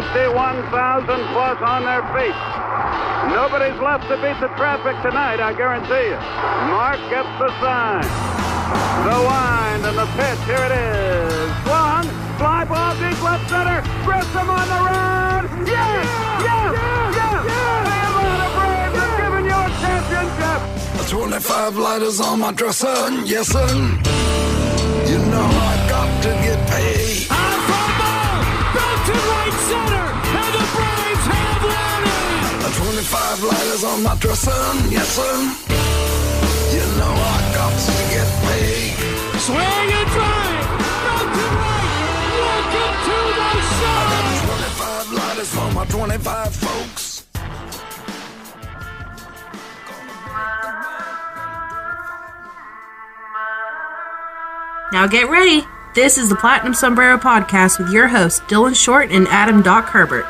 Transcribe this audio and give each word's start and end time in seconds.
51,000 0.00 1.04
plus 1.36 1.60
on 1.60 1.84
their 1.84 2.00
feet. 2.16 2.32
Nobody's 3.36 3.76
left 3.84 4.08
to 4.08 4.16
beat 4.16 4.40
the 4.40 4.48
traffic 4.56 4.96
tonight, 5.04 5.40
I 5.44 5.52
guarantee 5.52 6.08
you. 6.08 6.20
Mark 6.72 6.96
gets 7.12 7.28
the 7.36 7.52
sign. 7.60 8.08
The 9.04 9.18
wind 9.20 9.84
and 9.84 9.98
the 10.00 10.08
pitch. 10.16 10.40
Here 10.48 10.64
it 10.64 10.72
is. 10.72 11.52
Swung. 11.68 12.08
Fly 12.40 12.64
ball 12.64 12.96
deep 12.96 13.20
left 13.20 13.44
center. 13.50 13.84
Grissom 14.08 14.48
on 14.48 14.66
the 14.72 14.80
run. 14.88 15.66
Yes! 15.68 16.08
Yes! 16.48 16.72
Yes! 16.72 17.20
yes. 17.20 17.44
The 17.84 17.96
Atlanta 18.08 18.48
Braves 18.56 18.96
have 19.04 19.14
given 19.20 19.44
you 19.44 19.58
a 19.60 19.68
championship. 19.84 21.10
25 21.10 21.76
lighters 21.76 22.20
on 22.20 22.40
my 22.40 22.52
dresser, 22.52 22.96
yes 23.24 23.48
sir. 23.48 23.68
You 25.12 25.18
know 25.28 25.44
I 25.44 25.86
got 25.88 26.22
to 26.22 26.30
get 26.40 26.58
paid. 26.70 27.39
25 33.00 33.44
lighters 33.44 33.82
on 33.82 34.02
my 34.02 34.14
dresser, 34.16 34.50
yes 34.90 35.08
sir. 35.08 35.32
You 36.76 36.84
know 36.98 37.08
I 37.08 37.52
got 37.54 37.72
to 37.72 37.92
get 38.12 38.28
paid. 38.44 38.92
Swing 39.40 39.56
and 39.56 40.10
drive, 40.10 40.68
out 41.08 41.32
to 41.32 41.46
right. 41.56 41.88
Welcome 42.44 42.94
to 43.08 43.16
the 43.40 43.60
show. 43.80 44.04
25 44.52 45.12
lighters 45.12 45.48
for 45.48 45.72
my 45.72 45.86
25 45.86 46.54
folks. 46.54 47.26
Now 54.92 55.06
get 55.06 55.30
ready. 55.30 55.66
This 55.94 56.18
is 56.18 56.28
the 56.28 56.36
Platinum 56.36 56.74
Sombrero 56.74 57.16
Podcast 57.16 57.78
with 57.78 57.90
your 57.94 58.08
hosts, 58.08 58.40
Dylan 58.40 58.76
Short 58.76 59.10
and 59.10 59.26
Adam 59.28 59.62
Doc 59.62 59.86
Herbert. 59.86 60.26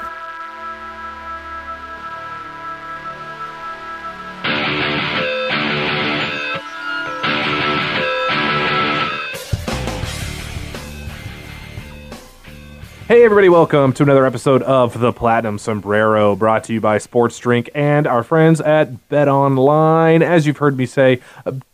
Hey, 13.21 13.27
everybody, 13.27 13.51
welcome 13.51 13.93
to 13.93 14.03
another 14.03 14.25
episode 14.25 14.63
of 14.63 14.99
the 14.99 15.13
Platinum 15.13 15.59
Sombrero, 15.59 16.35
brought 16.35 16.65
to 16.65 16.73
you 16.73 16.81
by 16.81 16.97
Sports 16.97 17.39
Drink 17.39 17.69
and 17.75 18.07
our 18.07 18.23
friends 18.23 18.63
at 18.63 19.11
Bet 19.11 19.29
Online. 19.29 20.23
As 20.23 20.47
you've 20.47 20.57
heard 20.57 20.79
me 20.79 20.87
say 20.87 21.21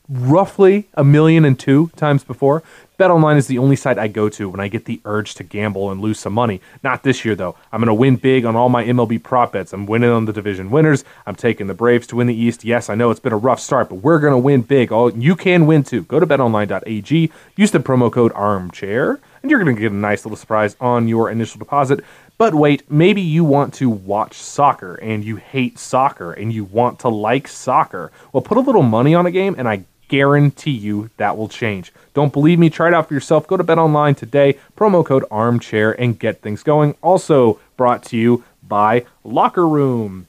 roughly 0.08 0.88
a 0.94 1.04
million 1.04 1.44
and 1.44 1.58
two 1.58 1.90
times 1.96 2.24
before, 2.24 2.62
BetOnline 2.98 3.36
is 3.36 3.46
the 3.46 3.58
only 3.58 3.76
site 3.76 3.98
I 3.98 4.08
go 4.08 4.30
to 4.30 4.48
when 4.48 4.60
I 4.60 4.68
get 4.68 4.86
the 4.86 5.02
urge 5.04 5.34
to 5.34 5.42
gamble 5.42 5.90
and 5.90 6.00
lose 6.00 6.18
some 6.18 6.32
money. 6.32 6.62
Not 6.82 7.02
this 7.02 7.26
year, 7.26 7.34
though. 7.34 7.54
I'm 7.70 7.80
going 7.80 7.88
to 7.88 7.94
win 7.94 8.16
big 8.16 8.46
on 8.46 8.56
all 8.56 8.70
my 8.70 8.84
MLB 8.84 9.22
prop 9.22 9.52
bets. 9.52 9.74
I'm 9.74 9.84
winning 9.84 10.08
on 10.08 10.24
the 10.24 10.32
division 10.32 10.70
winners. 10.70 11.04
I'm 11.27 11.34
taking 11.34 11.66
the 11.66 11.74
Braves 11.74 12.06
to 12.08 12.16
win 12.16 12.27
the 12.27 12.34
East. 12.34 12.64
Yes, 12.64 12.88
I 12.88 12.94
know 12.94 13.10
it's 13.10 13.20
been 13.20 13.34
a 13.34 13.38
rough 13.38 13.60
start, 13.60 13.90
but 13.90 13.96
we're 13.96 14.18
going 14.18 14.32
to 14.32 14.38
win 14.38 14.62
big. 14.62 14.92
Oh, 14.92 15.08
you 15.08 15.36
can 15.36 15.66
win 15.66 15.83
too. 15.83 16.05
Go 16.05 16.18
to 16.18 16.27
betonline.ag, 16.27 17.33
use 17.56 17.70
the 17.70 17.80
promo 17.80 18.11
code 18.11 18.33
ARMCHAIR, 18.33 19.20
and 19.42 19.50
you're 19.50 19.62
going 19.62 19.77
to 19.77 19.80
get 19.80 19.92
a 19.92 19.95
nice 19.95 20.24
little 20.24 20.36
surprise 20.36 20.74
on 20.80 21.06
your 21.06 21.30
initial 21.30 21.58
deposit. 21.58 22.02
But 22.39 22.55
wait, 22.55 22.90
maybe 22.90 23.20
you 23.20 23.45
want 23.45 23.74
to 23.74 23.90
watch 23.90 24.34
soccer 24.34 24.95
and 24.96 25.24
you 25.24 25.36
hate 25.36 25.78
soccer 25.78 26.33
and 26.33 26.52
you 26.52 26.64
want 26.64 26.98
to 27.00 27.08
like 27.08 27.48
soccer. 27.48 28.11
Well, 28.33 28.42
put 28.42 28.58
a 28.58 28.61
little 28.61 28.83
money 28.83 29.14
on 29.14 29.27
a 29.27 29.30
game, 29.30 29.55
and 29.58 29.68
I 29.68 29.84
guarantee 30.08 30.70
you 30.70 31.11
that 31.17 31.36
will 31.36 31.48
change. 31.48 31.92
Don't 32.14 32.33
believe 32.33 32.58
me? 32.58 32.70
Try 32.70 32.89
it 32.89 32.94
out 32.94 33.08
for 33.08 33.14
yourself. 33.14 33.46
Go 33.46 33.56
to 33.56 33.64
Bet 33.64 33.78
Online 33.78 34.14
today, 34.14 34.58
promo 34.77 35.05
code 35.05 35.24
armchair, 35.30 35.92
and 36.00 36.18
get 36.18 36.40
things 36.40 36.62
going. 36.62 36.94
Also 37.02 37.58
brought 37.77 38.02
to 38.05 38.16
you 38.16 38.45
by 38.66 39.05
Locker 39.24 39.68
Room. 39.68 40.27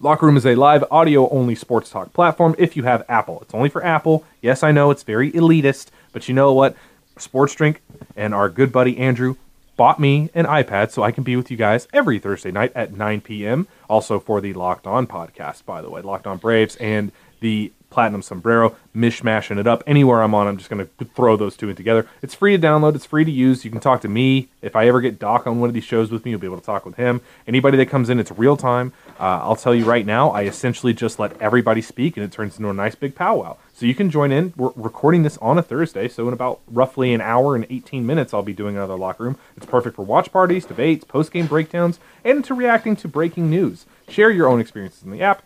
Locker 0.00 0.26
Room 0.26 0.36
is 0.36 0.46
a 0.46 0.54
live 0.54 0.84
audio 0.90 1.28
only 1.28 1.54
sports 1.54 1.90
talk 1.90 2.12
platform 2.12 2.54
if 2.58 2.76
you 2.76 2.84
have 2.84 3.04
Apple. 3.08 3.40
It's 3.42 3.54
only 3.54 3.68
for 3.68 3.84
Apple. 3.84 4.24
Yes, 4.40 4.62
I 4.62 4.72
know 4.72 4.90
it's 4.90 5.02
very 5.02 5.30
elitist, 5.32 5.88
but 6.12 6.26
you 6.28 6.34
know 6.34 6.52
what? 6.52 6.74
Sports 7.18 7.54
Drink 7.54 7.82
and 8.16 8.34
our 8.34 8.48
good 8.48 8.72
buddy 8.72 8.96
Andrew 8.98 9.36
bought 9.76 10.00
me 10.00 10.30
an 10.34 10.46
iPad 10.46 10.90
so 10.90 11.02
I 11.02 11.10
can 11.10 11.24
be 11.24 11.36
with 11.36 11.50
you 11.50 11.56
guys 11.56 11.86
every 11.92 12.18
Thursday 12.18 12.50
night 12.50 12.72
at 12.74 12.92
9 12.92 13.20
p.m. 13.20 13.66
Also 13.88 14.18
for 14.18 14.40
the 14.40 14.52
Locked 14.52 14.86
On 14.86 15.06
podcast, 15.06 15.64
by 15.64 15.80
the 15.80 15.90
way, 15.90 16.02
Locked 16.02 16.26
On 16.26 16.38
Braves 16.38 16.76
and 16.76 17.12
the 17.40 17.72
Platinum 17.90 18.22
Sombrero, 18.22 18.76
mishmashing 18.94 19.58
it 19.58 19.66
up. 19.66 19.82
Anywhere 19.86 20.22
I'm 20.22 20.34
on, 20.34 20.46
I'm 20.46 20.56
just 20.56 20.70
going 20.70 20.86
to 20.86 21.04
throw 21.04 21.36
those 21.36 21.56
two 21.56 21.68
in 21.68 21.76
together. 21.76 22.08
It's 22.22 22.34
free 22.34 22.56
to 22.56 22.66
download, 22.66 22.94
it's 22.94 23.04
free 23.04 23.24
to 23.24 23.30
use. 23.30 23.64
You 23.64 23.70
can 23.70 23.80
talk 23.80 24.00
to 24.02 24.08
me. 24.08 24.48
If 24.62 24.76
I 24.76 24.86
ever 24.86 25.00
get 25.00 25.18
Doc 25.18 25.46
on 25.46 25.60
one 25.60 25.68
of 25.68 25.74
these 25.74 25.84
shows 25.84 26.10
with 26.10 26.24
me, 26.24 26.30
you'll 26.30 26.40
be 26.40 26.46
able 26.46 26.60
to 26.60 26.64
talk 26.64 26.86
with 26.86 26.94
him. 26.94 27.20
Anybody 27.46 27.76
that 27.78 27.86
comes 27.86 28.08
in, 28.08 28.20
it's 28.20 28.30
real 28.32 28.56
time. 28.56 28.92
Uh, 29.18 29.40
I'll 29.42 29.56
tell 29.56 29.74
you 29.74 29.84
right 29.84 30.06
now, 30.06 30.30
I 30.30 30.42
essentially 30.44 30.94
just 30.94 31.18
let 31.18 31.40
everybody 31.40 31.82
speak, 31.82 32.16
and 32.16 32.24
it 32.24 32.32
turns 32.32 32.56
into 32.56 32.70
a 32.70 32.74
nice 32.74 32.94
big 32.94 33.14
powwow. 33.14 33.56
So 33.74 33.86
you 33.86 33.94
can 33.94 34.10
join 34.10 34.30
in. 34.30 34.52
We're 34.56 34.72
recording 34.76 35.22
this 35.22 35.38
on 35.38 35.58
a 35.58 35.62
Thursday, 35.62 36.06
so 36.08 36.28
in 36.28 36.34
about 36.34 36.60
roughly 36.70 37.14
an 37.14 37.20
hour 37.20 37.56
and 37.56 37.66
18 37.70 38.06
minutes, 38.06 38.34
I'll 38.34 38.42
be 38.42 38.52
doing 38.52 38.76
another 38.76 38.96
locker 38.96 39.24
room. 39.24 39.38
It's 39.56 39.66
perfect 39.66 39.96
for 39.96 40.04
watch 40.04 40.30
parties, 40.30 40.66
debates, 40.66 41.04
post 41.04 41.32
game 41.32 41.46
breakdowns, 41.46 41.98
and 42.24 42.44
to 42.44 42.54
reacting 42.54 42.94
to 42.96 43.08
breaking 43.08 43.48
news. 43.48 43.86
Share 44.08 44.30
your 44.30 44.48
own 44.48 44.60
experiences 44.60 45.02
in 45.02 45.10
the 45.10 45.22
app 45.22 45.42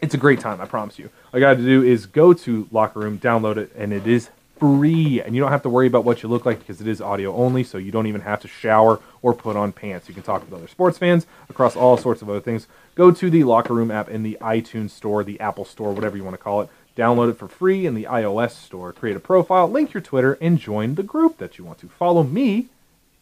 it's 0.00 0.14
a 0.14 0.18
great 0.18 0.40
time, 0.40 0.60
I 0.60 0.66
promise 0.66 0.98
you. 0.98 1.10
All 1.32 1.40
you 1.40 1.46
got 1.46 1.56
to 1.56 1.62
do 1.62 1.82
is 1.82 2.06
go 2.06 2.32
to 2.32 2.68
Locker 2.70 3.00
Room, 3.00 3.18
download 3.18 3.56
it, 3.56 3.72
and 3.76 3.92
it 3.92 4.06
is 4.06 4.30
free. 4.58 5.20
And 5.20 5.34
you 5.34 5.40
don't 5.40 5.50
have 5.50 5.62
to 5.62 5.68
worry 5.68 5.86
about 5.86 6.04
what 6.04 6.22
you 6.22 6.28
look 6.28 6.46
like 6.46 6.58
because 6.58 6.80
it 6.80 6.86
is 6.86 7.00
audio 7.00 7.34
only, 7.34 7.64
so 7.64 7.78
you 7.78 7.92
don't 7.92 8.06
even 8.06 8.22
have 8.22 8.40
to 8.40 8.48
shower 8.48 9.00
or 9.22 9.34
put 9.34 9.56
on 9.56 9.72
pants. 9.72 10.08
You 10.08 10.14
can 10.14 10.22
talk 10.22 10.42
with 10.42 10.52
other 10.52 10.68
sports 10.68 10.98
fans 10.98 11.26
across 11.48 11.76
all 11.76 11.96
sorts 11.96 12.22
of 12.22 12.28
other 12.28 12.40
things. 12.40 12.66
Go 12.94 13.10
to 13.10 13.30
the 13.30 13.44
Locker 13.44 13.74
Room 13.74 13.90
app 13.90 14.08
in 14.08 14.22
the 14.22 14.38
iTunes 14.40 14.90
Store, 14.90 15.24
the 15.24 15.40
Apple 15.40 15.64
Store, 15.64 15.92
whatever 15.92 16.16
you 16.16 16.24
want 16.24 16.34
to 16.34 16.42
call 16.42 16.62
it. 16.62 16.68
Download 16.96 17.30
it 17.30 17.38
for 17.38 17.48
free 17.48 17.84
in 17.84 17.94
the 17.94 18.04
iOS 18.04 18.52
Store. 18.52 18.92
Create 18.92 19.16
a 19.16 19.20
profile, 19.20 19.68
link 19.68 19.92
your 19.92 20.00
Twitter, 20.00 20.38
and 20.40 20.58
join 20.58 20.94
the 20.94 21.02
group 21.02 21.36
that 21.38 21.58
you 21.58 21.64
want 21.64 21.78
to. 21.78 21.88
Follow 21.88 22.22
me, 22.22 22.68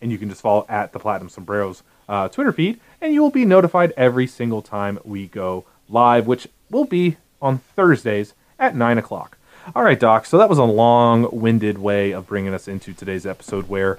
and 0.01 0.13
you 0.13 0.19
can 0.19 0.29
just 0.29 0.43
follow 0.43 0.65
at 0.69 0.93
the 0.93 1.01
Platinum 1.01 1.29
Sombreros 1.29 1.83
uh, 2.09 2.29
Twitter 2.29 2.53
feed, 2.53 2.79
and 3.01 3.13
you 3.13 3.21
will 3.21 3.31
be 3.31 3.45
notified 3.45 3.93
every 3.97 4.27
single 4.29 4.63
time 4.63 4.99
we 5.05 5.27
go 5.27 5.65
live, 5.89 6.27
which 6.27 6.49
will 6.71 6.85
be 6.85 7.17
on 7.41 7.59
Thursdays 7.59 8.35
at 8.59 8.75
9 8.75 8.99
o'clock. 8.99 9.37
All 9.75 9.83
right, 9.83 9.99
Doc, 9.99 10.27
so 10.27 10.39
that 10.39 10.49
was 10.49 10.59
a 10.59 10.65
long 10.65 11.29
winded 11.33 11.79
way 11.79 12.13
of 12.13 12.27
bringing 12.27 12.53
us 12.53 12.69
into 12.69 12.93
today's 12.93 13.25
episode 13.25 13.69
where, 13.69 13.99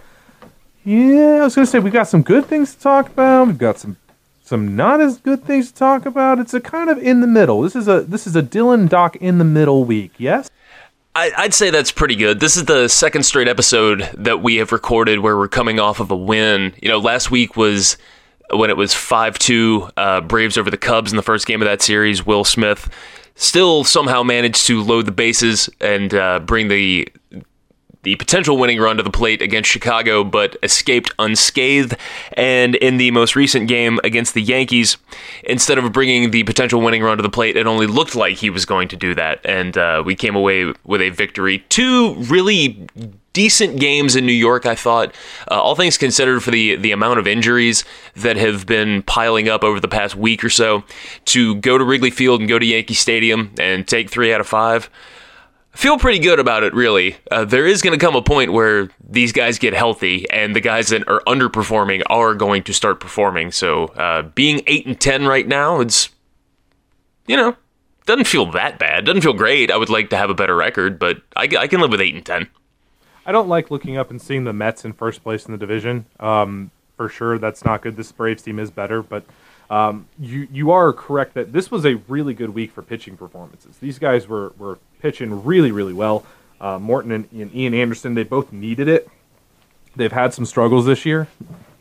yeah, 0.84 1.40
I 1.40 1.44
was 1.44 1.56
going 1.56 1.66
to 1.66 1.72
say 1.72 1.80
we've 1.80 1.92
got 1.92 2.08
some 2.08 2.22
good 2.22 2.46
things 2.46 2.76
to 2.76 2.82
talk 2.82 3.10
about. 3.10 3.48
We've 3.48 3.58
got 3.58 3.80
some 3.80 3.98
some 4.44 4.76
not 4.76 5.02
as 5.02 5.18
good 5.18 5.44
things 5.44 5.72
to 5.72 5.78
talk 5.78 6.06
about. 6.06 6.38
It's 6.38 6.54
a 6.54 6.62
kind 6.62 6.92
of 6.92 7.00
in 7.00 7.20
the 7.22 7.28
middle. 7.28 7.64
This 7.64 7.76
is 7.76 7.88
a 7.88 8.02
this 8.02 8.28
is 8.28 8.36
a 8.36 8.44
Dylan 8.44 8.88
Doc 8.88 9.16
in 9.16 9.40
the 9.40 9.44
middle 9.44 9.86
week. 9.86 10.12
Yes. 10.20 10.52
I'd 11.18 11.54
say 11.54 11.70
that's 11.70 11.94
pretty 11.94 12.18
good. 12.18 12.42
This 12.42 12.58
is 12.58 12.66
the 12.66 12.90
second 12.90 13.24
straight 13.24 13.48
episode 13.48 14.02
that 14.16 14.44
we 14.44 14.58
have 14.58 14.74
recorded 14.74 15.20
where 15.20 15.38
we're 15.38 15.48
coming 15.48 15.80
off 15.80 16.02
of 16.02 16.12
a 16.12 16.16
win. 16.16 16.74
You 16.82 16.90
know, 16.90 17.00
last 17.00 17.32
week 17.32 17.56
was 17.56 17.98
when 18.52 18.70
it 18.70 18.78
was 18.78 18.94
5 18.94 19.40
2 19.40 19.90
uh, 19.98 20.22
Braves 20.22 20.58
over 20.58 20.70
the 20.70 20.78
Cubs 20.78 21.12
in 21.12 21.18
the 21.18 21.24
first 21.24 21.48
game 21.48 21.62
of 21.62 21.68
that 21.68 21.82
series. 21.82 22.26
Will 22.26 22.44
Smith 22.44 22.90
still 23.36 23.84
somehow 23.84 24.24
managed 24.24 24.66
to 24.68 24.82
load 24.82 25.06
the 25.06 25.12
bases 25.12 25.70
and 25.82 26.14
uh, 26.14 26.40
bring 26.40 26.68
the 26.68 27.08
the 28.06 28.16
potential 28.18 28.56
winning 28.58 28.80
run 28.80 28.98
to 28.98 29.04
the 29.04 29.10
plate 29.10 29.42
against 29.42 29.68
Chicago, 29.70 30.24
but 30.24 30.56
escaped 30.62 31.12
unscathed. 31.18 31.98
And 32.34 32.76
in 32.76 32.98
the 32.98 33.10
most 33.10 33.36
recent 33.36 33.68
game 33.68 34.00
against 34.04 34.36
the 34.36 34.44
Yankees, 34.44 34.98
instead 35.44 35.80
of 35.80 35.92
bringing 35.92 36.30
the 36.30 36.44
potential 36.44 36.80
winning 36.82 37.02
run 37.02 37.18
to 37.18 37.24
the 37.24 37.32
plate, 37.32 37.58
it 37.58 37.66
only 37.66 37.88
looked 37.88 38.16
like 38.16 38.38
he 38.38 38.52
was 38.52 38.64
going 38.64 38.90
to 38.90 38.96
do 38.96 39.16
that. 39.16 39.44
And 39.44 39.76
uh, 39.76 40.04
we 40.06 40.16
came 40.16 40.36
away 40.36 40.72
with 40.84 41.02
a 41.02 41.10
victory. 41.10 41.66
Two 41.70 42.14
really 42.14 42.88
decent 43.36 43.80
games 43.80 44.16
in 44.16 44.26
New 44.26 44.32
York, 44.32 44.66
I 44.66 44.74
thought. 44.74 45.14
Uh, 45.52 45.62
all 45.62 45.76
things 45.76 45.98
considered, 45.98 46.42
for 46.42 46.50
the, 46.50 46.78
the 46.78 46.92
amount 46.92 47.20
of 47.20 47.28
injuries 47.28 47.86
that 48.16 48.38
have 48.38 48.66
been 48.66 49.04
piling 49.04 49.50
up 49.50 49.64
over 49.64 49.80
the 49.80 49.88
past 49.88 50.16
week 50.16 50.44
or 50.44 50.50
so, 50.50 50.84
to 51.26 51.56
go 51.56 51.78
to 51.78 51.84
Wrigley 51.84 52.10
Field 52.10 52.40
and 52.40 52.50
go 52.50 52.58
to 52.58 52.66
Yankee 52.66 52.96
Stadium 52.96 53.54
and 53.60 53.88
take 53.88 54.10
three 54.10 54.34
out 54.34 54.42
of 54.42 54.48
five 54.48 54.90
feel 55.76 55.98
pretty 55.98 56.20
good 56.20 56.40
about 56.40 56.64
it, 56.64 56.74
really. 56.74 57.18
Uh, 57.30 57.46
there 57.46 57.68
is 57.68 57.82
going 57.82 57.98
to 57.98 58.04
come 58.04 58.16
a 58.16 58.22
point 58.22 58.54
where 58.54 58.90
these 59.08 59.32
guys 59.32 59.60
get 59.60 59.74
healthy, 59.74 60.28
and 60.30 60.56
the 60.56 60.62
guys 60.62 60.88
that 60.88 61.08
are 61.08 61.22
underperforming 61.28 62.02
are 62.08 62.34
going 62.34 62.64
to 62.64 62.74
start 62.74 63.00
performing. 63.00 63.52
So, 63.52 63.88
uh, 63.88 64.24
being 64.24 64.62
eight 64.68 64.86
and 64.88 65.00
ten 65.00 65.28
right 65.28 65.48
now, 65.48 65.82
it's 65.82 66.10
you 67.28 67.36
know 67.38 67.56
doesn't 68.06 68.28
feel 68.28 68.50
that 68.52 68.80
bad. 68.80 69.06
Doesn't 69.06 69.22
feel 69.22 69.34
great. 69.34 69.72
I 69.72 69.78
would 69.78 69.90
like 69.90 70.10
to 70.12 70.18
have 70.18 70.30
a 70.30 70.36
better 70.36 70.56
record, 70.56 70.98
but 71.00 71.18
I, 71.36 71.44
I 71.60 71.68
can 71.68 71.82
live 71.82 71.92
with 71.92 72.02
eight 72.02 72.16
and 72.16 72.26
ten. 72.26 72.50
I 73.26 73.32
don't 73.32 73.50
like 73.50 73.72
looking 73.72 73.98
up 73.98 74.12
and 74.12 74.22
seeing 74.22 74.44
the 74.44 74.54
Mets 74.54 74.86
in 74.86 74.94
first 74.94 75.24
place 75.24 75.46
in 75.46 75.52
the 75.52 75.58
division. 75.58 76.06
Um, 76.20 76.72
for 76.96 77.10
sure, 77.10 77.38
that's 77.38 77.66
not 77.66 77.82
good. 77.82 77.98
This 77.98 78.12
Braves 78.12 78.44
team 78.44 78.60
is 78.60 78.72
better, 78.72 79.02
but 79.02 79.26
um, 79.70 80.08
you 80.20 80.48
you 80.52 80.72
are 80.72 80.94
correct 80.94 81.34
that 81.34 81.52
this 81.52 81.72
was 81.72 81.86
a 81.86 81.96
really 82.08 82.34
good 82.34 82.52
week 82.52 82.72
for 82.72 82.82
pitching 82.82 83.18
performances. 83.18 83.78
These 83.78 84.00
guys 84.00 84.28
were 84.28 84.54
were 84.58 84.78
pitching 85.02 85.44
really 85.44 85.72
really 85.72 85.94
well. 85.94 86.26
Uh, 86.62 86.80
Morton 86.80 87.12
and, 87.12 87.28
and, 87.32 87.54
Ian 87.54 87.74
Anderson 87.74 88.14
they 88.14 88.24
both 88.24 88.54
needed 88.54 88.88
it. 88.88 89.10
They've 89.96 90.12
had 90.12 90.34
some 90.34 90.46
struggles 90.46 90.86
this 90.86 91.06
year, 91.06 91.28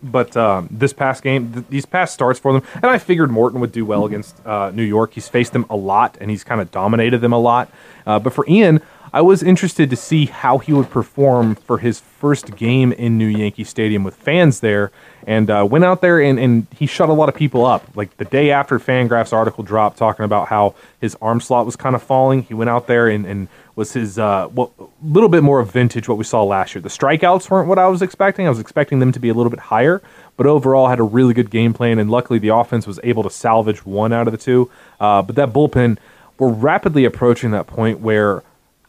but 0.03 0.37
um, 0.37 0.69
this 0.71 0.93
past 0.93 1.23
game, 1.23 1.53
th- 1.53 1.67
these 1.69 1.87
past 1.87 2.15
starts 2.15 2.39
for 2.39 2.53
them, 2.53 2.63
and 2.75 2.87
I 2.87 2.99
figured 2.99 3.31
Morton 3.31 3.61
would 3.61 3.73
do 3.73 3.85
well 3.85 4.07
against 4.07 4.35
uh, 4.47 4.71
New 4.71 4.85
York. 4.85 5.15
He's 5.15 5.29
faced 5.29 5.53
them 5.53 5.67
a 5.69 5.77
lot, 5.77 6.17
and 6.21 6.31
he's 6.31 6.45
kind 6.45 6.61
of 6.61 6.71
dominated 6.71 7.21
them 7.21 7.33
a 7.33 7.39
lot. 7.39 7.71
Uh, 8.07 8.19
but 8.19 8.33
for 8.33 8.47
Ian, 8.49 8.81
I 9.15 9.21
was 9.21 9.45
interested 9.45 9.91
to 9.91 9.97
see 9.97 10.27
how 10.27 10.59
he 10.59 10.73
would 10.73 10.91
perform 10.91 11.55
for 11.55 11.79
his 11.79 12.01
first 12.01 12.57
game 12.57 12.91
in 12.91 13.17
New 13.17 13.29
Yankee 13.29 13.63
Stadium 13.63 14.03
with 14.03 14.17
fans 14.17 14.59
there, 14.59 14.91
and 15.25 15.49
uh, 15.49 15.65
went 15.71 15.85
out 15.85 16.01
there 16.01 16.21
and, 16.21 16.37
and 16.37 16.67
he 16.77 16.87
shut 16.87 17.09
a 17.09 17.13
lot 17.13 17.29
of 17.29 17.37
people 17.37 17.65
up. 17.65 17.85
Like 17.95 18.17
the 18.17 18.25
day 18.25 18.51
after 18.51 18.81
Fangraphs 18.81 19.33
article 19.33 19.63
dropped 19.63 19.99
talking 19.99 20.25
about 20.25 20.49
how 20.49 20.75
his 21.01 21.17
arm 21.23 21.41
slot 21.41 21.65
was 21.65 21.77
kind 21.77 21.95
of 21.95 22.03
falling, 22.03 22.43
he 22.43 22.55
went 22.55 22.71
out 22.71 22.89
there 22.89 23.07
and, 23.07 23.25
and 23.25 23.47
was 23.77 23.93
his 23.93 24.19
uh, 24.19 24.49
well, 24.53 24.73
a 24.81 24.87
little 25.07 25.29
bit 25.29 25.45
more 25.45 25.61
of 25.61 25.71
vintage 25.71 26.09
what 26.09 26.19
we 26.19 26.25
saw 26.25 26.43
last 26.43 26.75
year. 26.75 26.83
The 26.83 26.89
strikeouts 26.89 27.49
weren't 27.49 27.69
what 27.69 27.79
I 27.79 27.87
was 27.87 28.03
expecting. 28.03 28.49
I 28.49 28.51
was 28.51 28.59
expecting 28.59 28.99
them 28.99 29.13
to 29.13 29.21
be 29.21 29.29
a 29.29 29.35
little 29.35 29.51
bit 29.51 29.61
higher, 29.61 30.03
but 30.37 30.49
overall 30.49 30.89
had 30.89 30.99
a 30.99 31.05
really 31.05 31.35
good 31.35 31.53
game 31.53 31.73
plan, 31.73 32.01
and 32.01 32.11
luckily 32.11 32.41
the 32.41 32.49
offense 32.49 32.85
was 32.85 32.99
able 33.05 33.23
to 33.23 33.31
salvage 33.31 33.87
one 33.87 34.13
out 34.13 34.27
of 34.27 34.33
the 34.33 34.39
two. 34.39 34.73
Uh, 34.99 35.23
but 35.23 35.37
that 35.37 35.53
bullpen, 35.53 35.99
we're 36.37 36.51
rapidly 36.51 37.05
approaching 37.05 37.53
that 37.53 37.69
point 37.69 38.01
where 38.01 38.43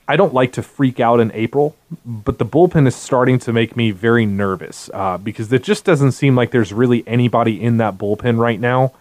I 0.07 0.17
don't 0.17 0.33
like 0.33 0.53
to 0.53 0.61
freak 0.61 0.99
out 0.99 1.19
in 1.19 1.31
April, 1.33 1.75
but 2.05 2.37
the 2.37 2.45
bullpen 2.45 2.85
is 2.87 2.95
starting 2.95 3.39
to 3.39 3.51
make 3.53 3.75
me 3.75 3.89
very 3.89 4.25
nervous 4.25 4.89
uh, 4.93 5.17
because 5.17 5.51
it 5.51 5.63
just 5.63 5.83
doesn't 5.83 6.11
seem 6.11 6.35
like 6.35 6.51
there's 6.51 6.71
really 6.71 7.03
anybody 7.07 7.61
in 7.61 7.77
that 7.77 7.97
bullpen 7.97 8.37
right 8.37 8.59
now 8.59 8.93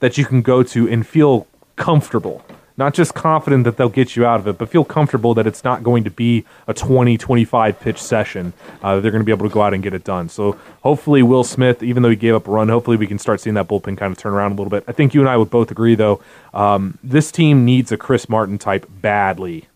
that 0.00 0.18
you 0.18 0.24
can 0.24 0.42
go 0.42 0.62
to 0.64 0.88
and 0.88 1.06
feel 1.06 1.46
comfortable. 1.76 2.44
Not 2.76 2.94
just 2.94 3.14
confident 3.14 3.64
that 3.64 3.76
they'll 3.76 3.90
get 3.90 4.16
you 4.16 4.24
out 4.24 4.40
of 4.40 4.48
it, 4.48 4.56
but 4.58 4.70
feel 4.70 4.84
comfortable 4.84 5.34
that 5.34 5.46
it's 5.46 5.62
not 5.62 5.84
going 5.84 6.02
to 6.04 6.10
be 6.10 6.46
a 6.66 6.72
20, 6.72 7.18
25 7.18 7.78
pitch 7.78 8.02
session. 8.02 8.54
Uh, 8.82 8.98
they're 9.00 9.10
going 9.10 9.20
to 9.20 9.24
be 9.24 9.32
able 9.32 9.46
to 9.46 9.52
go 9.52 9.60
out 9.60 9.74
and 9.74 9.82
get 9.82 9.92
it 9.92 10.02
done. 10.02 10.30
So 10.30 10.58
hopefully, 10.82 11.22
Will 11.22 11.44
Smith, 11.44 11.82
even 11.82 12.02
though 12.02 12.08
he 12.08 12.16
gave 12.16 12.34
up 12.34 12.48
a 12.48 12.50
run, 12.50 12.70
hopefully 12.70 12.96
we 12.96 13.06
can 13.06 13.18
start 13.18 13.40
seeing 13.40 13.54
that 13.54 13.68
bullpen 13.68 13.98
kind 13.98 14.10
of 14.10 14.18
turn 14.18 14.32
around 14.32 14.52
a 14.52 14.54
little 14.54 14.70
bit. 14.70 14.82
I 14.88 14.92
think 14.92 15.12
you 15.14 15.20
and 15.20 15.28
I 15.28 15.36
would 15.36 15.50
both 15.50 15.70
agree, 15.70 15.94
though, 15.94 16.22
um, 16.54 16.98
this 17.04 17.30
team 17.30 17.66
needs 17.66 17.92
a 17.92 17.98
Chris 17.98 18.28
Martin 18.30 18.56
type 18.56 18.86
badly 18.88 19.66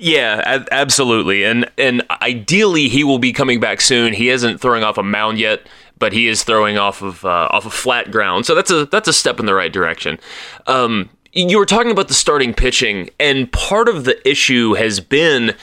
yeah, 0.00 0.64
absolutely. 0.70 1.44
And 1.44 1.70
and 1.76 2.02
ideally 2.22 2.88
he 2.88 3.04
will 3.04 3.18
be 3.18 3.32
coming 3.32 3.60
back 3.60 3.80
soon. 3.80 4.14
He 4.14 4.30
isn't 4.30 4.58
throwing 4.58 4.82
off 4.82 4.96
a 4.96 5.02
mound 5.02 5.38
yet, 5.38 5.60
but 5.98 6.14
he 6.14 6.26
is 6.26 6.42
throwing 6.42 6.78
off 6.78 7.02
of 7.02 7.24
uh, 7.24 7.48
off 7.50 7.66
of 7.66 7.74
flat 7.74 8.10
ground. 8.10 8.46
So 8.46 8.54
that's 8.54 8.70
a 8.70 8.86
that's 8.86 9.08
a 9.08 9.12
step 9.12 9.38
in 9.38 9.46
the 9.46 9.54
right 9.54 9.72
direction. 9.72 10.18
Um, 10.66 11.10
you 11.32 11.58
were 11.58 11.66
talking 11.66 11.92
about 11.92 12.08
the 12.08 12.14
starting 12.14 12.54
pitching, 12.54 13.10
and 13.20 13.52
part 13.52 13.88
of 13.88 14.04
the 14.04 14.28
issue 14.28 14.72
has 14.74 14.98
been 14.98 15.54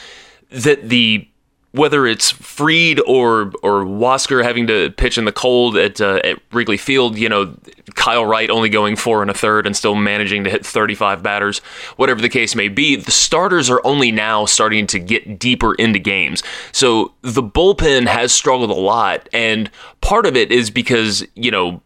that 0.50 0.88
the 0.88 1.28
whether 1.78 2.06
it's 2.06 2.32
Fried 2.32 3.00
or 3.06 3.52
or 3.62 3.84
Huascar 3.84 4.42
having 4.42 4.66
to 4.66 4.90
pitch 4.90 5.16
in 5.16 5.24
the 5.24 5.32
cold 5.32 5.76
at 5.76 6.00
uh, 6.00 6.20
at 6.24 6.40
Wrigley 6.52 6.76
Field, 6.76 7.16
you 7.16 7.28
know, 7.28 7.56
Kyle 7.94 8.26
Wright 8.26 8.50
only 8.50 8.68
going 8.68 8.96
four 8.96 9.22
and 9.22 9.30
a 9.30 9.34
third 9.34 9.64
and 9.64 9.76
still 9.76 9.94
managing 9.94 10.42
to 10.44 10.50
hit 10.50 10.66
35 10.66 11.22
batters, 11.22 11.60
whatever 11.96 12.20
the 12.20 12.28
case 12.28 12.56
may 12.56 12.68
be, 12.68 12.96
the 12.96 13.12
starters 13.12 13.70
are 13.70 13.80
only 13.84 14.10
now 14.10 14.44
starting 14.44 14.88
to 14.88 14.98
get 14.98 15.38
deeper 15.38 15.74
into 15.76 16.00
games. 16.00 16.42
So 16.72 17.12
the 17.22 17.42
bullpen 17.42 18.08
has 18.08 18.32
struggled 18.32 18.70
a 18.70 18.74
lot, 18.74 19.28
and 19.32 19.70
part 20.00 20.26
of 20.26 20.36
it 20.36 20.50
is 20.50 20.70
because 20.70 21.24
you 21.36 21.52
know 21.52 21.80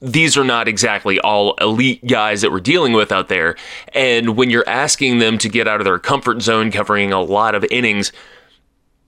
these 0.00 0.36
are 0.36 0.44
not 0.44 0.68
exactly 0.68 1.20
all 1.20 1.54
elite 1.54 2.04
guys 2.06 2.42
that 2.42 2.50
we're 2.50 2.60
dealing 2.60 2.92
with 2.92 3.12
out 3.12 3.28
there. 3.28 3.56
And 3.94 4.36
when 4.36 4.50
you're 4.50 4.68
asking 4.68 5.20
them 5.20 5.38
to 5.38 5.48
get 5.48 5.68
out 5.68 5.80
of 5.80 5.84
their 5.84 5.98
comfort 5.98 6.42
zone, 6.42 6.70
covering 6.70 7.12
a 7.12 7.22
lot 7.22 7.54
of 7.54 7.64
innings, 7.70 8.12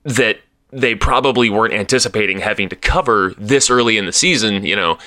that 0.09 0.41
they 0.71 0.95
probably 0.95 1.49
weren't 1.49 1.73
anticipating 1.73 2.41
having 2.41 2.69
to 2.69 2.77
cover 2.77 3.35
this 3.39 3.71
early 3.71 3.97
in 3.97 4.07
the 4.07 4.13
season, 4.13 4.65
you 4.65 4.77
know, 4.77 4.99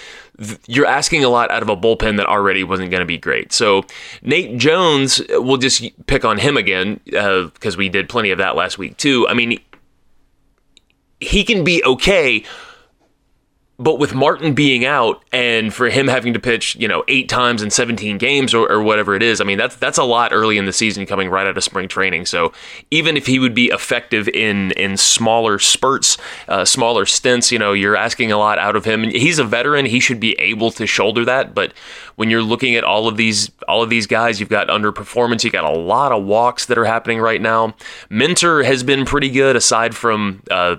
you're 0.67 0.87
asking 0.87 1.23
a 1.23 1.29
lot 1.29 1.51
out 1.51 1.61
of 1.61 1.69
a 1.69 1.77
bullpen 1.77 2.17
that 2.17 2.25
already 2.25 2.63
wasn't 2.63 2.89
going 2.89 3.01
to 3.01 3.05
be 3.05 3.17
great. 3.17 3.53
So 3.53 3.83
Nate 4.23 4.57
Jones, 4.57 5.21
we'll 5.29 5.57
just 5.57 5.83
pick 6.07 6.25
on 6.25 6.39
him 6.39 6.57
again 6.57 6.99
because 7.05 7.75
uh, 7.75 7.77
we 7.77 7.89
did 7.89 8.09
plenty 8.09 8.31
of 8.31 8.39
that 8.39 8.55
last 8.55 8.77
week 8.77 8.97
too. 8.97 9.27
I 9.27 9.35
mean, 9.35 9.59
he 11.19 11.43
can 11.43 11.63
be 11.63 11.83
okay 11.83 12.43
but 13.81 13.97
with 13.97 14.13
Martin 14.13 14.53
being 14.53 14.85
out 14.85 15.23
and 15.31 15.73
for 15.73 15.89
him 15.89 16.07
having 16.07 16.33
to 16.33 16.39
pitch, 16.39 16.75
you 16.75 16.87
know, 16.87 17.03
eight 17.07 17.27
times 17.27 17.63
in 17.63 17.71
17 17.71 18.19
games 18.19 18.53
or, 18.53 18.71
or, 18.71 18.79
whatever 18.83 19.15
it 19.15 19.23
is, 19.23 19.41
I 19.41 19.43
mean, 19.43 19.57
that's 19.57 19.75
that's 19.75 19.97
a 19.97 20.03
lot 20.03 20.31
early 20.31 20.59
in 20.59 20.65
the 20.65 20.73
season 20.73 21.07
coming 21.07 21.29
right 21.29 21.47
out 21.47 21.57
of 21.57 21.63
spring 21.63 21.87
training. 21.87 22.27
So 22.27 22.53
even 22.91 23.17
if 23.17 23.25
he 23.25 23.39
would 23.39 23.55
be 23.55 23.67
effective 23.67 24.27
in 24.27 24.71
in 24.73 24.97
smaller 24.97 25.57
spurts, 25.57 26.19
uh, 26.47 26.63
smaller 26.63 27.07
stints, 27.07 27.51
you 27.51 27.57
know, 27.57 27.73
you're 27.73 27.95
asking 27.95 28.31
a 28.31 28.37
lot 28.37 28.59
out 28.59 28.75
of 28.75 28.85
him. 28.85 29.03
He's 29.03 29.39
a 29.39 29.43
veteran; 29.43 29.87
he 29.87 29.99
should 29.99 30.19
be 30.19 30.33
able 30.39 30.69
to 30.71 30.85
shoulder 30.85 31.25
that. 31.25 31.55
But 31.55 31.73
when 32.17 32.29
you're 32.29 32.43
looking 32.43 32.75
at 32.75 32.83
all 32.83 33.07
of 33.07 33.17
these 33.17 33.49
all 33.67 33.81
of 33.81 33.89
these 33.89 34.05
guys, 34.05 34.39
you've 34.39 34.49
got 34.49 34.67
underperformance. 34.67 35.43
you've 35.43 35.53
got 35.53 35.63
a 35.63 35.75
lot 35.75 36.11
of 36.11 36.23
walks 36.23 36.67
that 36.67 36.77
are 36.77 36.85
happening 36.85 37.19
right 37.19 37.41
now. 37.41 37.73
Minter 38.11 38.61
has 38.61 38.83
been 38.83 39.05
pretty 39.05 39.29
good, 39.29 39.55
aside 39.55 39.95
from. 39.95 40.43
Uh, 40.51 40.75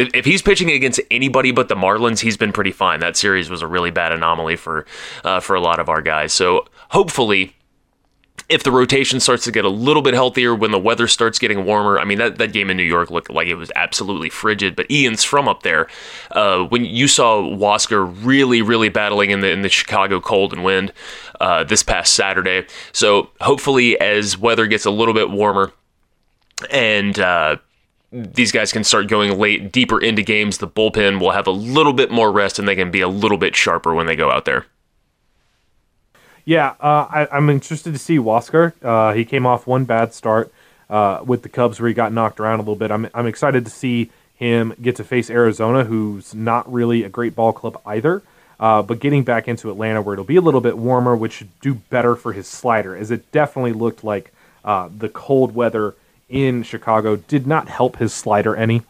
if, 0.00 0.14
if 0.14 0.24
he's 0.24 0.42
pitching 0.42 0.70
against 0.70 1.00
anybody 1.10 1.52
but 1.52 1.68
the 1.68 1.74
Marlins, 1.74 2.20
he's 2.20 2.36
been 2.36 2.52
pretty 2.52 2.72
fine. 2.72 3.00
That 3.00 3.16
series 3.16 3.50
was 3.50 3.62
a 3.62 3.66
really 3.66 3.90
bad 3.90 4.12
anomaly 4.12 4.56
for 4.56 4.86
uh, 5.24 5.40
for 5.40 5.54
a 5.54 5.60
lot 5.60 5.78
of 5.78 5.88
our 5.88 6.02
guys. 6.02 6.32
So 6.32 6.66
hopefully, 6.90 7.54
if 8.48 8.62
the 8.62 8.72
rotation 8.72 9.20
starts 9.20 9.44
to 9.44 9.52
get 9.52 9.64
a 9.64 9.68
little 9.68 10.02
bit 10.02 10.14
healthier 10.14 10.54
when 10.54 10.70
the 10.72 10.78
weather 10.78 11.06
starts 11.06 11.38
getting 11.38 11.64
warmer, 11.64 11.98
I 11.98 12.04
mean 12.04 12.18
that, 12.18 12.38
that 12.38 12.52
game 12.52 12.70
in 12.70 12.76
New 12.76 12.82
York 12.82 13.10
looked 13.10 13.30
like 13.30 13.46
it 13.46 13.54
was 13.54 13.70
absolutely 13.76 14.30
frigid. 14.30 14.74
But 14.74 14.90
Ian's 14.90 15.22
from 15.22 15.48
up 15.48 15.62
there. 15.62 15.86
Uh, 16.30 16.64
when 16.64 16.84
you 16.84 17.06
saw 17.06 17.42
Huascar 17.42 18.12
really, 18.24 18.62
really 18.62 18.88
battling 18.88 19.30
in 19.30 19.40
the 19.40 19.50
in 19.50 19.62
the 19.62 19.68
Chicago 19.68 20.20
cold 20.20 20.52
and 20.52 20.64
wind 20.64 20.92
uh, 21.40 21.64
this 21.64 21.82
past 21.82 22.14
Saturday, 22.14 22.66
so 22.92 23.30
hopefully 23.40 24.00
as 24.00 24.36
weather 24.38 24.66
gets 24.66 24.84
a 24.84 24.90
little 24.90 25.14
bit 25.14 25.30
warmer 25.30 25.72
and 26.70 27.18
uh, 27.18 27.56
these 28.12 28.50
guys 28.52 28.72
can 28.72 28.84
start 28.84 29.08
going 29.08 29.38
late, 29.38 29.72
deeper 29.72 30.00
into 30.00 30.22
games. 30.22 30.58
The 30.58 30.68
bullpen 30.68 31.20
will 31.20 31.30
have 31.30 31.46
a 31.46 31.52
little 31.52 31.92
bit 31.92 32.10
more 32.10 32.32
rest 32.32 32.58
and 32.58 32.66
they 32.66 32.74
can 32.74 32.90
be 32.90 33.00
a 33.00 33.08
little 33.08 33.38
bit 33.38 33.54
sharper 33.54 33.94
when 33.94 34.06
they 34.06 34.16
go 34.16 34.30
out 34.30 34.44
there. 34.44 34.66
Yeah, 36.44 36.74
uh, 36.80 37.26
I, 37.30 37.36
am 37.36 37.48
interested 37.50 37.92
to 37.92 37.98
see 37.98 38.16
Huascar. 38.16 38.72
Uh, 38.82 39.12
he 39.12 39.24
came 39.24 39.46
off 39.46 39.66
one 39.66 39.84
bad 39.84 40.12
start 40.14 40.52
uh, 40.88 41.22
with 41.24 41.42
the 41.42 41.48
Cubs 41.48 41.78
where 41.78 41.88
he 41.88 41.94
got 41.94 42.12
knocked 42.12 42.40
around 42.40 42.58
a 42.58 42.62
little 42.62 42.76
bit. 42.76 42.90
I'm, 42.90 43.08
I'm 43.14 43.26
excited 43.26 43.64
to 43.66 43.70
see 43.70 44.10
him 44.34 44.74
get 44.80 44.96
to 44.96 45.04
face 45.04 45.30
Arizona, 45.30 45.84
who's 45.84 46.34
not 46.34 46.70
really 46.72 47.04
a 47.04 47.08
great 47.08 47.36
ball 47.36 47.52
club 47.52 47.80
either. 47.86 48.22
Uh, 48.58 48.82
but 48.82 49.00
getting 49.00 49.22
back 49.22 49.48
into 49.48 49.70
Atlanta 49.70 50.02
where 50.02 50.14
it'll 50.14 50.24
be 50.24 50.36
a 50.36 50.40
little 50.40 50.60
bit 50.60 50.76
warmer, 50.76 51.14
which 51.14 51.34
should 51.34 51.60
do 51.60 51.74
better 51.74 52.16
for 52.16 52.32
his 52.32 52.46
slider, 52.46 52.96
as 52.96 53.10
it 53.10 53.30
definitely 53.32 53.72
looked 53.72 54.02
like 54.02 54.32
uh, 54.64 54.88
the 54.94 55.08
cold 55.08 55.54
weather 55.54 55.94
in 56.30 56.62
Chicago 56.62 57.16
did 57.16 57.46
not 57.46 57.68
help 57.68 57.96
his 57.96 58.14
slider 58.14 58.56
any. 58.56 58.82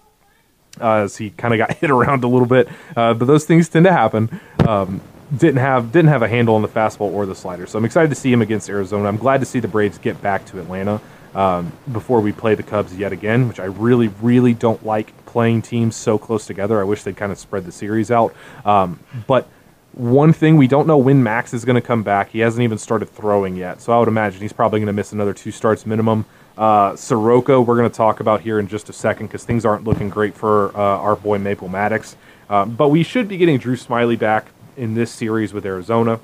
Uh, 0.81 0.99
as 0.99 1.17
he 1.17 1.31
kind 1.31 1.53
of 1.53 1.59
got 1.59 1.73
hit 1.79 1.91
around 1.91 2.23
a 2.23 2.29
little 2.29 2.47
bit, 2.47 2.69
uh, 2.97 3.13
but 3.13 3.25
those 3.25 3.45
things 3.45 3.69
tend 3.69 3.85
to 3.85 3.93
happen. 3.93 4.41
Um, 4.67 5.01
didn't 5.37 5.59
have 5.59 5.93
didn't 5.93 6.09
have 6.09 6.23
a 6.23 6.29
handle 6.29 6.55
on 6.55 6.63
the 6.63 6.69
fastball 6.69 7.13
or 7.13 7.27
the 7.27 7.35
slider, 7.35 7.67
so 7.67 7.79
I'm 7.79 7.85
excited 7.85 8.09
to 8.09 8.15
see 8.15 8.33
him 8.33 8.41
against 8.41 8.69
Arizona. 8.69 9.09
I'm 9.09 9.17
glad 9.17 9.41
to 9.41 9.47
see 9.47 9.59
the 9.61 9.69
Braves 9.69 9.99
get 9.99 10.21
back 10.23 10.45
to 10.47 10.61
Atlanta 10.61 11.01
um, 11.35 11.73
before 11.93 12.21
we 12.21 12.33
play 12.33 12.55
the 12.55 12.63
Cubs 12.63 12.97
yet 12.97 13.13
again, 13.13 13.49
which 13.49 13.61
I 13.61 13.65
really 13.65 14.09
really 14.23 14.55
don't 14.55 14.85
like 14.87 15.27
playing 15.27 15.63
teams 15.63 15.97
so 15.97 16.19
close 16.19 16.47
together. 16.47 16.81
I 16.81 16.85
wish 16.85 17.03
they'd 17.03 17.17
kind 17.17 17.33
of 17.33 17.39
spread 17.39 17.65
the 17.65 17.73
series 17.73 18.11
out, 18.11 18.35
um, 18.65 19.01
but. 19.27 19.49
One 19.93 20.33
thing 20.33 20.57
we 20.57 20.69
don't 20.69 20.87
know 20.87 20.99
when 20.99 21.25
Max 21.25 21.53
is 21.53 21.65
going 21.65 21.75
to 21.75 21.81
come 21.81 22.05
back. 22.05 22.31
He 22.31 22.39
hasn't 22.39 22.63
even 22.63 22.79
started 22.79 23.07
throwing 23.07 23.57
yet, 23.57 23.83
so 23.83 23.93
I 23.93 23.99
would 23.99 24.07
imagine 24.07 24.41
he's 24.41 24.53
probably 24.53 24.79
going 24.79 24.87
to 24.87 24.93
miss 24.93 25.11
another 25.11 25.35
two 25.35 25.51
starts 25.51 25.85
minimum. 25.85 26.27
Uh, 26.61 26.95
Soroka, 26.95 27.59
we're 27.59 27.79
going 27.79 27.89
to 27.89 27.97
talk 27.97 28.21
about 28.21 28.43
here 28.43 28.59
in 28.59 28.69
just 28.69 28.91
a 28.91 28.93
second 28.93 29.29
because 29.29 29.45
things 29.45 29.65
aren't 29.65 29.85
looking 29.85 30.11
great 30.11 30.35
for 30.35 30.77
uh, 30.77 30.79
our 30.79 31.17
boy 31.17 31.39
Maple 31.39 31.69
Maddox. 31.69 32.17
Uh, 32.51 32.67
but 32.67 32.89
we 32.89 33.03
should 33.03 33.29
be 33.29 33.39
getting 33.39 33.57
Drew 33.57 33.77
Smyly 33.77 34.19
back 34.19 34.49
in 34.77 34.93
this 34.93 35.11
series 35.11 35.55
with 35.55 35.65
Arizona. 35.65 36.21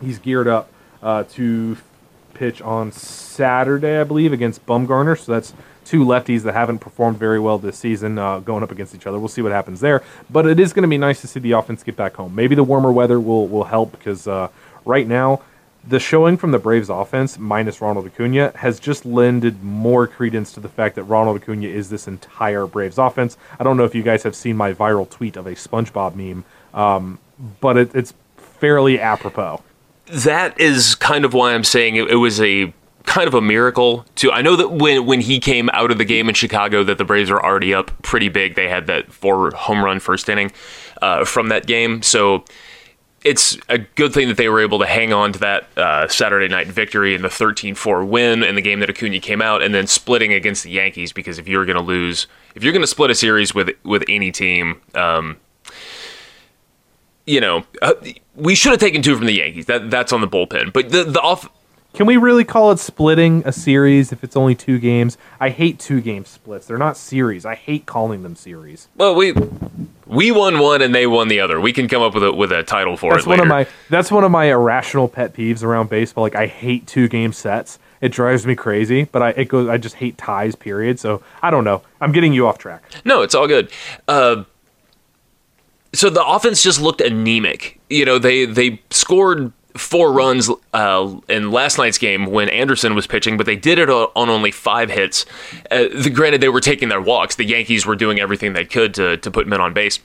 He's 0.00 0.20
geared 0.20 0.46
up 0.46 0.70
uh, 1.02 1.24
to 1.30 1.76
pitch 2.34 2.62
on 2.62 2.92
Saturday, 2.92 3.98
I 3.98 4.04
believe, 4.04 4.32
against 4.32 4.64
Bumgarner. 4.64 5.18
So 5.18 5.32
that's 5.32 5.52
two 5.84 6.04
lefties 6.04 6.42
that 6.42 6.52
haven't 6.52 6.78
performed 6.78 7.18
very 7.18 7.40
well 7.40 7.58
this 7.58 7.76
season 7.76 8.16
uh, 8.16 8.38
going 8.38 8.62
up 8.62 8.70
against 8.70 8.94
each 8.94 9.08
other. 9.08 9.18
We'll 9.18 9.26
see 9.26 9.42
what 9.42 9.50
happens 9.50 9.80
there. 9.80 10.04
But 10.30 10.46
it 10.46 10.60
is 10.60 10.72
going 10.72 10.84
to 10.84 10.88
be 10.88 10.98
nice 10.98 11.20
to 11.22 11.26
see 11.26 11.40
the 11.40 11.52
offense 11.52 11.82
get 11.82 11.96
back 11.96 12.14
home. 12.14 12.32
Maybe 12.32 12.54
the 12.54 12.62
warmer 12.62 12.92
weather 12.92 13.18
will, 13.18 13.48
will 13.48 13.64
help 13.64 13.90
because 13.90 14.28
uh, 14.28 14.50
right 14.84 15.08
now, 15.08 15.42
the 15.88 15.98
showing 15.98 16.36
from 16.36 16.50
the 16.50 16.58
Braves 16.58 16.90
offense, 16.90 17.38
minus 17.38 17.80
Ronald 17.80 18.06
Acuna, 18.06 18.52
has 18.56 18.78
just 18.78 19.06
lended 19.06 19.62
more 19.62 20.06
credence 20.06 20.52
to 20.52 20.60
the 20.60 20.68
fact 20.68 20.94
that 20.96 21.04
Ronald 21.04 21.42
Acuna 21.42 21.66
is 21.66 21.88
this 21.88 22.06
entire 22.06 22.66
Braves 22.66 22.98
offense. 22.98 23.36
I 23.58 23.64
don't 23.64 23.76
know 23.76 23.84
if 23.84 23.94
you 23.94 24.02
guys 24.02 24.22
have 24.22 24.36
seen 24.36 24.56
my 24.56 24.74
viral 24.74 25.08
tweet 25.08 25.36
of 25.36 25.46
a 25.46 25.52
SpongeBob 25.52 26.14
meme, 26.14 26.44
um, 26.74 27.18
but 27.60 27.76
it, 27.76 27.94
it's 27.94 28.12
fairly 28.36 29.00
apropos. 29.00 29.62
That 30.06 30.58
is 30.60 30.94
kind 30.94 31.24
of 31.24 31.32
why 31.32 31.54
I'm 31.54 31.64
saying 31.64 31.96
it, 31.96 32.10
it 32.10 32.16
was 32.16 32.40
a 32.40 32.72
kind 33.04 33.26
of 33.26 33.34
a 33.34 33.40
miracle 33.40 34.04
too. 34.14 34.30
I 34.30 34.42
know 34.42 34.56
that 34.56 34.68
when 34.68 35.06
when 35.06 35.20
he 35.20 35.40
came 35.40 35.70
out 35.70 35.90
of 35.90 35.96
the 35.98 36.04
game 36.04 36.28
in 36.28 36.34
Chicago, 36.34 36.84
that 36.84 36.98
the 36.98 37.04
Braves 37.04 37.30
were 37.30 37.44
already 37.44 37.72
up 37.72 37.90
pretty 38.02 38.28
big. 38.28 38.54
They 38.54 38.68
had 38.68 38.86
that 38.88 39.10
four 39.10 39.50
home 39.52 39.82
run 39.82 40.00
first 40.00 40.28
inning 40.28 40.52
uh, 41.00 41.24
from 41.24 41.48
that 41.48 41.66
game, 41.66 42.02
so 42.02 42.44
it's 43.28 43.58
a 43.68 43.76
good 43.76 44.14
thing 44.14 44.28
that 44.28 44.38
they 44.38 44.48
were 44.48 44.60
able 44.60 44.78
to 44.78 44.86
hang 44.86 45.12
on 45.12 45.34
to 45.34 45.38
that 45.40 45.68
uh, 45.76 46.08
Saturday 46.08 46.48
night 46.48 46.66
victory 46.66 47.14
and 47.14 47.22
the 47.22 47.28
13-4 47.28 48.08
win 48.08 48.42
in 48.42 48.54
the 48.54 48.62
game 48.62 48.80
that 48.80 48.88
Acuna 48.88 49.20
came 49.20 49.42
out, 49.42 49.62
and 49.62 49.74
then 49.74 49.86
splitting 49.86 50.32
against 50.32 50.64
the 50.64 50.70
Yankees. 50.70 51.12
Because 51.12 51.38
if 51.38 51.46
you're 51.46 51.66
going 51.66 51.76
to 51.76 51.82
lose, 51.82 52.26
if 52.54 52.64
you're 52.64 52.72
going 52.72 52.82
to 52.82 52.88
split 52.88 53.10
a 53.10 53.14
series 53.14 53.54
with 53.54 53.70
with 53.84 54.02
any 54.08 54.32
team, 54.32 54.80
um, 54.94 55.36
you 57.26 57.40
know, 57.40 57.64
uh, 57.82 57.92
we 58.34 58.54
should 58.54 58.70
have 58.70 58.80
taken 58.80 59.02
two 59.02 59.14
from 59.14 59.26
the 59.26 59.34
Yankees. 59.34 59.66
That 59.66 59.90
that's 59.90 60.12
on 60.12 60.22
the 60.22 60.28
bullpen, 60.28 60.72
but 60.72 60.90
the 60.90 61.04
the 61.04 61.20
off. 61.20 61.50
Can 61.94 62.06
we 62.06 62.16
really 62.16 62.44
call 62.44 62.70
it 62.70 62.78
splitting 62.78 63.42
a 63.46 63.52
series 63.52 64.12
if 64.12 64.22
it's 64.22 64.36
only 64.36 64.54
two 64.54 64.78
games? 64.78 65.16
I 65.40 65.48
hate 65.48 65.78
two 65.78 66.00
game 66.00 66.24
splits. 66.24 66.66
They're 66.66 66.78
not 66.78 66.96
series. 66.96 67.44
I 67.46 67.54
hate 67.54 67.86
calling 67.86 68.22
them 68.22 68.36
series. 68.36 68.88
Well, 68.96 69.14
we 69.14 69.32
we 70.06 70.30
won 70.30 70.58
one 70.60 70.82
and 70.82 70.94
they 70.94 71.06
won 71.06 71.28
the 71.28 71.40
other. 71.40 71.60
We 71.60 71.72
can 71.72 71.88
come 71.88 72.02
up 72.02 72.14
with 72.14 72.22
a 72.22 72.32
with 72.32 72.52
a 72.52 72.62
title 72.62 72.96
for 72.96 73.12
That's 73.12 73.24
it 73.24 73.28
one 73.28 73.38
later. 73.38 73.42
of 73.44 73.48
my 73.48 73.66
that's 73.88 74.12
one 74.12 74.22
of 74.22 74.30
my 74.30 74.44
irrational 74.44 75.08
pet 75.08 75.32
peeves 75.34 75.62
around 75.64 75.88
baseball. 75.88 76.22
Like 76.22 76.36
I 76.36 76.46
hate 76.46 76.86
two 76.86 77.08
game 77.08 77.32
sets. 77.32 77.78
It 78.00 78.10
drives 78.12 78.46
me 78.46 78.54
crazy, 78.54 79.04
but 79.04 79.22
I 79.22 79.30
it 79.30 79.48
goes 79.48 79.68
I 79.68 79.78
just 79.78 79.96
hate 79.96 80.18
ties, 80.18 80.54
period. 80.54 81.00
So 81.00 81.22
I 81.42 81.50
don't 81.50 81.64
know. 81.64 81.82
I'm 82.00 82.12
getting 82.12 82.32
you 82.32 82.46
off 82.46 82.58
track. 82.58 82.84
No, 83.04 83.22
it's 83.22 83.34
all 83.34 83.48
good. 83.48 83.70
Uh, 84.06 84.44
so 85.94 86.10
the 86.10 86.24
offense 86.24 86.62
just 86.62 86.80
looked 86.80 87.00
anemic. 87.00 87.80
You 87.88 88.04
know, 88.04 88.18
they 88.18 88.44
they 88.44 88.82
scored 88.90 89.52
four 89.76 90.12
runs 90.12 90.50
uh, 90.72 91.16
in 91.28 91.50
last 91.50 91.78
night's 91.78 91.98
game 91.98 92.26
when 92.26 92.48
Anderson 92.48 92.94
was 92.94 93.06
pitching, 93.06 93.36
but 93.36 93.46
they 93.46 93.56
did 93.56 93.78
it 93.78 93.88
on 93.88 94.28
only 94.28 94.50
five 94.50 94.90
hits. 94.90 95.24
Uh, 95.70 95.84
the, 95.94 96.10
granted, 96.10 96.40
they 96.40 96.48
were 96.48 96.60
taking 96.60 96.88
their 96.88 97.00
walks. 97.00 97.36
The 97.36 97.44
Yankees 97.44 97.86
were 97.86 97.96
doing 97.96 98.18
everything 98.18 98.52
they 98.52 98.64
could 98.64 98.94
to 98.94 99.16
to 99.18 99.30
put 99.30 99.46
men 99.46 99.60
on 99.60 99.72
base. 99.72 100.00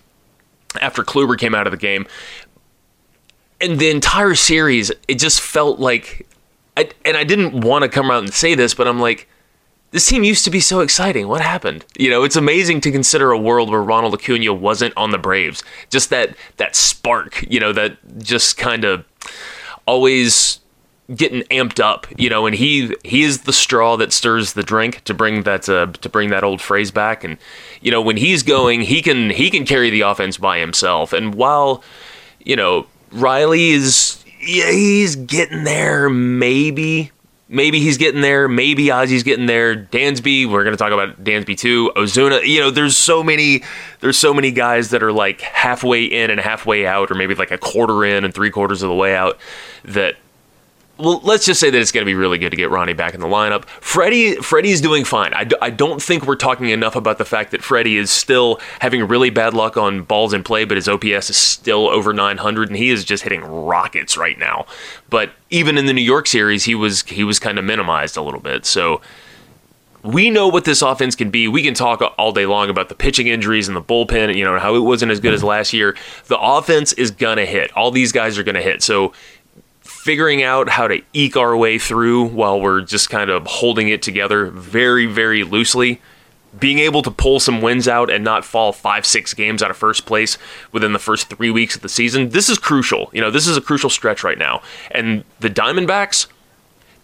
After 0.82 1.04
Kluber 1.04 1.38
came 1.38 1.54
out 1.56 1.68
of 1.68 1.72
the 1.72 1.78
game, 1.78 2.08
and 3.62 3.80
the 3.80 3.90
entire 3.90 4.36
series, 4.36 4.92
it 5.08 5.16
just 5.16 5.40
felt 5.40 5.80
like, 5.80 6.28
I, 6.76 6.90
and 7.06 7.16
I 7.16 7.24
didn't 7.24 7.62
want 7.62 7.84
to 7.84 7.90
come 7.90 8.12
out 8.12 8.24
and 8.24 8.34
say 8.34 8.56
this, 8.56 8.74
but 8.74 8.88
I'm 8.88 9.00
like, 9.00 9.30
this 9.92 10.08
team 10.08 10.24
used 10.24 10.44
to 10.46 10.52
be 10.52 10.60
so 10.60 10.80
exciting. 10.80 11.28
What 11.28 11.42
happened? 11.42 11.86
You 11.98 12.10
know, 12.10 12.24
it's 12.24 12.36
amazing 12.36 12.82
to 12.82 12.92
consider 12.92 13.32
a 13.32 13.38
world 13.38 13.70
where 13.70 13.82
Ronald 13.82 14.16
Acuna 14.16 14.52
wasn't 14.54 14.94
on 14.98 15.12
the 15.12 15.20
Braves. 15.20 15.64
Just 15.90 16.10
that 16.10 16.36
that 16.58 16.76
spark, 16.76 17.46
you 17.48 17.60
know, 17.60 17.72
that 17.74 17.98
just 18.18 18.58
kind 18.58 18.84
of 18.84 19.06
always 19.86 20.60
getting 21.16 21.42
amped 21.44 21.80
up, 21.80 22.08
you 22.18 22.30
know, 22.30 22.46
and 22.46 22.56
he 22.56 22.96
he 23.04 23.24
is 23.24 23.42
the 23.42 23.54
straw 23.54 23.98
that 23.98 24.14
stirs 24.14 24.54
the 24.54 24.64
drink 24.64 25.04
to 25.04 25.14
bring 25.14 25.44
that 25.44 25.68
uh, 25.68 25.88
to 25.88 26.10
bring 26.10 26.30
that 26.30 26.44
old 26.44 26.62
phrase 26.62 26.92
back 26.92 27.24
and 27.24 27.38
you 27.82 27.92
know, 27.92 28.02
when 28.02 28.18
he's 28.18 28.44
going, 28.44 28.82
he 28.82 29.02
can 29.02 29.30
he 29.30 29.50
can 29.50 29.66
carry 29.66 29.90
the 29.90 30.02
offense 30.02 30.38
by 30.38 30.60
himself. 30.60 31.14
And 31.14 31.36
while 31.36 31.84
you 32.40 32.56
know, 32.56 32.88
Riley 33.12 33.72
is 33.72 34.24
yeah, 34.40 34.72
he's 34.72 35.16
getting 35.16 35.64
there 35.64 36.10
maybe 36.10 37.12
maybe 37.54 37.80
he's 37.80 37.98
getting 37.98 38.22
there. 38.22 38.48
Maybe 38.48 38.88
Ozzie's 38.88 39.24
getting 39.24 39.46
there. 39.46 39.76
Dansby, 39.76 40.50
we're 40.50 40.64
going 40.64 40.76
to 40.76 40.78
talk 40.78 40.92
about 40.92 41.24
Dansby 41.24 41.58
too. 41.58 41.92
Ozuna, 41.96 42.46
you 42.46 42.60
know, 42.60 42.72
there's 42.72 42.98
so 42.98 43.24
many, 43.24 43.64
there's 44.00 44.18
so 44.18 44.34
many 44.34 44.52
guys 44.52 44.90
that 44.90 45.04
are 45.04 45.14
like 45.14 45.42
halfway 45.42 46.04
in 46.04 46.32
and 46.32 46.40
halfway 46.40 46.86
out, 46.86 47.12
or 47.12 47.16
maybe 47.16 47.36
like 47.36 47.52
a 47.52 47.58
quarter 47.58 48.04
in 48.04 48.26
and 48.26 48.34
three 48.34 48.50
quarters 48.50 48.82
of 48.82 48.90
the 48.90 48.96
way 48.96 49.16
out. 49.16 49.38
That, 49.86 50.16
well, 50.98 51.22
let's 51.24 51.46
just 51.46 51.60
say 51.60 51.72
that 51.72 51.82
it's 51.82 51.92
going 51.92 52.04
to 52.04 52.06
be 52.06 52.14
really 52.14 52.38
good 52.38 52.52
to 52.52 52.56
get 52.56 52.70
Ronnie 52.70 52.94
back 52.94 53.16
in 53.16 53.20
the 53.20 53.28
lineup. 53.28 53.66
Freddie, 53.66 54.36
Freddie's 54.36 54.80
doing 54.80 55.04
fine. 55.04 55.34
I, 55.34 55.44
d- 55.44 55.56
I 55.60 55.72
don't 55.72 56.00
think 56.00 56.28
we're 56.28 56.36
talking 56.36 56.70
enough 56.70 56.96
about 56.96 57.18
the 57.18 57.26
fact 57.26 57.50
that 57.52 57.64
Freddie 57.64 57.98
is 57.98 58.12
still 58.12 58.60
having 58.80 59.08
really 59.08 59.32
bad 59.32 59.56
luck 59.56 59.76
on 59.76 60.04
balls 60.04 60.34
in 60.34 60.44
play, 60.44 60.66
but 60.66 60.78
his 60.78 60.88
OPS 60.88 61.32
is 61.32 61.36
still 61.38 61.88
over 61.90 62.14
900, 62.14 62.70
and 62.70 62.78
he 62.78 62.90
is 62.90 63.04
just 63.04 63.24
hitting 63.24 63.42
rockets 63.42 64.18
right 64.18 64.38
now. 64.38 64.68
But 65.10 65.32
even 65.50 65.80
in 65.80 65.88
the 65.88 65.94
New 65.94 66.02
York 66.02 66.28
series, 66.28 66.66
he 66.66 66.76
was 66.76 67.02
he 67.04 67.24
was 67.24 67.40
kind 67.40 67.58
of 67.58 67.66
minimized 67.66 68.16
a 68.16 68.22
little 68.22 68.40
bit. 68.40 68.64
So 68.66 69.02
we 70.04 70.30
know 70.30 70.50
what 70.50 70.66
this 70.66 70.82
offense 70.82 71.16
can 71.16 71.30
be. 71.32 71.48
We 71.48 71.64
can 71.64 71.74
talk 71.74 72.02
all 72.18 72.34
day 72.34 72.46
long 72.46 72.70
about 72.70 72.90
the 72.90 72.96
pitching 72.96 73.28
injuries 73.28 73.70
and 73.70 73.76
the 73.76 73.82
bullpen, 73.82 74.36
you 74.36 74.44
know, 74.44 74.60
how 74.60 74.76
it 74.76 74.82
wasn't 74.82 75.12
as 75.14 75.20
good 75.22 75.34
as 75.34 75.44
last 75.44 75.72
year. 75.72 75.96
The 76.28 76.38
offense 76.38 76.92
is 76.94 77.10
gonna 77.10 77.46
hit. 77.46 77.72
All 77.76 77.90
these 77.90 78.12
guys 78.12 78.38
are 78.38 78.44
gonna 78.44 78.62
hit. 78.62 78.84
So 78.84 79.14
figuring 80.04 80.44
out 80.44 80.68
how 80.68 80.86
to 80.86 81.02
eke 81.14 81.38
our 81.38 81.56
way 81.56 81.80
through 81.80 82.26
while 82.26 82.60
we're 82.60 82.82
just 82.82 83.10
kind 83.10 83.30
of 83.30 83.48
holding 83.48 83.88
it 83.88 84.02
together 84.02 84.48
very, 84.48 85.06
very 85.06 85.46
loosely. 85.46 86.02
Being 86.60 86.80
able 86.80 87.02
to 87.04 87.10
pull 87.10 87.40
some 87.40 87.62
wins 87.62 87.88
out 87.88 88.12
and 88.12 88.22
not 88.22 88.44
fall 88.44 88.74
five, 88.74 89.06
six 89.06 89.34
games 89.34 89.64
out 89.64 89.72
of 89.72 89.78
first 89.78 90.06
place 90.06 90.38
within 90.74 90.92
the 90.92 91.00
first 91.00 91.30
three 91.30 91.52
weeks 91.52 91.78
of 91.78 91.84
the 91.84 91.88
season, 91.88 92.32
this 92.32 92.50
is 92.50 92.58
crucial. 92.58 93.10
You 93.14 93.22
know, 93.22 93.32
this 93.32 93.48
is 93.48 93.56
a 93.56 93.62
crucial 93.62 93.90
stretch 93.90 94.26
right 94.26 94.38
now. 94.38 94.62
And 94.92 95.24
the 95.40 95.50
Diamondbacks, 95.50 96.28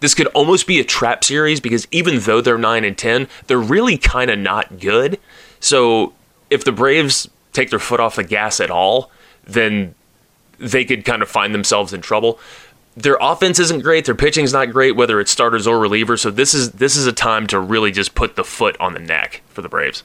this 0.00 0.12
could 0.12 0.26
almost 0.28 0.66
be 0.66 0.78
a 0.78 0.84
trap 0.84 1.24
series 1.24 1.58
because 1.58 1.88
even 1.90 2.20
though 2.20 2.42
they're 2.42 2.58
9 2.58 2.84
and 2.84 2.98
10, 2.98 3.28
they're 3.46 3.58
really 3.58 3.96
kind 3.96 4.30
of 4.30 4.38
not 4.38 4.78
good. 4.78 5.18
So 5.58 6.12
if 6.50 6.64
the 6.64 6.72
Braves 6.72 7.30
take 7.54 7.70
their 7.70 7.78
foot 7.78 7.98
off 7.98 8.16
the 8.16 8.24
gas 8.24 8.60
at 8.60 8.70
all, 8.70 9.10
then 9.44 9.94
they 10.60 10.84
could 10.84 11.04
kind 11.04 11.22
of 11.22 11.28
find 11.28 11.54
themselves 11.54 11.92
in 11.92 12.02
trouble. 12.02 12.38
Their 12.96 13.16
offense 13.20 13.58
isn't 13.58 13.82
great, 13.82 14.04
their 14.04 14.14
pitching's 14.14 14.52
not 14.52 14.72
great, 14.72 14.96
whether 14.96 15.20
it's 15.20 15.30
starters 15.30 15.66
or 15.66 15.76
relievers. 15.78 16.20
So 16.20 16.30
this 16.30 16.54
is 16.54 16.72
this 16.72 16.96
is 16.96 17.06
a 17.06 17.12
time 17.12 17.46
to 17.48 17.60
really 17.60 17.92
just 17.92 18.14
put 18.14 18.36
the 18.36 18.44
foot 18.44 18.76
on 18.80 18.94
the 18.94 19.00
neck 19.00 19.42
for 19.48 19.62
the 19.62 19.68
Braves. 19.68 20.02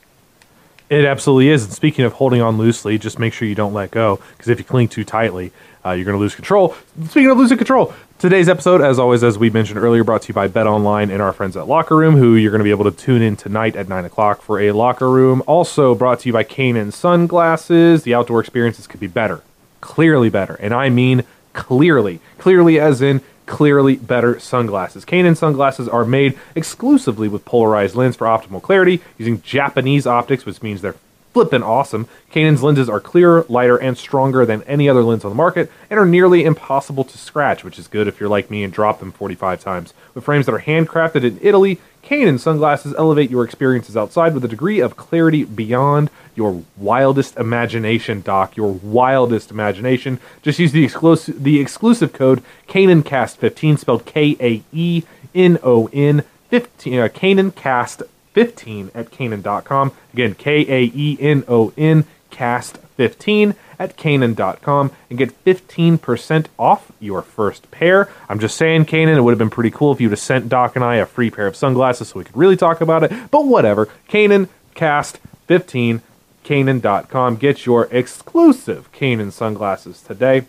It 0.89 1.04
absolutely 1.04 1.50
is. 1.50 1.63
And 1.63 1.74
speaking 1.74 2.06
of 2.06 2.13
holding 2.13 2.42
on 2.42 2.58
loosely, 2.58 3.00
just 3.00 3.18
make 3.18 3.34
sure 3.34 3.48
you 3.48 3.56
don't 3.56 3.74
let 3.74 3.89
go 3.89 4.20
because 4.38 4.50
if 4.50 4.60
you 4.60 4.65
cling 4.65 4.88
too 4.88 5.04
tightly, 5.04 5.51
uh, 5.84 5.92
you're 5.92 6.06
going 6.06 6.15
to 6.15 6.20
lose 6.20 6.36
control. 6.36 6.75
Speaking 7.10 7.30
of 7.30 7.38
losing 7.38 7.58
control, 7.58 7.94
today's 8.20 8.50
episode, 8.50 8.82
as 8.82 9.00
always, 9.00 9.24
as 9.24 9.38
we 9.38 9.50
mentioned 9.50 9.80
earlier, 9.80 10.04
brought 10.04 10.24
to 10.24 10.27
you 10.30 10.34
by 10.34 10.48
Bet 10.48 10.68
Online 10.68 11.10
and 11.12 11.22
our 11.22 11.34
friends 11.34 11.58
at 11.58 11.68
Locker 11.68 11.96
Room, 11.96 12.15
who 12.15 12.36
you're 12.36 12.51
going 12.51 12.60
to 12.60 12.63
be 12.63 12.72
able 12.72 12.89
to 12.89 12.92
tune 12.92 13.22
in 13.22 13.36
tonight 13.36 13.75
at 13.75 13.88
9 13.88 14.06
o'clock 14.06 14.42
for 14.42 14.60
a 14.60 14.72
Locker 14.72 15.10
Room. 15.10 15.42
Also 15.48 15.96
brought 15.96 16.20
to 16.22 16.30
you 16.30 16.34
by 16.34 16.44
Kaenon 16.44 16.92
Sunglasses. 16.92 18.04
The 18.04 18.13
outdoor 18.13 18.39
experiences 18.39 18.88
could 18.88 19.00
be 19.00 19.08
better, 19.08 19.42
clearly 19.82 20.30
better. 20.30 20.56
And 20.56 20.74
I 20.74 20.89
mean 20.89 21.24
clearly. 21.56 22.20
Clearly, 22.38 22.80
as 22.80 23.02
in 23.02 23.22
clearly 23.46 23.96
better 23.96 24.40
sunglasses. 24.40 25.06
Kaenon 25.06 25.38
sunglasses 25.38 25.88
are 25.88 26.06
made 26.06 26.38
exclusively 26.56 27.28
with 27.28 27.46
polarized 27.46 27.96
lens 27.96 28.16
for 28.16 28.28
optimal 28.28 28.62
clarity 28.62 29.02
using 29.18 29.42
Japanese 29.42 30.06
optics, 30.08 30.46
which 30.46 30.62
means 30.62 30.82
they're 30.82 30.96
flippin' 31.34 31.62
awesome. 31.62 32.08
Kaenon's 32.32 32.64
lenses 32.64 32.88
are 32.88 33.02
clearer, 33.02 33.46
lighter, 33.50 33.76
and 33.76 33.98
stronger 33.98 34.46
than 34.46 34.64
any 34.64 34.88
other 34.88 35.04
lens 35.04 35.26
on 35.26 35.32
the 35.32 35.36
market 35.36 35.70
and 35.90 36.00
are 36.00 36.06
nearly 36.06 36.46
impossible 36.46 37.04
to 37.04 37.18
scratch, 37.18 37.62
which 37.64 37.78
is 37.78 37.88
good 37.88 38.08
if 38.08 38.20
you're 38.22 38.30
like 38.30 38.50
me 38.50 38.64
and 38.64 38.72
drop 38.72 39.00
them 39.00 39.12
45 39.12 39.62
times. 39.62 39.94
With 40.14 40.24
frames 40.24 40.46
that 40.46 40.56
are 40.56 40.60
handcrafted 40.60 41.26
in 41.26 41.38
Italy, 41.42 41.80
Kaenon 42.06 42.40
sunglasses 42.40 42.94
elevate 42.98 43.32
your 43.32 43.44
experiences 43.44 43.98
outside 43.98 44.34
with 44.36 44.46
a 44.46 44.48
degree 44.48 44.80
of 44.80 44.96
clarity 44.96 45.44
beyond 45.44 46.12
your 46.36 46.64
wildest 46.78 47.36
imagination, 47.38 48.22
Doc. 48.22 48.56
Your 48.56 48.72
wildest 48.72 49.50
imagination. 49.50 50.20
Just 50.44 50.60
use 50.60 50.72
the 50.72 50.84
exclusive 50.84 51.44
the 51.44 51.60
exclusive 51.60 52.14
code 52.14 52.44
KaenonCast15, 52.68 53.80
spelled 53.80 54.06
K 54.06 54.38
A 54.40 54.64
E 54.72 55.04
N 55.34 55.58
O 55.64 55.90
N 55.92 56.24
15, 56.50 57.00
uh, 57.00 57.08
KaenonCast15 57.08 58.92
at 58.94 59.10
Kaenon.com. 59.10 59.92
Again, 60.14 60.36
K 60.36 60.62
A 60.70 60.92
E 60.94 61.18
N 61.20 61.44
O 61.48 61.74
N 61.76 62.06
Cast 62.30 62.78
15 62.96 63.56
at 63.78 63.98
Kaenon.com 63.98 64.92
and 65.10 65.18
get 65.18 65.44
15% 65.44 66.46
off 66.58 66.92
your 67.00 67.22
first 67.22 67.70
pair. 67.72 68.10
I'm 68.30 68.40
just 68.40 68.58
saying, 68.58 68.86
Kaenon, 68.86 69.18
it 69.18 69.22
would 69.22 69.32
have 69.32 69.40
been 69.40 69.50
pretty 69.50 69.72
cool 69.72 69.92
if 69.92 70.02
you 70.02 70.08
would 70.08 70.14
have 70.14 70.20
sent 70.20 70.50
Doc 70.50 70.75
and 70.75 70.84
I 70.84 70.96
a 70.96 71.06
free 71.06 71.30
pair 71.30 71.48
of 71.48 71.56
sunglasses 71.56 72.10
so 72.10 72.20
we 72.20 72.25
could 72.25 72.38
really 72.38 72.58
talk 72.58 72.82
about 72.82 73.04
it. 73.04 73.12
But 73.32 73.46
whatever. 73.46 73.88
Kaenon 74.10 74.50
Cast 74.74 75.18
15, 75.48 76.02
Kaenon.com. 76.44 77.36
Get 77.38 77.66
your 77.66 77.88
exclusive 77.92 78.92
Kaenon 78.92 79.32
sunglasses 79.32 80.02
today. 80.02 80.46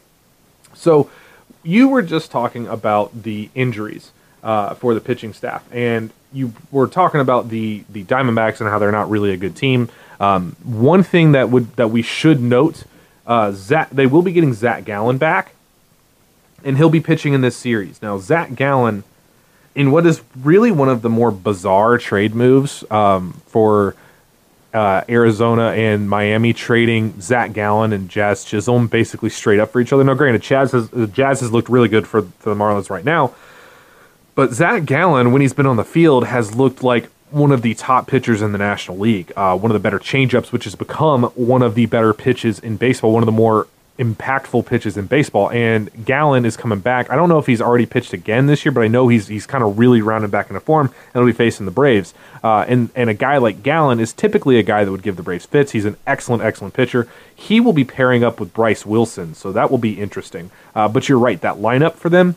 So, 0.74 1.10
you 1.62 1.88
were 1.88 2.02
just 2.02 2.30
talking 2.30 2.68
about 2.68 3.24
the 3.24 3.50
injuries 3.54 4.12
uh, 4.42 4.74
for 4.74 4.94
the 4.94 5.00
pitching 5.00 5.32
staff. 5.32 5.66
And 5.72 6.12
you 6.32 6.52
were 6.70 6.86
talking 6.86 7.20
about 7.20 7.48
the 7.48 7.84
the 7.88 8.04
Diamondbacks 8.04 8.60
and 8.60 8.70
how 8.70 8.78
they're 8.78 8.92
not 8.92 9.10
really 9.10 9.32
a 9.32 9.36
good 9.36 9.56
team. 9.56 9.88
Um, 10.18 10.56
one 10.64 11.02
thing 11.02 11.32
that 11.32 11.50
would 11.50 11.74
that 11.76 11.90
we 11.90 12.02
should 12.02 12.40
note, 12.40 12.84
uh, 13.26 13.52
Zach, 13.52 13.90
they 13.90 14.06
will 14.06 14.22
be 14.22 14.32
getting 14.32 14.54
Zach 14.54 14.84
Gallen 14.84 15.18
back, 15.18 15.52
and 16.64 16.76
he'll 16.76 16.90
be 16.90 17.00
pitching 17.00 17.34
in 17.34 17.40
this 17.40 17.56
series. 17.56 18.00
Now, 18.00 18.18
Zach 18.18 18.54
Gallen, 18.54 19.04
in 19.74 19.90
what 19.90 20.06
is 20.06 20.22
really 20.42 20.70
one 20.70 20.88
of 20.88 21.02
the 21.02 21.10
more 21.10 21.30
bizarre 21.30 21.98
trade 21.98 22.34
moves 22.34 22.84
um, 22.90 23.34
for 23.46 23.94
uh, 24.72 25.02
Arizona 25.08 25.68
and 25.68 26.08
Miami 26.08 26.52
trading 26.52 27.20
Zach 27.20 27.52
Gallen 27.52 27.92
and 27.92 28.08
Jazz 28.08 28.44
Chisholm 28.44 28.88
basically 28.88 29.30
straight 29.30 29.58
up 29.58 29.70
for 29.70 29.80
each 29.80 29.92
other. 29.92 30.04
Now, 30.04 30.14
granted, 30.14 30.42
Jazz 30.42 30.72
has, 30.72 30.90
Jazz 31.12 31.40
has 31.40 31.52
looked 31.52 31.68
really 31.68 31.88
good 31.88 32.06
for, 32.06 32.22
for 32.38 32.50
the 32.50 32.56
Marlins 32.56 32.90
right 32.90 33.04
now, 33.04 33.34
but 34.34 34.52
Zach 34.52 34.84
Gallen, 34.84 35.32
when 35.32 35.40
he's 35.40 35.54
been 35.54 35.66
on 35.66 35.76
the 35.76 35.84
field, 35.84 36.26
has 36.26 36.54
looked 36.54 36.82
like 36.82 37.08
one 37.30 37.52
of 37.52 37.62
the 37.62 37.74
top 37.74 38.06
pitchers 38.06 38.42
in 38.42 38.52
the 38.52 38.58
National 38.58 38.98
League. 38.98 39.32
Uh, 39.36 39.56
one 39.56 39.70
of 39.70 39.74
the 39.74 39.80
better 39.80 39.98
changeups, 39.98 40.52
which 40.52 40.64
has 40.64 40.74
become 40.74 41.24
one 41.34 41.62
of 41.62 41.74
the 41.74 41.86
better 41.86 42.12
pitches 42.12 42.58
in 42.58 42.76
baseball, 42.76 43.12
one 43.12 43.22
of 43.22 43.26
the 43.26 43.32
more 43.32 43.66
impactful 43.98 44.66
pitches 44.66 44.96
in 44.96 45.06
baseball. 45.06 45.50
And 45.50 45.90
Gallen 46.04 46.44
is 46.44 46.56
coming 46.56 46.80
back. 46.80 47.10
I 47.10 47.16
don't 47.16 47.28
know 47.28 47.38
if 47.38 47.46
he's 47.46 47.62
already 47.62 47.86
pitched 47.86 48.12
again 48.12 48.46
this 48.46 48.64
year, 48.64 48.72
but 48.72 48.82
I 48.82 48.88
know 48.88 49.08
he's 49.08 49.28
he's 49.28 49.46
kind 49.46 49.64
of 49.64 49.78
really 49.78 50.02
rounded 50.02 50.30
back 50.30 50.50
into 50.50 50.60
form, 50.60 50.86
and 50.86 51.14
he'll 51.14 51.26
be 51.26 51.32
facing 51.32 51.66
the 51.66 51.72
Braves. 51.72 52.14
Uh, 52.44 52.64
and 52.68 52.90
and 52.94 53.10
a 53.10 53.14
guy 53.14 53.38
like 53.38 53.62
Gallen 53.62 53.98
is 53.98 54.12
typically 54.12 54.58
a 54.58 54.62
guy 54.62 54.84
that 54.84 54.90
would 54.90 55.02
give 55.02 55.16
the 55.16 55.22
Braves 55.22 55.46
fits. 55.46 55.72
He's 55.72 55.86
an 55.86 55.96
excellent, 56.06 56.42
excellent 56.42 56.74
pitcher. 56.74 57.08
He 57.34 57.60
will 57.60 57.72
be 57.72 57.84
pairing 57.84 58.22
up 58.22 58.38
with 58.38 58.52
Bryce 58.52 58.84
Wilson, 58.84 59.34
so 59.34 59.50
that 59.52 59.70
will 59.70 59.78
be 59.78 60.00
interesting. 60.00 60.50
Uh, 60.74 60.88
but 60.88 61.08
you're 61.08 61.18
right, 61.18 61.40
that 61.40 61.56
lineup 61.56 61.94
for 61.94 62.08
them 62.08 62.36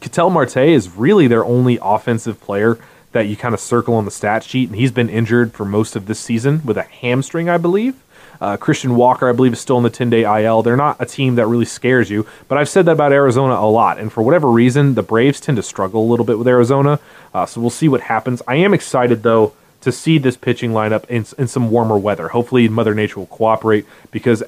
Ketel 0.00 0.30
Marte 0.30 0.56
is 0.56 0.90
really 0.90 1.26
their 1.26 1.44
only 1.44 1.78
offensive 1.80 2.40
player 2.40 2.78
that 3.14 3.28
you 3.28 3.36
kind 3.36 3.54
of 3.54 3.60
circle 3.60 3.94
on 3.94 4.04
the 4.04 4.10
stat 4.10 4.42
sheet, 4.42 4.68
and 4.68 4.76
he's 4.76 4.90
been 4.90 5.08
injured 5.08 5.52
for 5.52 5.64
most 5.64 5.96
of 5.96 6.06
this 6.06 6.18
season 6.18 6.60
with 6.64 6.76
a 6.76 6.82
hamstring, 6.82 7.48
I 7.48 7.56
believe. 7.56 7.94
Uh, 8.40 8.56
Christian 8.56 8.96
Walker, 8.96 9.28
I 9.28 9.32
believe, 9.32 9.52
is 9.52 9.60
still 9.60 9.78
in 9.78 9.84
the 9.84 9.90
10 9.90 10.10
day 10.10 10.22
IL. 10.22 10.62
They're 10.62 10.76
not 10.76 11.00
a 11.00 11.06
team 11.06 11.36
that 11.36 11.46
really 11.46 11.64
scares 11.64 12.10
you, 12.10 12.26
but 12.48 12.58
I've 12.58 12.68
said 12.68 12.86
that 12.86 12.92
about 12.92 13.12
Arizona 13.12 13.54
a 13.54 13.70
lot. 13.70 13.98
And 13.98 14.12
for 14.12 14.22
whatever 14.22 14.50
reason, 14.50 14.94
the 14.94 15.02
Braves 15.02 15.40
tend 15.40 15.56
to 15.56 15.62
struggle 15.62 16.04
a 16.04 16.08
little 16.10 16.26
bit 16.26 16.38
with 16.38 16.48
Arizona. 16.48 16.98
Uh, 17.32 17.46
so 17.46 17.60
we'll 17.60 17.70
see 17.70 17.88
what 17.88 18.02
happens. 18.02 18.42
I 18.48 18.56
am 18.56 18.74
excited, 18.74 19.22
though, 19.22 19.54
to 19.82 19.92
see 19.92 20.18
this 20.18 20.36
pitching 20.36 20.72
lineup 20.72 21.04
in, 21.08 21.24
in 21.38 21.46
some 21.46 21.70
warmer 21.70 21.96
weather. 21.96 22.28
Hopefully, 22.28 22.68
Mother 22.68 22.94
Nature 22.94 23.20
will 23.20 23.26
cooperate 23.26 23.86
because 24.10 24.42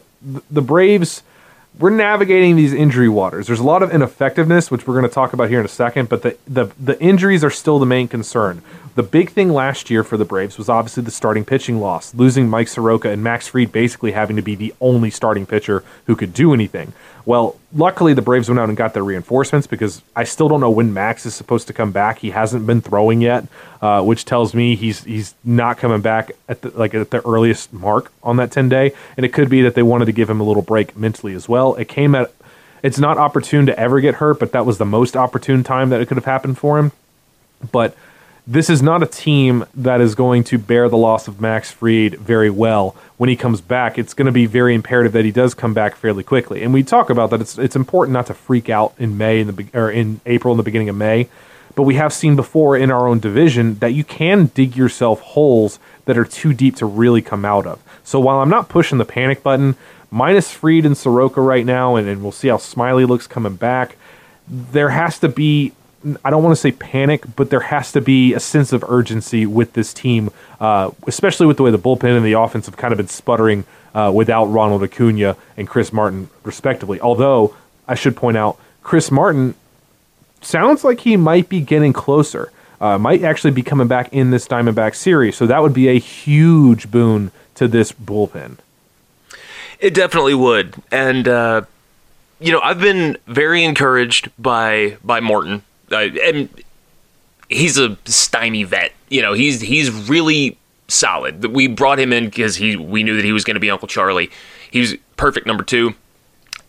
the 0.50 0.62
Braves 0.62 1.23
we're 1.78 1.90
navigating 1.90 2.56
these 2.56 2.73
injury 2.73 3.09
waters. 3.09 3.47
There's 3.47 3.61
a 3.61 3.64
lot 3.64 3.83
of 3.83 3.90
ineffectiveness, 3.90 4.71
which 4.71 4.87
we're 4.87 4.95
going 4.95 5.09
to 5.09 5.14
talk 5.14 5.33
about 5.33 5.50
here 5.50 5.61
in 5.61 5.66
a 5.66 5.68
second, 5.68 6.09
but 6.09 6.23
the, 6.23 6.37
the, 6.47 6.73
the 6.80 7.00
injuries 7.00 7.45
are 7.45 7.50
still 7.50 7.78
the 7.78 7.87
main 7.87 8.09
concern. 8.09 8.62
The 8.97 9.03
big 9.03 9.29
thing 9.29 9.50
last 9.50 9.91
year 9.91 10.03
for 10.03 10.17
the 10.17 10.25
Braves 10.25 10.57
was 10.57 10.71
obviously 10.71 11.03
the 11.03 11.11
starting 11.11 11.45
pitching 11.45 11.81
loss, 11.81 12.15
losing 12.15 12.49
Mike 12.49 12.67
Soroka 12.67 13.11
and 13.11 13.23
Max 13.23 13.47
Fried 13.47 13.71
basically 13.71 14.12
having 14.12 14.37
to 14.37 14.43
be 14.43 14.55
the 14.55 14.73
only 14.81 15.11
starting 15.11 15.45
pitcher 15.45 15.85
who 16.07 16.17
could 16.17 16.33
do 16.33 16.55
anything. 16.55 16.95
Well, 17.26 17.61
luckily 17.75 18.15
the 18.15 18.23
Braves 18.23 18.49
went 18.49 18.59
out 18.59 18.71
and 18.71 18.76
got 18.76 18.95
their 18.95 19.05
reinforcements 19.05 19.67
because 19.67 20.00
I 20.17 20.25
still 20.25 20.49
don't 20.49 20.62
know 20.62 20.71
when 20.71 20.95
Max 20.95 21.26
is 21.26 21.35
supposed 21.35 21.67
to 21.67 21.75
come 21.75 21.93
back. 21.93 22.21
He 22.21 22.31
hasn't 22.31 22.67
been 22.67 22.81
throwing 22.81 23.21
yet, 23.21 23.47
uh, 23.83 24.03
which 24.03 24.25
tells 24.25 24.55
me 24.55 24.76
he's 24.76 25.05
he's 25.05 25.35
not 25.45 25.76
coming 25.76 26.00
back 26.00 26.33
at 26.49 26.62
the, 26.62 26.71
like 26.71 26.95
at 26.95 27.11
the 27.11 27.21
earliest 27.29 27.75
mark 27.75 28.11
on 28.23 28.38
that 28.38 28.50
ten 28.50 28.71
day. 28.71 28.93
And 29.19 29.26
it 29.26 29.35
could 29.35 29.50
be 29.50 29.61
that 29.61 29.75
they 29.75 29.83
wanted 29.83 30.07
to 30.07 30.12
give 30.12 30.31
him 30.31 30.41
a 30.41 30.45
little 30.45 30.62
break 30.62 30.97
mentally 30.97 31.35
as 31.35 31.47
well. 31.50 31.75
It 31.75 31.88
came 31.88 32.15
at 32.15 32.33
it's 32.83 32.99
not 32.99 33.19
opportune 33.19 33.67
to 33.67 33.79
ever 33.79 34.00
get 34.00 34.15
hurt, 34.15 34.38
but 34.38 34.53
that 34.53 34.65
was 34.65 34.79
the 34.79 34.87
most 34.87 35.19
opportune 35.19 35.65
time 35.65 35.91
that 35.91 36.00
it 36.00 36.07
could 36.07 36.17
have 36.17 36.25
happened 36.25 36.57
for 36.57 36.79
him. 36.79 36.93
But 37.73 37.95
this 38.47 38.71
is 38.71 38.81
not 38.81 39.03
a 39.03 39.07
team 39.07 39.65
that 39.75 40.00
is 40.00 40.15
going 40.15 40.45
to 40.45 40.59
bear 40.59 40.88
the 40.88 40.97
loss 40.97 41.26
of 41.26 41.41
Max 41.41 41.73
Fried 41.73 42.15
very 42.15 42.50
well 42.50 42.95
when 43.17 43.29
he 43.29 43.35
comes 43.35 43.61
back. 43.61 43.99
It's 43.99 44.15
going 44.15 44.26
to 44.26 44.33
be 44.33 44.47
very 44.47 44.75
imperative 44.75 45.12
that 45.12 45.25
he 45.25 45.33
does 45.33 45.53
come 45.53 45.75
back 45.75 45.97
fairly 45.97 46.23
quickly. 46.23 46.62
And 46.62 46.73
we 46.73 46.85
talk 46.85 47.11
about 47.11 47.31
that. 47.31 47.41
It's 47.41 47.59
it's 47.59 47.75
important 47.75 48.12
not 48.12 48.26
to 48.26 48.35
freak 48.35 48.71
out 48.71 48.95
in 48.99 49.19
May 49.19 49.41
in 49.41 49.49
the 49.49 49.67
or 49.75 49.91
in 49.91 50.21
April 50.26 50.53
in 50.53 50.59
the 50.59 50.62
beginning 50.62 50.88
of 50.88 50.97
May. 50.97 51.28
But 51.75 51.82
we 51.82 51.97
have 51.97 52.13
seen 52.13 52.37
before 52.37 52.76
in 52.76 52.91
our 52.91 53.06
own 53.06 53.19
division 53.19 53.75
that 53.80 53.93
you 53.93 54.04
can 54.04 54.47
dig 54.54 54.76
yourself 54.76 55.21
holes 55.21 55.78
that 56.06 56.17
are 56.17 56.25
too 56.25 56.54
deep 56.54 56.76
to 56.76 56.87
really 56.87 57.21
come 57.21 57.45
out 57.45 57.67
of. 57.67 57.82
So 58.02 58.21
while 58.21 58.41
I'm 58.41 58.49
not 58.49 58.69
pushing 58.69 58.97
the 58.97 59.04
panic 59.04 59.43
button, 59.43 59.76
minus 60.11 60.50
Fried 60.50 60.87
and 60.87 60.97
Soroka 60.97 61.41
right 61.43 61.67
now, 61.67 61.97
and, 61.97 62.09
and 62.09 62.23
we'll 62.23 62.32
see 62.32 62.49
how 62.49 62.56
Smyly 62.56 63.06
looks 63.06 63.26
coming 63.26 63.56
back. 63.56 63.97
There 64.49 64.89
has 64.91 65.19
to 65.19 65.28
be 65.28 65.73
I 66.25 66.30
don't 66.30 66.42
want 66.42 66.52
to 66.52 66.60
say 66.60 66.73
panic, 66.73 67.25
but 67.34 67.50
there 67.50 67.60
has 67.60 67.92
to 67.92 68.00
be 68.00 68.34
a 68.34 68.40
sense 68.40 68.73
of 68.73 68.84
urgency 68.88 69.47
with 69.47 69.73
this 69.73 69.92
team, 69.92 70.30
uh, 70.60 70.90
especially 71.06 71.47
with 71.47 71.56
the 71.56 71.62
way 71.62 71.71
the 71.71 71.78
bullpen 71.78 72.16
and 72.16 72.25
the 72.25 72.34
offense 72.34 72.66
have 72.66 72.76
kind 72.76 72.92
of 72.92 72.99
been 72.99 73.08
sputtering 73.08 73.64
uh, 73.95 74.12
without 74.14 74.45
Ronald 74.47 74.82
Acuna 74.82 75.36
and 75.56 75.66
Chris 75.66 75.92
Martin, 75.92 76.28
respectively. 76.45 77.00
Although 77.00 77.56
I 77.88 77.95
should 77.95 78.14
point 78.14 78.36
out, 78.36 78.58
Chris 78.82 79.10
Martin 79.10 79.54
sounds 80.42 80.84
like 80.84 81.00
he 81.00 81.16
might 81.16 81.49
be 81.49 81.60
getting 81.60 81.92
closer. 81.92 82.52
Uh, 82.80 82.99
might 82.99 83.25
actually 83.25 83.52
be 83.52 83.62
coming 83.62 83.88
back 83.88 84.12
in 84.12 84.30
this 84.30 84.47
Diamondback 84.47 84.95
series, 84.95 85.34
so 85.34 85.47
that 85.47 85.62
would 85.62 85.73
be 85.73 85.88
a 85.88 85.99
huge 85.99 86.90
boon 86.90 87.32
to 87.54 87.66
this 87.66 87.90
bullpen. 87.90 88.58
It 89.80 89.95
definitely 89.95 90.34
would, 90.34 90.75
and 90.92 91.26
uh, 91.26 91.62
you 92.38 92.52
know 92.52 92.60
I've 92.60 92.80
been 92.80 93.16
very 93.26 93.64
encouraged 93.64 94.30
by 94.38 94.99
by 95.02 95.21
Morton 95.21 95.62
uh, 95.92 96.08
and 96.22 96.49
he's 97.49 97.78
a 97.78 97.96
stymie 98.04 98.64
vet. 98.64 98.92
You 99.08 99.22
know, 99.22 99.32
he's 99.32 99.60
he's 99.60 99.90
really 100.08 100.58
solid. 100.88 101.44
We 101.44 101.68
brought 101.68 101.99
him 101.99 102.12
in 102.12 102.26
because 102.26 102.56
he 102.56 102.76
we 102.76 103.02
knew 103.02 103.16
that 103.16 103.25
he 103.25 103.32
was 103.32 103.44
going 103.44 103.54
to 103.54 103.60
be 103.60 103.70
Uncle 103.70 103.88
Charlie. 103.88 104.30
He's 104.70 104.96
perfect 105.16 105.46
number 105.46 105.64
two. 105.64 105.94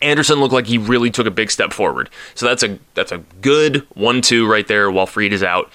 Anderson 0.02 0.40
looked 0.40 0.54
like 0.54 0.68
he 0.68 0.78
really 0.78 1.10
took 1.10 1.26
a 1.26 1.32
big 1.32 1.50
step 1.50 1.74
forward. 1.74 2.10
So 2.36 2.46
that's 2.46 2.64
a 2.64 2.78
that's 2.94 3.12
a 3.12 3.20
good 3.42 3.88
one-two 3.96 4.48
right 4.50 4.68
there. 4.68 4.92
While 4.92 5.08
Fried 5.08 5.34
is 5.34 5.44
out, 5.44 5.72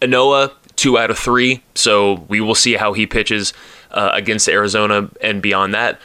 Ynoa 0.00 0.52
two 0.76 0.98
out 0.98 1.10
of 1.10 1.18
three. 1.18 1.62
So 1.74 2.24
we 2.28 2.40
will 2.40 2.54
see 2.54 2.74
how 2.74 2.92
he 2.92 3.06
pitches 3.06 3.52
uh, 3.92 4.10
against 4.14 4.48
Arizona 4.48 5.08
and 5.20 5.40
beyond 5.40 5.74
that. 5.74 6.00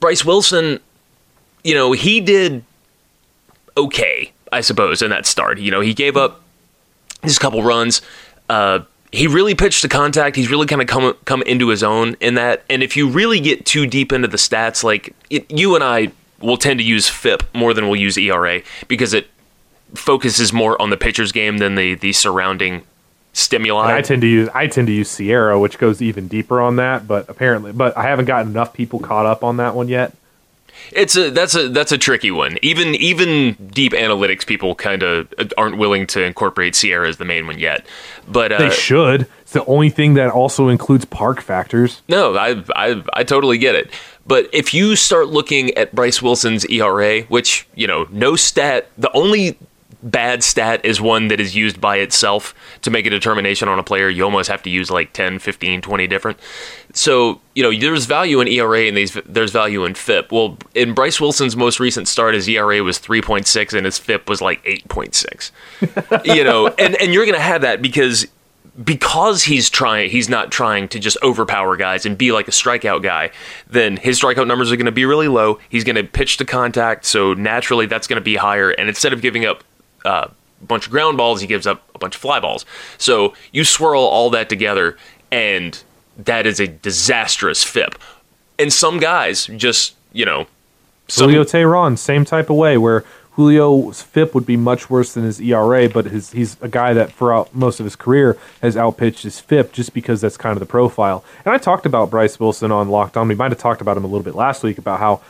Bryce 0.00 0.24
Wilson, 0.24 0.80
you 1.62 1.74
know, 1.74 1.92
he 1.92 2.20
did 2.20 2.64
okay 3.76 4.32
I 4.52 4.60
suppose, 4.60 5.02
in 5.02 5.10
that 5.10 5.26
start. 5.26 5.58
You 5.58 5.70
know, 5.70 5.80
he 5.80 5.94
gave 5.94 6.16
up 6.16 6.42
his 7.22 7.38
couple 7.38 7.62
runs. 7.62 8.02
Uh, 8.48 8.80
he 9.12 9.26
really 9.26 9.54
pitched 9.54 9.82
to 9.82 9.88
contact. 9.88 10.36
He's 10.36 10.50
really 10.50 10.66
kind 10.66 10.80
of 10.80 10.88
come 10.88 11.16
come 11.24 11.42
into 11.42 11.68
his 11.68 11.82
own 11.82 12.16
in 12.20 12.34
that. 12.34 12.64
And 12.70 12.82
if 12.82 12.96
you 12.96 13.08
really 13.08 13.40
get 13.40 13.66
too 13.66 13.86
deep 13.86 14.12
into 14.12 14.28
the 14.28 14.36
stats, 14.36 14.84
like 14.84 15.14
it, 15.28 15.50
you 15.50 15.74
and 15.74 15.82
I 15.82 16.12
will 16.40 16.56
tend 16.56 16.78
to 16.78 16.84
use 16.84 17.08
FIP 17.08 17.42
more 17.54 17.74
than 17.74 17.86
we'll 17.86 18.00
use 18.00 18.16
ERA 18.16 18.62
because 18.88 19.12
it 19.12 19.28
focuses 19.94 20.52
more 20.52 20.80
on 20.80 20.90
the 20.90 20.96
pitcher's 20.96 21.32
game 21.32 21.58
than 21.58 21.74
the 21.74 21.94
the 21.96 22.12
surrounding 22.12 22.82
stimuli. 23.32 23.90
And 23.90 23.98
I 23.98 24.02
tend 24.02 24.22
to 24.22 24.28
use 24.28 24.48
I 24.54 24.66
tend 24.66 24.86
to 24.86 24.92
use 24.92 25.10
SIERA, 25.10 25.60
which 25.60 25.78
goes 25.78 26.00
even 26.00 26.28
deeper 26.28 26.60
on 26.60 26.76
that. 26.76 27.06
But 27.06 27.28
apparently, 27.28 27.72
but 27.72 27.96
I 27.96 28.02
haven't 28.04 28.26
gotten 28.26 28.52
enough 28.52 28.72
people 28.72 29.00
caught 29.00 29.26
up 29.26 29.42
on 29.42 29.56
that 29.58 29.74
one 29.74 29.88
yet. 29.88 30.14
It's 30.92 31.16
a 31.16 31.30
that's 31.30 31.54
a 31.54 31.68
that's 31.68 31.92
a 31.92 31.98
tricky 31.98 32.30
one. 32.30 32.58
Even 32.62 32.94
even 32.94 33.54
deep 33.72 33.92
analytics 33.92 34.46
people 34.46 34.74
kind 34.74 35.02
of 35.02 35.32
aren't 35.56 35.78
willing 35.78 36.06
to 36.08 36.22
incorporate 36.22 36.74
SIERA 36.74 37.08
as 37.08 37.16
the 37.18 37.24
main 37.24 37.46
one 37.46 37.58
yet. 37.58 37.86
But 38.28 38.52
uh, 38.52 38.58
they 38.58 38.70
should. 38.70 39.26
It's 39.42 39.52
the 39.52 39.64
only 39.64 39.90
thing 39.90 40.14
that 40.14 40.30
also 40.30 40.68
includes 40.68 41.04
park 41.04 41.40
factors. 41.40 42.02
No, 42.08 42.36
I 42.36 42.62
I 42.74 43.02
I 43.14 43.24
totally 43.24 43.58
get 43.58 43.74
it. 43.74 43.90
But 44.26 44.48
if 44.52 44.72
you 44.74 44.96
start 44.96 45.28
looking 45.28 45.76
at 45.76 45.94
Bryce 45.94 46.22
Wilson's 46.22 46.64
ERA, 46.66 47.22
which 47.22 47.66
you 47.74 47.86
know, 47.86 48.06
no 48.10 48.36
stat, 48.36 48.88
the 48.96 49.10
only 49.12 49.58
bad 50.02 50.42
stat 50.42 50.84
is 50.84 51.00
one 51.00 51.28
that 51.28 51.40
is 51.40 51.54
used 51.54 51.80
by 51.80 51.96
itself 51.96 52.54
to 52.82 52.90
make 52.90 53.06
a 53.06 53.10
determination 53.10 53.68
on 53.68 53.78
a 53.78 53.82
player. 53.82 54.08
You 54.08 54.24
almost 54.24 54.48
have 54.48 54.62
to 54.62 54.70
use 54.70 54.90
like 54.90 55.12
10, 55.12 55.38
15, 55.38 55.82
20 55.82 56.06
different. 56.06 56.38
So, 56.92 57.40
you 57.54 57.62
know, 57.62 57.78
there's 57.78 58.06
value 58.06 58.40
in 58.40 58.48
ERA 58.48 58.82
and 58.82 58.96
these, 58.96 59.16
there's 59.26 59.52
value 59.52 59.84
in 59.84 59.94
FIP. 59.94 60.32
Well, 60.32 60.56
in 60.74 60.94
Bryce 60.94 61.20
Wilson's 61.20 61.56
most 61.56 61.80
recent 61.80 62.08
start, 62.08 62.34
his 62.34 62.48
ERA 62.48 62.82
was 62.82 62.98
3.6 62.98 63.74
and 63.74 63.84
his 63.84 63.98
FIP 63.98 64.28
was 64.28 64.40
like 64.40 64.64
8.6. 64.64 65.50
you 66.36 66.44
know, 66.44 66.68
and, 66.68 66.96
and 66.96 67.12
you're 67.12 67.26
going 67.26 67.36
to 67.36 67.42
have 67.42 67.62
that 67.62 67.82
because 67.82 68.26
because 68.84 69.42
he's 69.42 69.68
trying 69.68 70.08
he's 70.10 70.28
not 70.28 70.50
trying 70.50 70.88
to 70.88 70.98
just 70.98 71.18
overpower 71.22 71.76
guys 71.76 72.06
and 72.06 72.16
be 72.16 72.30
like 72.30 72.46
a 72.46 72.52
strikeout 72.52 73.02
guy 73.02 73.30
then 73.68 73.96
his 73.96 74.20
strikeout 74.20 74.46
numbers 74.46 74.70
are 74.70 74.76
going 74.76 74.86
to 74.86 74.92
be 74.92 75.04
really 75.04 75.28
low 75.28 75.58
he's 75.68 75.82
going 75.82 75.96
to 75.96 76.04
pitch 76.04 76.36
to 76.36 76.44
contact 76.44 77.04
so 77.04 77.34
naturally 77.34 77.84
that's 77.84 78.06
going 78.06 78.16
to 78.16 78.24
be 78.24 78.36
higher 78.36 78.70
and 78.70 78.88
instead 78.88 79.12
of 79.12 79.20
giving 79.20 79.44
up 79.44 79.64
uh, 80.04 80.28
a 80.60 80.64
bunch 80.64 80.86
of 80.86 80.92
ground 80.92 81.16
balls, 81.16 81.40
he 81.40 81.46
gives 81.46 81.66
up 81.66 81.82
a 81.94 81.98
bunch 81.98 82.14
of 82.14 82.20
fly 82.20 82.40
balls. 82.40 82.64
So 82.98 83.34
you 83.52 83.64
swirl 83.64 84.02
all 84.02 84.30
that 84.30 84.48
together, 84.48 84.96
and 85.30 85.80
that 86.18 86.46
is 86.46 86.60
a 86.60 86.66
disastrous 86.66 87.64
FIP. 87.64 87.98
And 88.58 88.72
some 88.72 88.98
guys 88.98 89.46
just, 89.46 89.94
you 90.12 90.24
know, 90.24 90.46
some, 91.08 91.28
Julio 91.28 91.44
Teheran, 91.44 91.98
same 91.98 92.24
type 92.24 92.50
of 92.50 92.56
way, 92.56 92.76
where 92.78 93.04
Julio's 93.36 94.02
FIP 94.02 94.34
would 94.34 94.44
be 94.44 94.56
much 94.56 94.90
worse 94.90 95.14
than 95.14 95.24
his 95.24 95.40
ERA, 95.40 95.88
but 95.88 96.04
his, 96.06 96.32
he's 96.32 96.56
a 96.60 96.68
guy 96.68 96.92
that 96.92 97.12
throughout 97.12 97.54
most 97.54 97.80
of 97.80 97.84
his 97.84 97.96
career 97.96 98.36
has 98.60 98.76
outpitched 98.76 99.22
his 99.22 99.40
FIP 99.40 99.72
just 99.72 99.94
because 99.94 100.20
that's 100.20 100.36
kind 100.36 100.52
of 100.52 100.60
the 100.60 100.66
profile. 100.66 101.24
And 101.44 101.54
I 101.54 101.58
talked 101.58 101.86
about 101.86 102.10
Bryce 102.10 102.38
Wilson 102.38 102.70
on 102.70 102.88
Locked 102.88 103.16
On. 103.16 103.26
We 103.28 103.34
might 103.34 103.50
have 103.50 103.58
talked 103.58 103.80
about 103.80 103.96
him 103.96 104.04
a 104.04 104.08
little 104.08 104.24
bit 104.24 104.34
last 104.34 104.62
week 104.62 104.78
about 104.78 105.00
how 105.00 105.22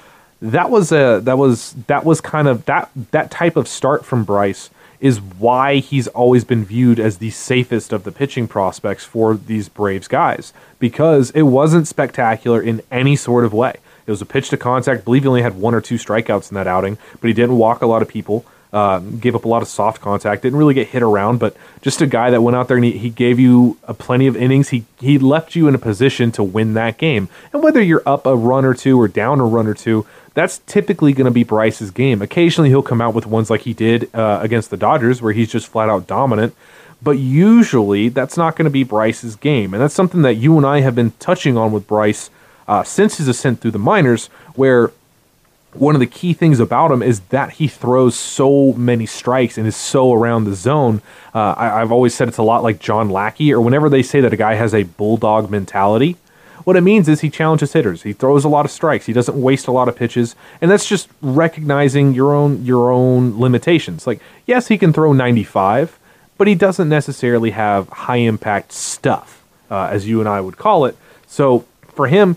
that 0.43 0.71
was 0.71 0.91
a 0.93 1.21
that 1.25 1.37
was 1.37 1.75
that 1.87 2.05
was 2.05 2.21
kind 2.21 2.49
of 2.49 2.65
that 2.65 2.91
that 3.11 3.31
type 3.31 3.57
of 3.57 3.69
start 3.69 4.05
from 4.05 4.25
Bryce 4.25 4.71
is 5.01 5.21
why 5.21 5.77
he's 5.77 6.09
always 6.09 6.45
been 6.45 6.65
viewed 6.65 7.01
as 7.01 7.19
the 7.19 7.31
safest 7.31 7.93
of 7.93 8.05
the 8.05 8.13
pitching 8.13 8.47
prospects 8.47 9.05
for 9.05 9.35
these 9.35 9.69
Braves 9.69 10.09
guys 10.09 10.53
because 10.79 11.31
it 11.31 11.43
wasn't 11.43 11.89
spectacular 11.89 12.61
in 12.61 12.83
any 12.91 13.17
sort 13.17 13.45
of 13.45 13.53
way. 13.53 13.77
It 14.07 14.11
was 14.11 14.21
a 14.21 14.27
pitch 14.27 14.51
to 14.51 14.57
contact. 14.57 15.01
I 15.01 15.05
believe 15.05 15.23
he 15.23 15.29
only 15.29 15.43
had 15.43 15.57
one 15.57 15.75
or 15.75 15.81
two 15.81 15.95
strikeouts 15.95 16.51
in 16.51 16.55
that 16.57 16.67
outing, 16.67 16.99
but 17.21 17.29
he 17.29 17.35
didn't 17.35 17.57
walk 17.57 17.81
a 17.81 17.87
lot 17.87 18.03
of 18.03 18.09
people. 18.09 18.45
Uh, 18.73 19.01
gave 19.01 19.35
up 19.35 19.45
a 19.45 19.49
lot 19.49 19.63
of 19.63 19.69
soft 19.69 20.01
contact. 20.01 20.43
Didn't 20.43 20.57
really 20.57 20.75
get 20.75 20.87
hit 20.89 21.03
around, 21.03 21.39
but 21.39 21.57
just 21.83 22.01
a 22.03 22.07
guy 22.07 22.31
that 22.31 22.41
went 22.41 22.57
out 22.57 22.69
there 22.69 22.77
and 22.77 22.85
he, 22.85 22.93
he 22.93 23.11
gave 23.11 23.41
you 23.41 23.79
a 23.83 23.95
plenty 23.95 24.29
of 24.29 24.37
innings. 24.37 24.69
He 24.69 24.85
he 25.01 25.19
left 25.19 25.57
you 25.57 25.67
in 25.67 25.75
a 25.75 25.79
position 25.79 26.31
to 26.33 26.45
win 26.45 26.75
that 26.75 26.97
game. 26.97 27.29
And 27.53 27.65
whether 27.65 27.83
you're 27.83 28.05
up 28.07 28.27
a 28.27 28.37
run 28.37 28.65
or 28.65 28.75
two 28.75 29.01
or 29.01 29.09
down 29.09 29.41
a 29.41 29.45
run 29.45 29.67
or 29.67 29.75
two, 29.75 30.07
that's 30.35 30.59
typically 30.67 31.13
going 31.13 31.27
to 31.27 31.31
be 31.31 31.45
Bryce's 31.45 31.91
game. 31.91 32.23
Occasionally 32.23 32.69
he'll 32.69 32.83
come 32.83 33.01
out 33.01 33.15
with 33.15 33.27
ones 33.27 33.51
like 33.51 33.63
he 33.63 33.73
did 33.73 34.15
uh, 34.15 34.41
against 34.43 34.71
the 34.71 34.77
Dodgers, 34.77 35.21
where 35.21 35.33
he's 35.33 35.51
just 35.51 35.69
flat 35.69 35.89
out 35.89 36.07
dominant. 36.07 36.55
But 37.03 37.13
usually 37.13 38.11
that's 38.11 38.37
not 38.37 38.57
going 38.57 38.65
to 38.65 38.71
be 38.71 38.85
Bryce's 38.85 39.37
game, 39.37 39.73
and 39.73 39.83
that's 39.83 39.95
something 39.95 40.23
that 40.23 40.35
you 40.35 40.57
and 40.57 40.67
I 40.67 40.81
have 40.81 40.95
been 40.95 41.13
touching 41.19 41.57
on 41.57 41.73
with 41.73 41.87
Bryce 41.87 42.31
uh, 42.69 42.85
since 42.85 43.17
his 43.17 43.27
ascent 43.27 43.61
through 43.61 43.71
the 43.73 43.79
minors, 43.79 44.27
where 44.55 44.93
one 45.73 45.95
of 45.95 46.01
the 46.01 46.07
key 46.07 46.33
things 46.33 46.61
about 46.61 46.91
him 46.91 47.03
is 47.03 47.21
that 47.31 47.53
he 47.53 47.69
throws 47.69 48.17
so 48.17 48.73
many 48.73 49.07
strikes 49.07 49.57
and 49.57 49.67
is 49.67 49.77
so 49.77 50.13
around 50.13 50.45
the 50.45 50.55
zone. 50.55 51.01
Uh, 51.35 51.55
I, 51.57 51.79
have 51.79 51.93
always 51.93 52.15
said 52.15 52.29
it's 52.29 52.39
a 52.39 52.43
lot 52.43 52.63
like 52.63 52.81
John 52.81 53.09
Lackey, 53.09 53.53
or 53.53 53.61
whenever 53.61 53.89
they 53.89 54.03
say 54.03 54.21
that 54.21 54.33
a 54.33 54.37
guy 54.37 54.55
has 54.55 54.75
a 54.75 54.83
bulldog 54.83 55.51
mentality, 55.51 56.17
what 56.71 56.77
it 56.77 56.83
means 56.83 57.09
is 57.09 57.21
he 57.21 57.31
challenges 57.31 57.73
hitters. 57.73 58.05
He 58.05 58.13
throws 58.13 58.45
a 58.45 58.49
lot 58.49 58.65
of 58.65 58.71
strikes. 58.71 59.07
He 59.07 59.13
doesn't 59.13 59.37
waste 59.43 59.67
a 59.67 59.73
lot 59.73 59.89
of 59.89 59.97
pitches, 59.97 60.37
and 60.61 60.71
that's 60.71 60.89
just 60.89 61.09
recognizing 61.21 62.15
your 62.15 62.33
own 62.33 62.65
your 62.65 62.93
own 62.93 63.41
limitations. 63.41 64.07
Like, 64.07 64.21
yes, 64.47 64.69
he 64.69 64.79
can 64.79 64.93
throw 64.93 65.13
95, 65.13 65.99
but 66.39 66.47
he 66.47 66.55
doesn't 66.55 66.89
necessarily 66.89 67.51
have 67.51 67.89
high 67.89 68.19
impact 68.19 68.71
stuff, 68.71 69.43
uh, 69.69 69.89
as 69.91 70.07
you 70.07 70.21
and 70.21 70.29
I 70.29 70.41
would 70.41 70.59
call 70.59 70.85
it. 70.85 70.97
So 71.27 71.65
for 71.89 72.07
him, 72.07 72.37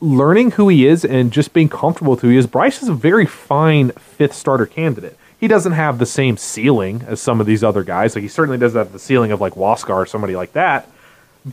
learning 0.00 0.52
who 0.52 0.68
he 0.68 0.86
is 0.86 1.04
and 1.04 1.32
just 1.32 1.52
being 1.52 1.68
comfortable 1.68 2.12
with 2.12 2.20
who 2.20 2.28
he 2.28 2.36
is, 2.36 2.46
Bryce 2.46 2.84
is 2.84 2.88
a 2.88 2.94
very 2.94 3.26
fine 3.26 3.90
fifth 3.90 4.34
starter 4.34 4.66
candidate. 4.66 5.18
He 5.40 5.48
doesn't 5.48 5.72
have 5.72 5.98
the 5.98 6.06
same 6.06 6.36
ceiling 6.36 7.02
as 7.08 7.20
some 7.20 7.40
of 7.40 7.48
these 7.48 7.64
other 7.64 7.82
guys. 7.82 8.14
Like 8.14 8.22
he 8.22 8.28
certainly 8.28 8.58
doesn't 8.58 8.78
have 8.78 8.92
the 8.92 9.00
ceiling 9.00 9.32
of 9.32 9.40
like 9.40 9.54
Huascar 9.54 9.96
or 9.96 10.06
somebody 10.06 10.36
like 10.36 10.52
that. 10.52 10.88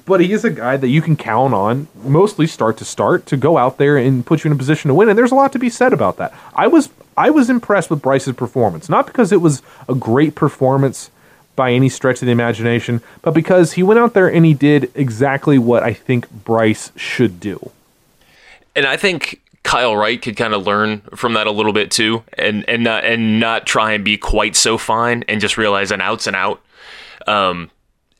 But 0.05 0.19
he 0.19 0.33
is 0.33 0.43
a 0.43 0.49
guy 0.49 0.75
that 0.75 0.89
you 0.89 1.01
can 1.01 1.15
count 1.15 1.53
on, 1.53 1.87
mostly 2.03 2.45
start 2.45 2.77
to 2.77 2.85
start, 2.85 3.25
to 3.27 3.37
go 3.37 3.57
out 3.57 3.77
there 3.77 3.97
and 3.97 4.25
put 4.25 4.43
you 4.43 4.49
in 4.49 4.55
a 4.55 4.57
position 4.57 4.89
to 4.89 4.95
win. 4.95 5.07
And 5.07 5.17
there's 5.17 5.31
a 5.31 5.35
lot 5.35 5.53
to 5.53 5.59
be 5.59 5.69
said 5.69 5.93
about 5.93 6.17
that. 6.17 6.33
I 6.55 6.67
was 6.67 6.89
I 7.15 7.29
was 7.29 7.49
impressed 7.49 7.89
with 7.89 8.01
Bryce's 8.01 8.35
performance, 8.35 8.89
not 8.89 9.07
because 9.07 9.31
it 9.31 9.41
was 9.41 9.61
a 9.87 9.95
great 9.95 10.35
performance 10.35 11.09
by 11.55 11.71
any 11.71 11.89
stretch 11.89 12.21
of 12.21 12.27
the 12.27 12.31
imagination, 12.31 13.01
but 13.23 13.33
because 13.33 13.73
he 13.73 13.81
went 13.81 13.99
out 13.99 14.13
there 14.13 14.31
and 14.31 14.45
he 14.45 14.53
did 14.53 14.91
exactly 14.93 15.57
what 15.57 15.81
I 15.81 15.93
think 15.93 16.29
Bryce 16.29 16.91
should 16.95 17.39
do 17.39 17.71
and 18.77 18.85
I 18.85 18.95
think 18.95 19.41
Kyle 19.63 19.97
Wright 19.97 20.21
could 20.21 20.37
kind 20.37 20.53
of 20.53 20.65
learn 20.65 21.01
from 21.15 21.33
that 21.33 21.47
a 21.47 21.51
little 21.51 21.73
bit 21.73 21.91
too, 21.91 22.23
and 22.37 22.63
and 22.69 22.83
not 22.83 23.03
and 23.03 23.39
not 23.39 23.65
try 23.65 23.91
and 23.91 24.05
be 24.05 24.17
quite 24.17 24.55
so 24.55 24.77
fine, 24.77 25.25
and 25.27 25.41
just 25.41 25.57
realize 25.57 25.91
an 25.91 25.99
out's 25.99 26.27
an 26.27 26.35
out. 26.35 26.61
Um, 27.25 27.71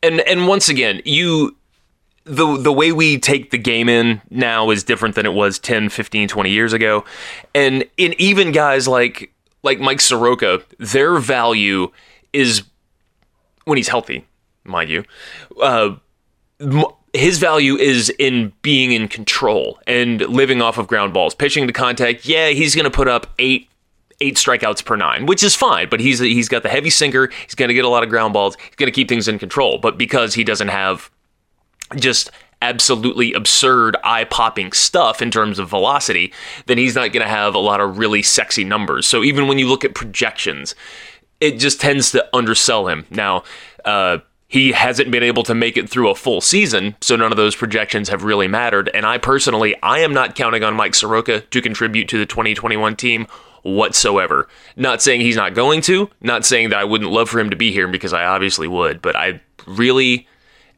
and 0.02 0.20
and 0.20 0.48
once 0.48 0.68
again, 0.68 1.00
you 1.04 1.56
the 2.28 2.56
the 2.58 2.72
way 2.72 2.92
we 2.92 3.18
take 3.18 3.50
the 3.50 3.58
game 3.58 3.88
in 3.88 4.20
now 4.30 4.70
is 4.70 4.84
different 4.84 5.14
than 5.14 5.26
it 5.26 5.32
was 5.32 5.58
10, 5.58 5.88
15, 5.88 6.28
20 6.28 6.50
years 6.50 6.72
ago. 6.72 7.04
And 7.54 7.84
in 7.96 8.14
even 8.18 8.52
guys 8.52 8.86
like 8.86 9.32
like 9.62 9.80
Mike 9.80 10.00
Soroka, 10.00 10.62
their 10.78 11.18
value 11.18 11.90
is 12.32 12.62
when 13.64 13.76
he's 13.76 13.88
healthy, 13.88 14.26
mind 14.64 14.90
you. 14.90 15.04
Uh, 15.60 15.96
his 17.14 17.38
value 17.38 17.76
is 17.76 18.10
in 18.18 18.52
being 18.62 18.92
in 18.92 19.08
control 19.08 19.78
and 19.86 20.20
living 20.20 20.60
off 20.62 20.78
of 20.78 20.86
ground 20.86 21.12
balls. 21.12 21.34
Pitching 21.34 21.66
to 21.66 21.72
contact, 21.72 22.26
yeah, 22.26 22.50
he's 22.50 22.74
going 22.74 22.84
to 22.84 22.90
put 22.90 23.08
up 23.08 23.26
eight 23.38 23.68
eight 24.20 24.36
strikeouts 24.36 24.84
per 24.84 24.96
nine, 24.96 25.26
which 25.26 25.42
is 25.42 25.54
fine. 25.54 25.88
But 25.88 26.00
he's 26.00 26.18
he's 26.18 26.48
got 26.48 26.62
the 26.62 26.68
heavy 26.68 26.90
sinker. 26.90 27.30
He's 27.44 27.54
going 27.54 27.68
to 27.68 27.74
get 27.74 27.84
a 27.84 27.88
lot 27.88 28.02
of 28.02 28.08
ground 28.08 28.32
balls. 28.34 28.56
He's 28.56 28.76
going 28.76 28.88
to 28.88 28.94
keep 28.94 29.08
things 29.08 29.28
in 29.28 29.38
control. 29.38 29.78
But 29.78 29.96
because 29.96 30.34
he 30.34 30.44
doesn't 30.44 30.68
have 30.68 31.10
just 31.96 32.30
absolutely 32.60 33.32
absurd 33.32 33.96
eye 34.02 34.24
popping 34.24 34.72
stuff 34.72 35.22
in 35.22 35.30
terms 35.30 35.58
of 35.58 35.68
velocity, 35.68 36.32
then 36.66 36.78
he's 36.78 36.94
not 36.94 37.12
going 37.12 37.24
to 37.24 37.30
have 37.30 37.54
a 37.54 37.58
lot 37.58 37.80
of 37.80 37.98
really 37.98 38.22
sexy 38.22 38.64
numbers. 38.64 39.06
So 39.06 39.22
even 39.22 39.46
when 39.46 39.58
you 39.58 39.68
look 39.68 39.84
at 39.84 39.94
projections, 39.94 40.74
it 41.40 41.58
just 41.58 41.80
tends 41.80 42.10
to 42.12 42.26
undersell 42.36 42.88
him. 42.88 43.06
Now, 43.10 43.44
uh, 43.84 44.18
he 44.48 44.72
hasn't 44.72 45.10
been 45.10 45.22
able 45.22 45.42
to 45.44 45.54
make 45.54 45.76
it 45.76 45.90
through 45.90 46.08
a 46.08 46.14
full 46.14 46.40
season, 46.40 46.96
so 47.00 47.16
none 47.16 47.30
of 47.30 47.36
those 47.36 47.54
projections 47.54 48.08
have 48.08 48.24
really 48.24 48.48
mattered. 48.48 48.90
And 48.94 49.04
I 49.04 49.18
personally, 49.18 49.76
I 49.82 50.00
am 50.00 50.14
not 50.14 50.34
counting 50.34 50.64
on 50.64 50.74
Mike 50.74 50.94
Soroka 50.94 51.42
to 51.42 51.60
contribute 51.60 52.08
to 52.08 52.18
the 52.18 52.26
2021 52.26 52.96
team 52.96 53.26
whatsoever. 53.62 54.48
Not 54.74 55.02
saying 55.02 55.20
he's 55.20 55.36
not 55.36 55.54
going 55.54 55.82
to, 55.82 56.08
not 56.22 56.46
saying 56.46 56.70
that 56.70 56.78
I 56.78 56.84
wouldn't 56.84 57.10
love 57.10 57.28
for 57.28 57.38
him 57.38 57.50
to 57.50 57.56
be 57.56 57.72
here 57.72 57.88
because 57.88 58.14
I 58.14 58.24
obviously 58.24 58.66
would, 58.66 59.02
but 59.02 59.14
I 59.14 59.40
really 59.66 60.26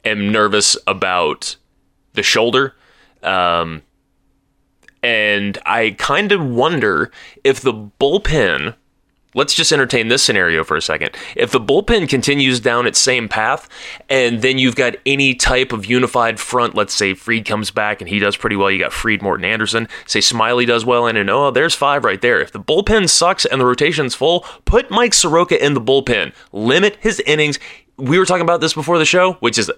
am 0.04 0.32
nervous 0.32 0.76
about 0.86 1.56
the 2.14 2.22
shoulder. 2.22 2.74
Um, 3.22 3.82
and 5.02 5.58
I 5.64 5.94
kind 5.98 6.32
of 6.32 6.44
wonder 6.44 7.10
if 7.44 7.60
the 7.60 7.72
bullpen 7.72 8.74
let's 9.34 9.54
just 9.54 9.72
entertain 9.72 10.08
this 10.08 10.22
scenario 10.22 10.64
for 10.64 10.76
a 10.76 10.82
second. 10.82 11.16
If 11.36 11.52
the 11.52 11.60
bullpen 11.60 12.08
continues 12.08 12.60
down 12.60 12.86
its 12.86 12.98
same 12.98 13.28
path, 13.28 13.68
and 14.08 14.42
then 14.42 14.58
you've 14.58 14.76
got 14.76 14.96
any 15.06 15.34
type 15.34 15.72
of 15.72 15.86
unified 15.86 16.40
front, 16.40 16.74
let's 16.74 16.94
say 16.94 17.14
Fried 17.14 17.46
comes 17.46 17.70
back 17.70 18.00
and 18.00 18.08
he 18.08 18.18
does 18.18 18.36
pretty 18.36 18.56
well, 18.56 18.70
you 18.70 18.78
got 18.78 18.92
Fried, 18.92 19.22
Morton, 19.22 19.44
Anderson, 19.44 19.88
say 20.06 20.20
Smyly 20.20 20.66
does 20.66 20.84
well, 20.84 21.06
and, 21.06 21.16
and 21.16 21.30
oh, 21.30 21.50
there's 21.50 21.74
five 21.74 22.04
right 22.04 22.20
there. 22.20 22.40
If 22.40 22.52
the 22.52 22.60
bullpen 22.60 23.08
sucks 23.08 23.44
and 23.44 23.60
the 23.60 23.66
rotation's 23.66 24.14
full, 24.14 24.40
put 24.64 24.90
Mike 24.90 25.14
Soroka 25.14 25.62
in 25.64 25.74
the 25.74 25.80
bullpen, 25.80 26.32
limit 26.52 26.96
his 27.00 27.20
innings. 27.20 27.58
We 27.96 28.18
were 28.18 28.26
talking 28.26 28.42
about 28.42 28.60
this 28.60 28.74
before 28.74 28.98
the 28.98 29.04
show, 29.04 29.34
which 29.34 29.58
is 29.58 29.70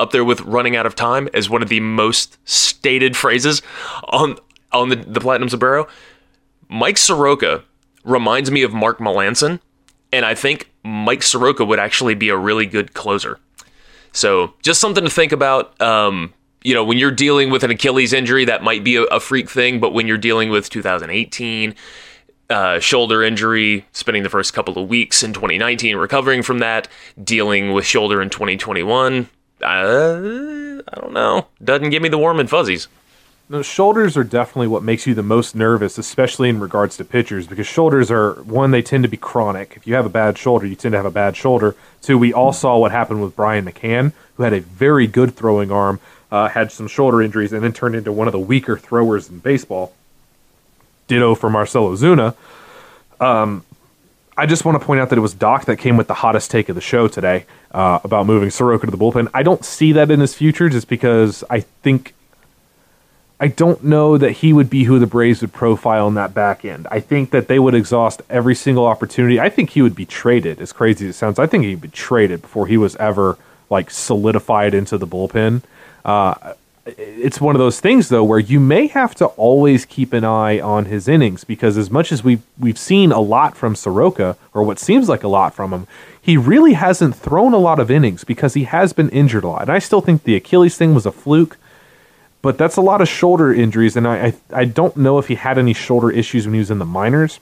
up 0.00 0.10
there 0.10 0.24
with 0.24 0.40
running 0.40 0.76
out 0.76 0.86
of 0.86 0.94
time 0.94 1.28
as 1.34 1.48
one 1.50 1.62
of 1.62 1.68
the 1.68 1.80
most 1.80 2.38
stated 2.48 3.16
phrases 3.16 3.62
on 4.08 4.36
on 4.72 4.88
the, 4.88 4.96
the 4.96 5.20
Platinum 5.20 5.48
Sombrero. 5.48 5.86
Mike 6.68 6.96
Soroka 6.96 7.64
reminds 8.04 8.50
me 8.50 8.62
of 8.62 8.72
Mark 8.72 8.98
Melancon, 8.98 9.60
and 10.12 10.24
I 10.24 10.34
think 10.34 10.70
Mike 10.84 11.22
Soroka 11.22 11.64
would 11.64 11.78
actually 11.78 12.14
be 12.14 12.28
a 12.28 12.36
really 12.36 12.66
good 12.66 12.94
closer. 12.94 13.38
So 14.12 14.54
just 14.62 14.80
something 14.80 15.04
to 15.04 15.10
think 15.10 15.32
about. 15.32 15.80
Um, 15.80 16.32
you 16.62 16.74
know, 16.74 16.84
when 16.84 16.98
you're 16.98 17.10
dealing 17.10 17.50
with 17.50 17.64
an 17.64 17.70
Achilles 17.70 18.12
injury, 18.12 18.44
that 18.44 18.62
might 18.62 18.84
be 18.84 18.96
a, 18.96 19.04
a 19.04 19.20
freak 19.20 19.48
thing, 19.48 19.80
but 19.80 19.94
when 19.94 20.06
you're 20.06 20.18
dealing 20.18 20.50
with 20.50 20.68
2018, 20.68 21.74
uh, 22.50 22.78
shoulder 22.80 23.22
injury, 23.22 23.86
spending 23.92 24.22
the 24.24 24.28
first 24.28 24.52
couple 24.52 24.76
of 24.76 24.88
weeks 24.88 25.22
in 25.22 25.32
2019 25.32 25.96
recovering 25.96 26.42
from 26.42 26.58
that, 26.58 26.88
dealing 27.22 27.72
with 27.72 27.86
shoulder 27.86 28.20
in 28.20 28.28
2021, 28.28 29.28
uh, 29.62 30.82
I 30.88 31.00
don't 31.00 31.12
know. 31.12 31.46
Doesn't 31.62 31.90
give 31.90 32.02
me 32.02 32.08
the 32.08 32.18
warm 32.18 32.40
and 32.40 32.48
fuzzies. 32.48 32.88
No, 33.48 33.62
shoulders 33.62 34.16
are 34.16 34.22
definitely 34.22 34.68
what 34.68 34.84
makes 34.84 35.08
you 35.08 35.14
the 35.14 35.24
most 35.24 35.56
nervous, 35.56 35.98
especially 35.98 36.48
in 36.48 36.60
regards 36.60 36.96
to 36.98 37.04
pitchers, 37.04 37.48
because 37.48 37.66
shoulders 37.66 38.08
are 38.08 38.34
one, 38.44 38.70
they 38.70 38.80
tend 38.80 39.02
to 39.02 39.08
be 39.08 39.16
chronic. 39.16 39.74
If 39.76 39.88
you 39.88 39.94
have 39.94 40.06
a 40.06 40.10
bad 40.10 40.38
shoulder, 40.38 40.66
you 40.66 40.76
tend 40.76 40.92
to 40.92 40.98
have 40.98 41.06
a 41.06 41.10
bad 41.10 41.36
shoulder. 41.36 41.74
Two, 42.00 42.16
we 42.16 42.32
all 42.32 42.52
saw 42.52 42.78
what 42.78 42.92
happened 42.92 43.22
with 43.22 43.34
Brian 43.34 43.64
McCann, 43.64 44.12
who 44.36 44.44
had 44.44 44.52
a 44.52 44.60
very 44.60 45.08
good 45.08 45.34
throwing 45.34 45.72
arm, 45.72 45.98
uh, 46.30 46.48
had 46.48 46.70
some 46.70 46.86
shoulder 46.86 47.20
injuries, 47.20 47.52
and 47.52 47.64
then 47.64 47.72
turned 47.72 47.96
into 47.96 48.12
one 48.12 48.28
of 48.28 48.32
the 48.32 48.38
weaker 48.38 48.76
throwers 48.76 49.28
in 49.28 49.40
baseball. 49.40 49.94
Ditto 51.08 51.34
for 51.34 51.50
Marcell 51.50 51.88
Ozuna. 51.88 52.36
Um, 53.18 53.64
I 54.36 54.46
just 54.46 54.64
want 54.64 54.80
to 54.80 54.84
point 54.84 55.00
out 55.00 55.10
that 55.10 55.18
it 55.18 55.22
was 55.22 55.34
Doc 55.34 55.66
that 55.66 55.76
came 55.76 55.96
with 55.96 56.06
the 56.06 56.14
hottest 56.14 56.50
take 56.50 56.68
of 56.68 56.74
the 56.74 56.80
show 56.80 57.08
today 57.08 57.44
uh, 57.72 57.98
about 58.04 58.26
moving 58.26 58.50
Soroka 58.50 58.86
to 58.86 58.90
the 58.90 58.96
bullpen. 58.96 59.28
I 59.34 59.42
don't 59.42 59.64
see 59.64 59.92
that 59.92 60.10
in 60.10 60.20
his 60.20 60.34
future 60.34 60.68
just 60.68 60.88
because 60.88 61.44
I 61.50 61.60
think 61.60 62.14
I 63.42 63.48
don't 63.48 63.82
know 63.82 64.18
that 64.18 64.32
he 64.32 64.52
would 64.52 64.68
be 64.68 64.84
who 64.84 64.98
the 64.98 65.06
Braves 65.06 65.40
would 65.40 65.54
profile 65.54 66.06
in 66.08 66.14
that 66.14 66.34
back 66.34 66.64
end. 66.64 66.86
I 66.90 67.00
think 67.00 67.30
that 67.30 67.48
they 67.48 67.58
would 67.58 67.74
exhaust 67.74 68.20
every 68.28 68.54
single 68.54 68.84
opportunity. 68.84 69.40
I 69.40 69.48
think 69.48 69.70
he 69.70 69.80
would 69.80 69.94
be 69.94 70.04
traded, 70.04 70.60
as 70.60 70.72
crazy 70.72 71.08
as 71.08 71.14
it 71.14 71.18
sounds. 71.18 71.38
I 71.38 71.46
think 71.46 71.64
he'd 71.64 71.80
be 71.80 71.88
traded 71.88 72.42
before 72.42 72.66
he 72.66 72.76
was 72.76 72.96
ever 72.96 73.38
like 73.70 73.90
solidified 73.90 74.74
into 74.74 74.98
the 74.98 75.06
bullpen. 75.06 75.62
Uh, 76.04 76.52
it's 76.86 77.40
one 77.40 77.54
of 77.54 77.58
those 77.58 77.80
things 77.80 78.08
though 78.08 78.24
where 78.24 78.38
you 78.38 78.58
may 78.58 78.86
have 78.86 79.14
to 79.16 79.26
always 79.26 79.84
keep 79.84 80.12
an 80.12 80.24
eye 80.24 80.58
on 80.58 80.86
his 80.86 81.08
innings 81.08 81.44
because 81.44 81.76
as 81.76 81.90
much 81.90 82.10
as 82.10 82.24
we've 82.24 82.42
we've 82.58 82.78
seen 82.78 83.12
a 83.12 83.20
lot 83.20 83.56
from 83.56 83.76
Soroka 83.76 84.36
or 84.54 84.62
what 84.62 84.78
seems 84.78 85.08
like 85.08 85.22
a 85.22 85.28
lot 85.28 85.54
from 85.54 85.72
him, 85.72 85.86
he 86.20 86.36
really 86.36 86.72
hasn't 86.72 87.16
thrown 87.16 87.52
a 87.52 87.58
lot 87.58 87.78
of 87.78 87.90
innings 87.90 88.24
because 88.24 88.54
he 88.54 88.64
has 88.64 88.92
been 88.92 89.10
injured 89.10 89.44
a 89.44 89.48
lot. 89.48 89.62
And 89.62 89.70
I 89.70 89.78
still 89.78 90.00
think 90.00 90.24
the 90.24 90.36
Achilles 90.36 90.76
thing 90.76 90.94
was 90.94 91.06
a 91.06 91.12
fluke, 91.12 91.58
but 92.42 92.56
that's 92.56 92.76
a 92.76 92.82
lot 92.82 93.00
of 93.00 93.08
shoulder 93.08 93.52
injuries, 93.52 93.96
and 93.96 94.08
I 94.08 94.26
I, 94.26 94.34
I 94.52 94.64
don't 94.64 94.96
know 94.96 95.18
if 95.18 95.28
he 95.28 95.34
had 95.34 95.58
any 95.58 95.74
shoulder 95.74 96.10
issues 96.10 96.46
when 96.46 96.54
he 96.54 96.60
was 96.60 96.70
in 96.70 96.78
the 96.78 96.86
minors. 96.86 97.40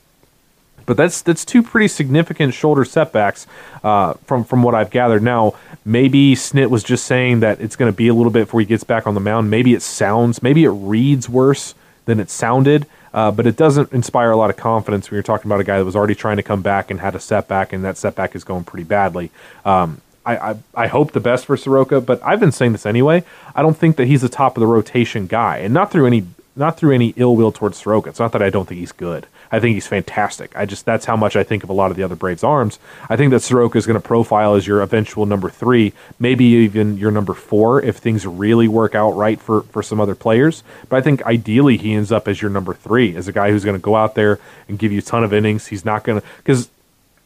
But 0.89 0.97
that's 0.97 1.21
that's 1.21 1.45
two 1.45 1.63
pretty 1.63 1.87
significant 1.87 2.55
shoulder 2.55 2.83
setbacks 2.87 3.47
uh, 3.85 4.15
from 4.25 4.43
from 4.43 4.63
what 4.63 4.75
I've 4.75 4.91
gathered. 4.91 5.23
Now, 5.23 5.55
maybe 5.85 6.35
Snit 6.35 6.71
was 6.71 6.83
just 6.83 7.05
saying 7.05 7.41
that 7.41 7.61
it's 7.61 7.77
going 7.77 7.93
to 7.93 7.97
be 7.97 8.09
a 8.09 8.15
little 8.15 8.33
bit 8.33 8.47
before 8.47 8.61
he 8.61 8.67
gets 8.67 8.85
back 8.85 9.07
on 9.07 9.13
the 9.13 9.21
mound. 9.21 9.51
Maybe 9.51 9.75
it 9.75 9.83
sounds, 9.83 10.43
maybe 10.43 10.65
it 10.65 10.71
reads 10.71 11.29
worse 11.29 11.75
than 12.07 12.21
it 12.21 12.31
sounded. 12.31 12.87
Uh, 13.13 13.31
but 13.31 13.47
it 13.47 13.57
doesn't 13.57 13.93
inspire 13.93 14.31
a 14.31 14.37
lot 14.37 14.49
of 14.49 14.57
confidence 14.57 15.11
when 15.11 15.17
you're 15.17 15.23
talking 15.23 15.49
about 15.51 15.61
a 15.61 15.65
guy 15.65 15.79
that 15.79 15.85
was 15.85 15.97
already 15.97 16.15
trying 16.15 16.39
to 16.39 16.43
come 16.43 16.63
back 16.63 16.91
and 16.91 17.01
had 17.01 17.15
a 17.15 17.21
setback, 17.21 17.73
and 17.73 17.85
that 17.85 17.99
setback 17.99 18.35
is 18.35 18.45
going 18.45 18.65
pretty 18.65 18.85
badly. 18.85 19.31
Um, 19.67 20.01
I, 20.25 20.37
I, 20.37 20.57
I 20.75 20.87
hope 20.87 21.13
the 21.13 21.21
best 21.21 21.45
for 21.47 21.57
Soroka, 21.57 22.01
but 22.01 22.23
I've 22.23 22.41
been 22.41 22.53
saying 22.53 22.73
this 22.73 22.87
anyway. 22.87 23.25
I 23.55 23.61
don't 23.63 23.77
think 23.77 23.97
that 23.97 24.07
he's 24.07 24.23
the 24.23 24.29
top 24.29 24.57
of 24.57 24.61
the 24.61 24.67
rotation 24.67 25.27
guy, 25.27 25.59
and 25.59 25.75
not 25.75 25.91
through 25.91 26.07
any 26.07 26.27
not 26.55 26.77
through 26.77 26.93
any 26.93 27.15
ill 27.17 27.37
will 27.37 27.53
towards 27.53 27.79
Soroka. 27.79 28.11
It's 28.11 28.19
not 28.19 28.33
that 28.33 28.43
I 28.43 28.51
don't 28.51 28.67
think 28.69 28.81
he's 28.81 28.93
good. 28.93 29.27
I 29.51 29.61
think 29.61 29.75
he's 29.75 29.87
fantastic. 29.87 30.55
I 30.57 30.67
just 30.67 30.85
that's 30.85 31.05
how 31.05 31.17
much 31.17 31.37
I 31.37 31.45
think 31.45 31.65
of 31.65 31.71
a 31.71 31.73
lot 31.73 31.91
of 31.91 31.97
the 31.97 32.03
other 32.03 32.17
Braves 32.17 32.45
arms. 32.45 32.79
I 33.09 33.17
think 33.17 33.31
that 33.31 33.41
Soroka 33.41 33.79
is 33.79 33.87
going 33.87 34.01
to 34.01 34.07
profile 34.07 34.55
as 34.55 34.67
your 34.67 34.83
eventual 34.83 35.27
number 35.27 35.49
three, 35.51 35.93
maybe 36.19 36.45
even 36.45 36.97
your 36.99 37.11
number 37.11 37.35
four 37.35 37.83
if 37.83 37.97
things 37.97 38.27
really 38.27 38.69
work 38.69 38.95
out 38.95 39.13
right 39.13 39.41
for 39.41 39.63
for 39.63 39.83
some 39.83 40.01
other 40.01 40.15
players. 40.15 40.63
But 40.89 40.97
I 40.97 41.01
think 41.01 41.25
ideally 41.25 41.77
he 41.77 41.95
ends 41.95 42.13
up 42.13 42.29
as 42.29 42.43
your 42.43 42.51
number 42.51 42.75
three, 42.75 43.17
as 43.17 43.29
a 43.29 43.33
guy 43.33 43.51
who's 43.51 43.65
going 43.65 43.77
to 43.77 43.83
go 43.83 43.97
out 43.97 44.15
there 44.15 44.39
and 44.69 44.79
give 44.79 44.93
you 44.93 44.99
a 44.99 45.03
ton 45.03 45.25
of 45.25 45.33
innings. 45.33 45.69
He's 45.69 45.85
not 45.85 46.05
going 46.05 46.21
to 46.21 46.27
because 46.39 46.69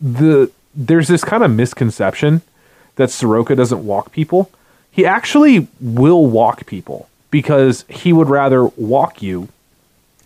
the 0.00 0.50
there's 0.74 1.08
this 1.08 1.24
kind 1.24 1.42
of 1.42 1.50
misconception 1.50 2.42
that 2.96 3.11
Soroka 3.11 3.54
doesn't 3.54 3.85
walk 3.85 4.12
people. 4.12 4.50
He 4.90 5.06
actually 5.06 5.68
will 5.80 6.26
walk 6.26 6.66
people 6.66 7.08
because 7.30 7.85
he 7.88 8.12
would 8.12 8.28
rather 8.28 8.64
walk 8.64 9.22
you 9.22 9.48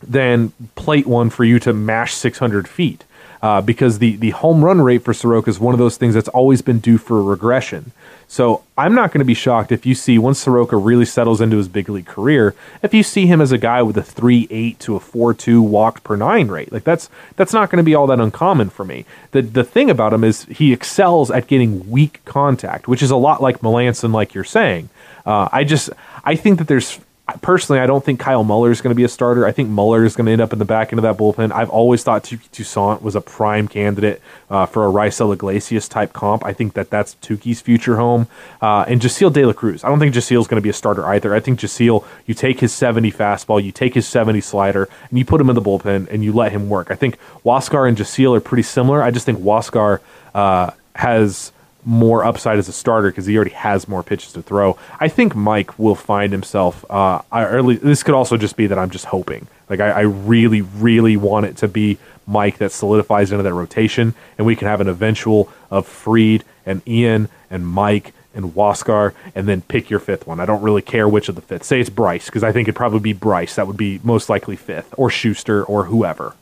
than 0.02 0.52
plate 0.74 1.06
one 1.06 1.30
for 1.30 1.44
you 1.44 1.58
to 1.60 1.72
mash 1.72 2.14
600 2.14 2.68
feet. 2.68 3.04
Uh, 3.42 3.60
because 3.60 3.98
the, 3.98 4.16
the 4.16 4.30
home 4.30 4.64
run 4.64 4.80
rate 4.80 5.04
for 5.04 5.12
Soroka 5.12 5.50
is 5.50 5.60
one 5.60 5.74
of 5.74 5.78
those 5.78 5.96
things 5.96 6.14
that's 6.14 6.28
always 6.28 6.62
been 6.62 6.78
due 6.80 6.98
for 6.98 7.22
regression. 7.22 7.92
So 8.28 8.64
I'm 8.76 8.94
not 8.94 9.12
going 9.12 9.20
to 9.20 9.26
be 9.26 9.34
shocked 9.34 9.70
if 9.70 9.86
you 9.86 9.94
see 9.94 10.18
once 10.18 10.40
Soroka 10.40 10.76
really 10.76 11.04
settles 11.04 11.40
into 11.40 11.56
his 11.56 11.68
big 11.68 11.88
league 11.88 12.06
career, 12.06 12.54
if 12.82 12.92
you 12.92 13.02
see 13.02 13.26
him 13.26 13.40
as 13.40 13.52
a 13.52 13.58
guy 13.58 13.82
with 13.82 13.96
a 13.96 14.02
three 14.02 14.48
eight 14.50 14.80
to 14.80 14.96
a 14.96 15.00
four 15.00 15.32
two 15.32 15.62
walked 15.62 16.02
per 16.02 16.16
nine 16.16 16.48
rate. 16.48 16.72
Like 16.72 16.82
that's 16.82 17.08
that's 17.36 17.52
not 17.52 17.70
going 17.70 17.78
to 17.78 17.84
be 17.84 17.94
all 17.94 18.08
that 18.08 18.18
uncommon 18.18 18.70
for 18.70 18.84
me. 18.84 19.04
The 19.30 19.42
the 19.42 19.64
thing 19.64 19.90
about 19.90 20.12
him 20.12 20.24
is 20.24 20.44
he 20.44 20.72
excels 20.72 21.30
at 21.30 21.46
getting 21.46 21.88
weak 21.88 22.24
contact, 22.24 22.88
which 22.88 23.02
is 23.02 23.10
a 23.10 23.16
lot 23.16 23.40
like 23.40 23.60
Melancon, 23.60 24.12
like 24.12 24.34
you're 24.34 24.44
saying. 24.44 24.88
Uh, 25.24 25.48
I 25.52 25.62
just 25.62 25.90
I 26.24 26.34
think 26.34 26.58
that 26.58 26.66
there's 26.66 26.98
personally, 27.42 27.80
I 27.80 27.86
don't 27.86 28.04
think 28.04 28.20
Kyle 28.20 28.44
Muller 28.44 28.70
is 28.70 28.80
going 28.80 28.92
to 28.92 28.96
be 28.96 29.02
a 29.02 29.08
starter. 29.08 29.46
I 29.46 29.52
think 29.52 29.68
Muller 29.68 30.04
is 30.04 30.14
going 30.14 30.26
to 30.26 30.32
end 30.32 30.40
up 30.40 30.52
in 30.52 30.60
the 30.60 30.64
back 30.64 30.92
end 30.92 30.98
of 30.98 31.02
that 31.02 31.16
bullpen. 31.16 31.50
I've 31.50 31.70
always 31.70 32.04
thought 32.04 32.22
Touki 32.22 32.48
Toussaint 32.50 33.02
was 33.02 33.16
a 33.16 33.20
prime 33.20 33.66
candidate 33.66 34.22
uh, 34.48 34.66
for 34.66 34.86
a 34.86 34.90
Raisel 34.90 35.32
Iglesias 35.32 35.88
type 35.88 36.12
comp. 36.12 36.44
I 36.44 36.52
think 36.52 36.74
that 36.74 36.88
that's 36.88 37.16
Touki's 37.16 37.60
future 37.60 37.96
home. 37.96 38.28
Uh, 38.62 38.84
and 38.86 39.00
Jasseel 39.00 39.32
De 39.32 39.44
La 39.44 39.52
Cruz. 39.52 39.82
I 39.82 39.88
don't 39.88 39.98
think 39.98 40.14
Jasseel 40.14 40.40
is 40.40 40.46
going 40.46 40.60
to 40.60 40.64
be 40.64 40.70
a 40.70 40.74
starter 40.74 41.04
either. 41.06 41.34
I 41.34 41.40
think 41.40 41.58
Jasseel, 41.58 42.04
you 42.26 42.34
take 42.34 42.60
his 42.60 42.72
70 42.72 43.10
fastball, 43.10 43.62
you 43.62 43.72
take 43.72 43.94
his 43.94 44.06
70 44.06 44.40
slider, 44.40 44.88
and 45.10 45.18
you 45.18 45.24
put 45.24 45.40
him 45.40 45.48
in 45.50 45.56
the 45.56 45.62
bullpen 45.62 46.08
and 46.08 46.22
you 46.22 46.32
let 46.32 46.52
him 46.52 46.68
work. 46.68 46.92
I 46.92 46.94
think 46.94 47.18
Huascar 47.44 47.88
and 47.88 47.96
Jasseel 47.96 48.36
are 48.36 48.40
pretty 48.40 48.62
similar. 48.62 49.02
I 49.02 49.10
just 49.10 49.26
think 49.26 49.40
Huascar 49.40 49.98
uh, 50.32 50.70
has 50.94 51.50
more 51.86 52.24
upside 52.24 52.58
as 52.58 52.68
a 52.68 52.72
starter 52.72 53.10
because 53.10 53.26
he 53.26 53.36
already 53.36 53.52
has 53.52 53.86
more 53.86 54.02
pitches 54.02 54.32
to 54.32 54.42
throw. 54.42 54.76
I 54.98 55.08
think 55.08 55.36
Mike 55.36 55.78
will 55.78 55.94
find 55.94 56.32
himself. 56.32 56.84
Uh, 56.90 57.22
early, 57.32 57.76
this 57.76 58.02
could 58.02 58.14
also 58.14 58.36
just 58.36 58.56
be 58.56 58.66
that 58.66 58.78
I'm 58.78 58.90
just 58.90 59.06
hoping. 59.06 59.46
Like 59.70 59.78
I, 59.80 59.90
I, 59.90 60.00
really, 60.00 60.62
really 60.62 61.16
want 61.16 61.46
it 61.46 61.56
to 61.58 61.68
be 61.68 61.98
Mike 62.26 62.58
that 62.58 62.72
solidifies 62.72 63.30
into 63.30 63.44
that 63.44 63.54
rotation, 63.54 64.14
and 64.36 64.46
we 64.46 64.56
can 64.56 64.66
have 64.66 64.80
an 64.80 64.88
eventual 64.88 65.50
of 65.70 65.86
Fried 65.86 66.44
and 66.66 66.82
Ian 66.88 67.28
and 67.50 67.66
Mike 67.66 68.12
and 68.34 68.52
Huascar, 68.52 69.14
and 69.34 69.48
then 69.48 69.62
pick 69.62 69.88
your 69.88 70.00
fifth 70.00 70.26
one. 70.26 70.40
I 70.40 70.44
don't 70.44 70.62
really 70.62 70.82
care 70.82 71.08
which 71.08 71.28
of 71.28 71.36
the 71.36 71.40
fifth. 71.40 71.64
Say 71.64 71.80
it's 71.80 71.88
Bryce 71.88 72.26
because 72.26 72.42
I 72.42 72.52
think 72.52 72.66
it'd 72.66 72.76
probably 72.76 73.00
be 73.00 73.12
Bryce. 73.12 73.54
That 73.54 73.66
would 73.66 73.76
be 73.76 74.00
most 74.02 74.28
likely 74.28 74.56
fifth, 74.56 74.92
or 74.96 75.08
Shuster, 75.08 75.64
or 75.64 75.84
whoever. 75.84 76.34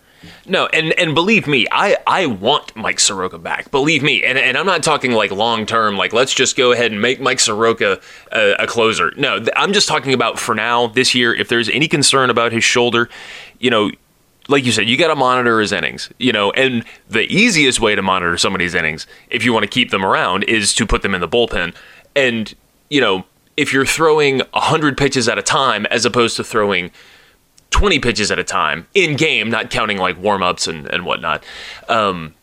No, 0.46 0.66
and 0.66 0.92
and 0.98 1.14
believe 1.14 1.46
me, 1.46 1.66
I 1.70 1.96
I 2.06 2.26
want 2.26 2.74
Mike 2.76 3.00
Soroka 3.00 3.38
back. 3.38 3.70
Believe 3.70 4.02
me, 4.02 4.22
and 4.24 4.38
and 4.38 4.56
I'm 4.56 4.66
not 4.66 4.82
talking 4.82 5.12
like 5.12 5.30
long 5.30 5.66
term. 5.66 5.96
Like 5.96 6.12
let's 6.12 6.34
just 6.34 6.56
go 6.56 6.72
ahead 6.72 6.92
and 6.92 7.00
make 7.00 7.20
Mike 7.20 7.40
Soroka 7.40 8.00
a, 8.32 8.54
a 8.60 8.66
closer. 8.66 9.12
No, 9.16 9.38
th- 9.38 9.50
I'm 9.56 9.72
just 9.72 9.88
talking 9.88 10.12
about 10.12 10.38
for 10.38 10.54
now 10.54 10.88
this 10.88 11.14
year. 11.14 11.34
If 11.34 11.48
there's 11.48 11.68
any 11.68 11.88
concern 11.88 12.30
about 12.30 12.52
his 12.52 12.64
shoulder, 12.64 13.08
you 13.58 13.70
know, 13.70 13.90
like 14.48 14.64
you 14.64 14.72
said, 14.72 14.88
you 14.88 14.96
got 14.96 15.08
to 15.08 15.16
monitor 15.16 15.60
his 15.60 15.72
innings, 15.72 16.10
you 16.18 16.32
know, 16.32 16.50
and 16.52 16.84
the 17.08 17.22
easiest 17.22 17.80
way 17.80 17.94
to 17.94 18.02
monitor 18.02 18.36
somebody's 18.36 18.74
innings, 18.74 19.06
if 19.30 19.44
you 19.44 19.52
want 19.52 19.64
to 19.64 19.70
keep 19.70 19.90
them 19.90 20.04
around, 20.04 20.44
is 20.44 20.74
to 20.74 20.86
put 20.86 21.02
them 21.02 21.14
in 21.14 21.20
the 21.20 21.28
bullpen. 21.28 21.74
And, 22.14 22.54
you 22.90 23.00
know, 23.00 23.24
if 23.56 23.72
you're 23.72 23.86
throwing 23.86 24.38
100 24.38 24.98
pitches 24.98 25.28
at 25.28 25.38
a 25.38 25.42
time 25.42 25.86
as 25.86 26.04
opposed 26.04 26.36
to 26.36 26.44
throwing 26.44 26.90
20 27.70 27.98
pitches 27.98 28.30
at 28.30 28.38
a 28.38 28.44
time 28.44 28.86
in 28.94 29.16
game, 29.16 29.50
not 29.50 29.70
counting 29.70 29.98
like 29.98 30.16
warm 30.18 30.42
ups 30.42 30.68
and, 30.68 30.86
and 30.86 31.04
whatnot. 31.04 31.44
Um, 31.88 32.34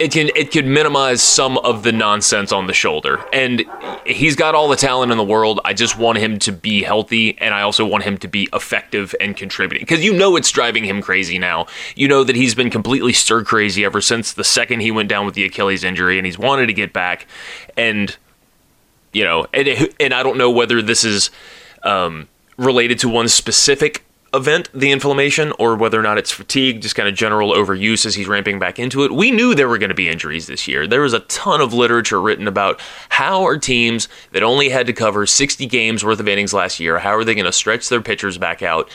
it 0.00 0.12
can 0.12 0.30
it 0.34 0.50
could 0.50 0.66
minimize 0.66 1.22
some 1.22 1.56
of 1.58 1.82
the 1.84 1.92
nonsense 1.92 2.52
on 2.52 2.66
the 2.66 2.72
shoulder. 2.72 3.24
And 3.32 3.64
he's 4.04 4.34
got 4.34 4.54
all 4.54 4.68
the 4.68 4.76
talent 4.76 5.12
in 5.12 5.18
the 5.18 5.24
world. 5.24 5.60
I 5.64 5.72
just 5.72 5.96
want 5.96 6.18
him 6.18 6.38
to 6.40 6.52
be 6.52 6.82
healthy 6.82 7.38
and 7.38 7.54
I 7.54 7.62
also 7.62 7.86
want 7.86 8.04
him 8.04 8.18
to 8.18 8.28
be 8.28 8.48
effective 8.52 9.14
and 9.20 9.36
contributing. 9.36 9.82
Because 9.82 10.04
you 10.04 10.12
know 10.12 10.36
it's 10.36 10.50
driving 10.50 10.84
him 10.84 11.00
crazy 11.00 11.38
now. 11.38 11.66
You 11.94 12.08
know 12.08 12.24
that 12.24 12.36
he's 12.36 12.54
been 12.54 12.70
completely 12.70 13.12
stir 13.12 13.44
crazy 13.44 13.84
ever 13.84 14.00
since 14.00 14.32
the 14.32 14.44
second 14.44 14.80
he 14.80 14.90
went 14.90 15.08
down 15.08 15.26
with 15.26 15.34
the 15.34 15.44
Achilles 15.44 15.84
injury 15.84 16.18
and 16.18 16.26
he's 16.26 16.38
wanted 16.38 16.66
to 16.66 16.72
get 16.72 16.92
back. 16.92 17.26
And 17.76 18.16
you 19.12 19.22
know, 19.24 19.46
and 19.54 19.88
and 20.00 20.12
I 20.12 20.22
don't 20.22 20.36
know 20.36 20.50
whether 20.50 20.82
this 20.82 21.04
is 21.04 21.30
um, 21.84 22.28
related 22.56 22.98
to 23.00 23.08
one 23.08 23.28
specific 23.28 24.04
event, 24.34 24.68
the 24.74 24.90
inflammation, 24.90 25.52
or 25.58 25.76
whether 25.76 25.98
or 25.98 26.02
not 26.02 26.18
it's 26.18 26.32
fatigue, 26.32 26.82
just 26.82 26.96
kind 26.96 27.08
of 27.08 27.14
general 27.14 27.52
overuse 27.52 28.04
as 28.04 28.14
he's 28.14 28.26
ramping 28.26 28.58
back 28.58 28.78
into 28.78 29.04
it. 29.04 29.12
We 29.12 29.30
knew 29.30 29.54
there 29.54 29.68
were 29.68 29.78
going 29.78 29.90
to 29.90 29.94
be 29.94 30.08
injuries 30.08 30.46
this 30.46 30.66
year. 30.66 30.86
There 30.86 31.00
was 31.00 31.12
a 31.12 31.20
ton 31.20 31.60
of 31.60 31.72
literature 31.72 32.20
written 32.20 32.48
about 32.48 32.80
how 33.10 33.46
are 33.46 33.56
teams 33.56 34.08
that 34.32 34.42
only 34.42 34.68
had 34.68 34.86
to 34.88 34.92
cover 34.92 35.24
60 35.24 35.66
games 35.66 36.04
worth 36.04 36.20
of 36.20 36.28
innings 36.28 36.52
last 36.52 36.80
year, 36.80 36.98
how 36.98 37.14
are 37.14 37.24
they 37.24 37.34
going 37.34 37.46
to 37.46 37.52
stretch 37.52 37.88
their 37.88 38.02
pitchers 38.02 38.36
back 38.36 38.62
out? 38.62 38.90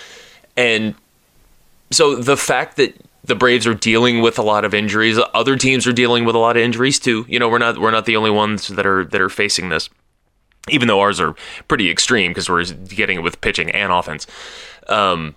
And 0.57 0.93
so 1.91 2.15
the 2.15 2.37
fact 2.37 2.77
that 2.77 2.95
the 3.23 3.35
Braves 3.35 3.67
are 3.67 3.73
dealing 3.73 4.21
with 4.21 4.39
a 4.39 4.43
lot 4.43 4.65
of 4.65 4.73
injuries, 4.73 5.19
other 5.33 5.55
teams 5.55 5.87
are 5.87 5.93
dealing 5.93 6.25
with 6.25 6.35
a 6.35 6.39
lot 6.39 6.57
of 6.57 6.63
injuries 6.63 6.99
too. 6.99 7.25
You 7.29 7.39
know, 7.39 7.49
we're 7.49 7.59
not 7.59 7.77
we're 7.77 7.91
not 7.91 8.05
the 8.05 8.17
only 8.17 8.31
ones 8.31 8.67
that 8.69 8.85
are 8.85 9.05
that 9.05 9.21
are 9.21 9.29
facing 9.29 9.69
this 9.69 9.89
even 10.71 10.87
though 10.87 10.99
ours 10.99 11.19
are 11.19 11.35
pretty 11.67 11.89
extreme 11.89 12.31
because 12.31 12.49
we're 12.49 12.63
getting 12.63 13.17
it 13.19 13.21
with 13.21 13.41
pitching 13.41 13.69
and 13.71 13.91
offense. 13.91 14.27
Um, 14.87 15.35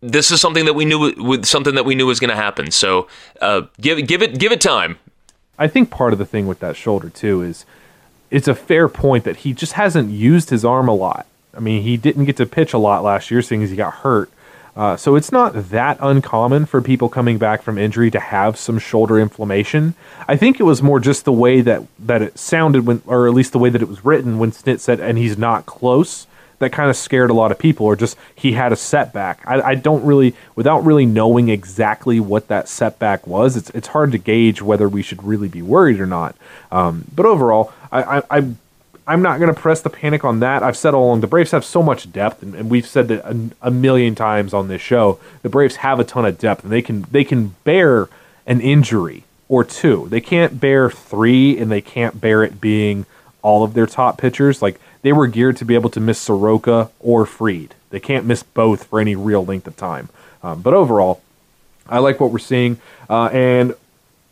this 0.00 0.30
is 0.30 0.40
something 0.40 0.64
that 0.64 0.74
we 0.74 0.84
knew 0.84 1.12
with 1.16 1.44
something 1.44 1.74
that 1.74 1.84
we 1.84 1.94
knew 1.94 2.06
was 2.06 2.20
going 2.20 2.30
to 2.30 2.36
happen. 2.36 2.70
So 2.70 3.08
uh, 3.40 3.62
give 3.80 4.06
give 4.06 4.22
it 4.22 4.38
give 4.38 4.52
it 4.52 4.60
time. 4.60 4.98
I 5.58 5.66
think 5.66 5.90
part 5.90 6.12
of 6.12 6.18
the 6.18 6.26
thing 6.26 6.46
with 6.46 6.60
that 6.60 6.76
shoulder 6.76 7.10
too 7.10 7.42
is 7.42 7.64
it's 8.30 8.46
a 8.46 8.54
fair 8.54 8.88
point 8.88 9.24
that 9.24 9.38
he 9.38 9.52
just 9.52 9.72
hasn't 9.72 10.10
used 10.10 10.50
his 10.50 10.64
arm 10.64 10.88
a 10.88 10.94
lot. 10.94 11.26
I 11.54 11.60
mean, 11.60 11.82
he 11.82 11.96
didn't 11.96 12.26
get 12.26 12.36
to 12.36 12.46
pitch 12.46 12.72
a 12.72 12.78
lot 12.78 13.02
last 13.02 13.30
year, 13.30 13.42
seeing 13.42 13.62
as 13.62 13.70
he 13.70 13.76
got 13.76 13.94
hurt. 13.94 14.30
Uh, 14.78 14.96
so 14.96 15.16
it's 15.16 15.32
not 15.32 15.70
that 15.70 15.98
uncommon 16.00 16.64
for 16.64 16.80
people 16.80 17.08
coming 17.08 17.36
back 17.36 17.62
from 17.62 17.76
injury 17.76 18.12
to 18.12 18.20
have 18.20 18.56
some 18.56 18.78
shoulder 18.78 19.18
inflammation. 19.18 19.92
I 20.28 20.36
think 20.36 20.60
it 20.60 20.62
was 20.62 20.80
more 20.80 21.00
just 21.00 21.24
the 21.24 21.32
way 21.32 21.60
that, 21.62 21.82
that 21.98 22.22
it 22.22 22.38
sounded 22.38 22.86
when, 22.86 23.02
or 23.04 23.26
at 23.26 23.34
least 23.34 23.50
the 23.50 23.58
way 23.58 23.70
that 23.70 23.82
it 23.82 23.88
was 23.88 24.04
written 24.04 24.38
when 24.38 24.52
Snit 24.52 24.78
said, 24.78 25.00
and 25.00 25.18
he's 25.18 25.36
not 25.36 25.66
close. 25.66 26.28
That 26.60 26.70
kind 26.70 26.90
of 26.90 26.96
scared 26.96 27.30
a 27.30 27.34
lot 27.34 27.50
of 27.50 27.58
people, 27.58 27.86
or 27.86 27.96
just 27.96 28.16
he 28.36 28.52
had 28.52 28.72
a 28.72 28.76
setback. 28.76 29.40
I, 29.46 29.60
I 29.60 29.74
don't 29.74 30.04
really, 30.04 30.34
without 30.54 30.84
really 30.84 31.06
knowing 31.06 31.48
exactly 31.48 32.20
what 32.20 32.46
that 32.48 32.68
setback 32.68 33.26
was, 33.26 33.56
it's 33.56 33.70
it's 33.70 33.88
hard 33.88 34.10
to 34.12 34.18
gauge 34.18 34.60
whether 34.60 34.88
we 34.88 35.02
should 35.02 35.22
really 35.22 35.48
be 35.48 35.62
worried 35.62 36.00
or 36.00 36.06
not. 36.06 36.34
Um, 36.72 37.04
but 37.14 37.26
overall, 37.26 37.72
I, 37.92 38.18
I, 38.18 38.22
I 38.38 38.54
I'm 39.08 39.22
not 39.22 39.40
going 39.40 39.52
to 39.52 39.58
press 39.58 39.80
the 39.80 39.88
panic 39.88 40.22
on 40.22 40.40
that. 40.40 40.62
I've 40.62 40.76
said 40.76 40.92
all 40.92 41.06
along 41.06 41.22
the 41.22 41.26
Braves 41.26 41.52
have 41.52 41.64
so 41.64 41.82
much 41.82 42.12
depth, 42.12 42.42
and, 42.42 42.54
and 42.54 42.70
we've 42.70 42.86
said 42.86 43.08
that 43.08 43.24
a, 43.24 43.50
a, 43.62 43.70
million 43.70 44.14
times 44.14 44.52
on 44.52 44.68
this 44.68 44.82
show. 44.82 45.18
The 45.40 45.48
Braves 45.48 45.76
have 45.76 45.98
a 45.98 46.04
ton 46.04 46.26
of 46.26 46.38
depth, 46.38 46.62
and 46.62 46.70
they 46.70 46.82
can 46.82 47.06
they 47.10 47.24
can 47.24 47.56
bear 47.64 48.10
an 48.46 48.60
injury 48.60 49.24
or 49.48 49.64
two. 49.64 50.08
They 50.10 50.20
can't 50.20 50.60
bear 50.60 50.90
three, 50.90 51.58
and 51.58 51.72
they 51.72 51.80
can't 51.80 52.20
bear 52.20 52.44
it 52.44 52.60
being 52.60 53.06
all 53.40 53.64
of 53.64 53.72
their 53.72 53.86
top 53.86 54.18
pitchers. 54.18 54.60
Like 54.60 54.78
they 55.00 55.14
were 55.14 55.26
geared 55.26 55.56
to 55.56 55.64
be 55.64 55.74
able 55.74 55.90
to 55.90 56.00
miss 56.00 56.18
Soroka 56.18 56.90
or 57.00 57.24
Fried. 57.24 57.74
They 57.88 58.00
can't 58.00 58.26
miss 58.26 58.42
both 58.42 58.84
for 58.84 59.00
any 59.00 59.16
real 59.16 59.42
length 59.42 59.66
of 59.66 59.76
time. 59.76 60.10
Um, 60.42 60.60
but 60.60 60.74
overall, 60.74 61.22
I 61.88 62.00
like 62.00 62.20
what 62.20 62.30
we're 62.30 62.40
seeing. 62.40 62.78
Uh, 63.08 63.30
and 63.32 63.74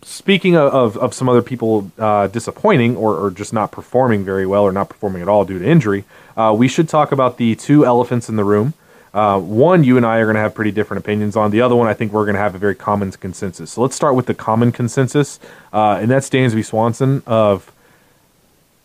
speaking 0.06 0.56
of, 0.56 0.72
of, 0.72 0.96
of, 0.96 1.14
some 1.14 1.28
other 1.28 1.42
people 1.42 1.90
uh, 1.98 2.28
disappointing 2.28 2.96
or, 2.96 3.16
or, 3.16 3.30
just 3.30 3.52
not 3.52 3.72
performing 3.72 4.24
very 4.24 4.46
well 4.46 4.62
or 4.62 4.70
not 4.70 4.88
performing 4.88 5.20
at 5.20 5.28
all 5.28 5.44
due 5.44 5.58
to 5.58 5.66
injury, 5.66 6.04
uh, 6.36 6.54
we 6.56 6.68
should 6.68 6.88
talk 6.88 7.10
about 7.10 7.38
the 7.38 7.56
two 7.56 7.84
elephants 7.84 8.28
in 8.28 8.36
the 8.36 8.44
room. 8.44 8.72
Uh, 9.12 9.40
one, 9.40 9.82
you 9.82 9.96
and 9.96 10.06
I 10.06 10.18
are 10.18 10.26
going 10.26 10.36
to 10.36 10.40
have 10.40 10.54
pretty 10.54 10.70
different 10.70 11.02
opinions 11.02 11.36
on. 11.36 11.50
The 11.50 11.60
other 11.60 11.74
one, 11.74 11.88
I 11.88 11.94
think 11.94 12.12
we're 12.12 12.24
going 12.24 12.34
to 12.34 12.40
have 12.40 12.54
a 12.54 12.58
very 12.58 12.74
common 12.74 13.10
consensus. 13.12 13.72
So 13.72 13.82
let's 13.82 13.96
start 13.96 14.14
with 14.14 14.26
the 14.26 14.34
common 14.34 14.72
consensus, 14.72 15.40
uh, 15.72 15.98
and 16.00 16.10
that's 16.10 16.30
Dansby 16.30 16.64
Swanson. 16.64 17.22
Of 17.26 17.72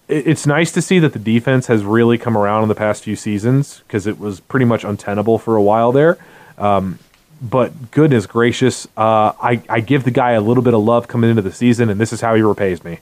it's 0.07 0.47
nice 0.47 0.71
to 0.71 0.81
see 0.81 0.99
that 0.99 1.13
the 1.13 1.19
defense 1.19 1.67
has 1.67 1.83
really 1.83 2.17
come 2.17 2.37
around 2.37 2.63
in 2.63 2.69
the 2.69 2.75
past 2.75 3.03
few 3.03 3.15
seasons 3.15 3.81
because 3.85 4.07
it 4.07 4.19
was 4.19 4.39
pretty 4.39 4.65
much 4.65 4.83
untenable 4.83 5.37
for 5.37 5.55
a 5.55 5.61
while 5.61 5.91
there. 5.91 6.17
Um, 6.57 6.97
but 7.41 7.91
goodness 7.91 8.27
gracious, 8.27 8.87
uh, 8.95 9.33
I, 9.41 9.61
I 9.67 9.79
give 9.79 10.03
the 10.03 10.11
guy 10.11 10.31
a 10.31 10.41
little 10.41 10.63
bit 10.63 10.73
of 10.73 10.81
love 10.81 11.07
coming 11.07 11.29
into 11.29 11.41
the 11.41 11.51
season, 11.51 11.89
and 11.89 11.99
this 11.99 12.13
is 12.13 12.21
how 12.21 12.35
he 12.35 12.41
repays 12.41 12.83
me. 12.83 12.99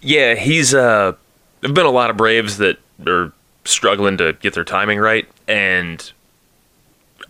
Yeah, 0.00 0.34
he's. 0.34 0.74
Uh, 0.74 1.14
there've 1.60 1.74
been 1.74 1.86
a 1.86 1.90
lot 1.90 2.10
of 2.10 2.16
Braves 2.16 2.58
that 2.58 2.78
are 3.06 3.32
struggling 3.64 4.16
to 4.18 4.34
get 4.34 4.54
their 4.54 4.64
timing 4.64 5.00
right, 5.00 5.28
and 5.48 6.12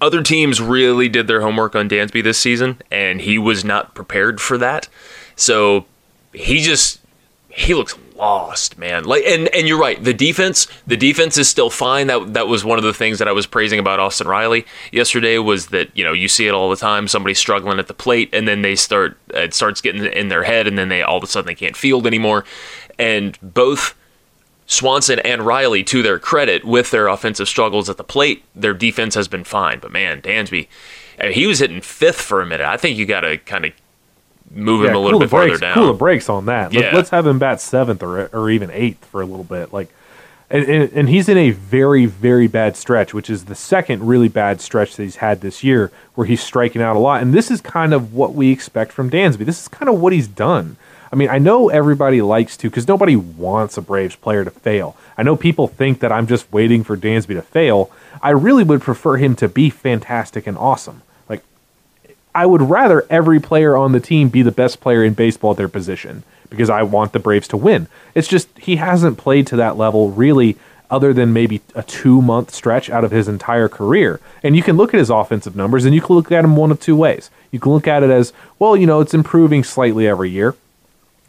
other 0.00 0.22
teams 0.22 0.60
really 0.60 1.08
did 1.08 1.26
their 1.26 1.40
homework 1.40 1.74
on 1.74 1.88
Dansby 1.88 2.22
this 2.22 2.38
season, 2.38 2.76
and 2.90 3.20
he 3.22 3.38
was 3.38 3.64
not 3.64 3.94
prepared 3.94 4.40
for 4.40 4.58
that. 4.58 4.88
So 5.36 5.86
he 6.32 6.60
just 6.60 7.00
he 7.48 7.74
looks 7.74 7.96
lost, 8.18 8.76
man. 8.76 9.04
Like 9.04 9.24
and 9.24 9.48
and 9.54 9.66
you're 9.66 9.78
right. 9.78 10.02
The 10.02 10.12
defense, 10.12 10.66
the 10.86 10.96
defense 10.96 11.38
is 11.38 11.48
still 11.48 11.70
fine. 11.70 12.08
That 12.08 12.34
that 12.34 12.48
was 12.48 12.64
one 12.64 12.78
of 12.78 12.84
the 12.84 12.92
things 12.92 13.18
that 13.18 13.28
I 13.28 13.32
was 13.32 13.46
praising 13.46 13.78
about 13.78 14.00
Austin 14.00 14.26
Riley 14.26 14.66
yesterday 14.92 15.38
was 15.38 15.68
that, 15.68 15.96
you 15.96 16.04
know, 16.04 16.12
you 16.12 16.28
see 16.28 16.46
it 16.46 16.54
all 16.54 16.68
the 16.68 16.76
time, 16.76 17.08
somebody 17.08 17.34
struggling 17.34 17.78
at 17.78 17.86
the 17.86 17.94
plate 17.94 18.30
and 18.32 18.46
then 18.46 18.62
they 18.62 18.76
start 18.76 19.16
it 19.30 19.54
starts 19.54 19.80
getting 19.80 20.04
in 20.04 20.28
their 20.28 20.42
head 20.42 20.66
and 20.66 20.76
then 20.76 20.88
they 20.88 21.02
all 21.02 21.18
of 21.18 21.22
a 21.22 21.26
sudden 21.26 21.46
they 21.46 21.54
can't 21.54 21.76
field 21.76 22.06
anymore. 22.06 22.44
And 22.98 23.38
both 23.40 23.94
Swanson 24.66 25.18
and 25.20 25.42
Riley, 25.42 25.82
to 25.84 26.02
their 26.02 26.18
credit, 26.18 26.62
with 26.62 26.90
their 26.90 27.08
offensive 27.08 27.48
struggles 27.48 27.88
at 27.88 27.96
the 27.96 28.04
plate, 28.04 28.44
their 28.54 28.74
defense 28.74 29.14
has 29.14 29.26
been 29.26 29.44
fine. 29.44 29.78
But 29.78 29.92
man, 29.92 30.20
Dansby, 30.20 30.68
he 31.30 31.46
was 31.46 31.60
hitting 31.60 31.80
fifth 31.80 32.20
for 32.20 32.42
a 32.42 32.46
minute. 32.46 32.66
I 32.66 32.76
think 32.76 32.98
you 32.98 33.06
got 33.06 33.20
to 33.20 33.38
kind 33.38 33.64
of 33.64 33.72
move 34.50 34.84
yeah, 34.84 34.90
him 34.90 34.96
a 34.96 34.98
little 34.98 35.20
bit 35.20 35.30
breaks, 35.30 35.50
farther 35.50 35.58
down. 35.58 35.74
Cool 35.74 35.86
the 35.88 35.98
brakes 35.98 36.28
on 36.28 36.46
that. 36.46 36.72
Yeah. 36.72 36.92
Let, 36.92 36.94
us 36.94 37.10
have 37.10 37.26
him 37.26 37.38
bat 37.38 37.60
seventh 37.60 38.02
or 38.02 38.26
or 38.28 38.50
even 38.50 38.70
eighth 38.70 39.04
for 39.04 39.20
a 39.20 39.26
little 39.26 39.44
bit. 39.44 39.72
Like, 39.72 39.88
and, 40.50 40.64
and, 40.64 40.92
and 40.92 41.08
he's 41.08 41.28
in 41.28 41.36
a 41.36 41.50
very 41.50 42.06
very 42.06 42.46
bad 42.46 42.76
stretch, 42.76 43.12
which 43.12 43.30
is 43.30 43.46
the 43.46 43.54
second 43.54 44.06
really 44.06 44.28
bad 44.28 44.60
stretch 44.60 44.96
that 44.96 45.02
he's 45.02 45.16
had 45.16 45.40
this 45.40 45.62
year, 45.62 45.92
where 46.14 46.26
he's 46.26 46.42
striking 46.42 46.82
out 46.82 46.96
a 46.96 46.98
lot. 46.98 47.22
And 47.22 47.34
this 47.34 47.50
is 47.50 47.60
kind 47.60 47.92
of 47.92 48.14
what 48.14 48.34
we 48.34 48.50
expect 48.50 48.92
from 48.92 49.10
Dansby. 49.10 49.44
This 49.44 49.60
is 49.60 49.68
kind 49.68 49.88
of 49.88 50.00
what 50.00 50.12
he's 50.12 50.28
done. 50.28 50.76
I 51.10 51.16
mean, 51.16 51.30
I 51.30 51.38
know 51.38 51.68
everybody 51.70 52.20
likes 52.20 52.56
to 52.58 52.68
because 52.68 52.86
nobody 52.86 53.16
wants 53.16 53.76
a 53.78 53.82
Braves 53.82 54.16
player 54.16 54.44
to 54.44 54.50
fail. 54.50 54.96
I 55.16 55.22
know 55.22 55.36
people 55.36 55.66
think 55.66 56.00
that 56.00 56.12
I'm 56.12 56.26
just 56.26 56.52
waiting 56.52 56.84
for 56.84 56.96
Dansby 56.96 57.34
to 57.34 57.42
fail. 57.42 57.90
I 58.22 58.30
really 58.30 58.64
would 58.64 58.82
prefer 58.82 59.16
him 59.16 59.34
to 59.36 59.48
be 59.48 59.70
fantastic 59.70 60.46
and 60.46 60.58
awesome. 60.58 61.02
I 62.38 62.46
would 62.46 62.62
rather 62.62 63.04
every 63.10 63.40
player 63.40 63.76
on 63.76 63.90
the 63.90 63.98
team 63.98 64.28
be 64.28 64.42
the 64.42 64.52
best 64.52 64.80
player 64.80 65.02
in 65.02 65.14
baseball 65.14 65.50
at 65.50 65.56
their 65.56 65.66
position 65.66 66.22
because 66.48 66.70
I 66.70 66.84
want 66.84 67.12
the 67.12 67.18
Braves 67.18 67.48
to 67.48 67.56
win. 67.56 67.88
It's 68.14 68.28
just 68.28 68.46
he 68.56 68.76
hasn't 68.76 69.18
played 69.18 69.48
to 69.48 69.56
that 69.56 69.76
level 69.76 70.12
really 70.12 70.56
other 70.88 71.12
than 71.12 71.32
maybe 71.32 71.60
a 71.74 71.82
two 71.82 72.22
month 72.22 72.54
stretch 72.54 72.90
out 72.90 73.02
of 73.02 73.10
his 73.10 73.26
entire 73.26 73.68
career. 73.68 74.20
And 74.40 74.54
you 74.54 74.62
can 74.62 74.76
look 74.76 74.94
at 74.94 75.00
his 75.00 75.10
offensive 75.10 75.56
numbers 75.56 75.84
and 75.84 75.92
you 75.92 76.00
can 76.00 76.14
look 76.14 76.30
at 76.30 76.44
him 76.44 76.54
one 76.54 76.70
of 76.70 76.78
two 76.78 76.94
ways. 76.94 77.28
You 77.50 77.58
can 77.58 77.72
look 77.72 77.88
at 77.88 78.04
it 78.04 78.10
as, 78.10 78.32
well, 78.60 78.76
you 78.76 78.86
know, 78.86 79.00
it's 79.00 79.14
improving 79.14 79.64
slightly 79.64 80.06
every 80.06 80.30
year. 80.30 80.54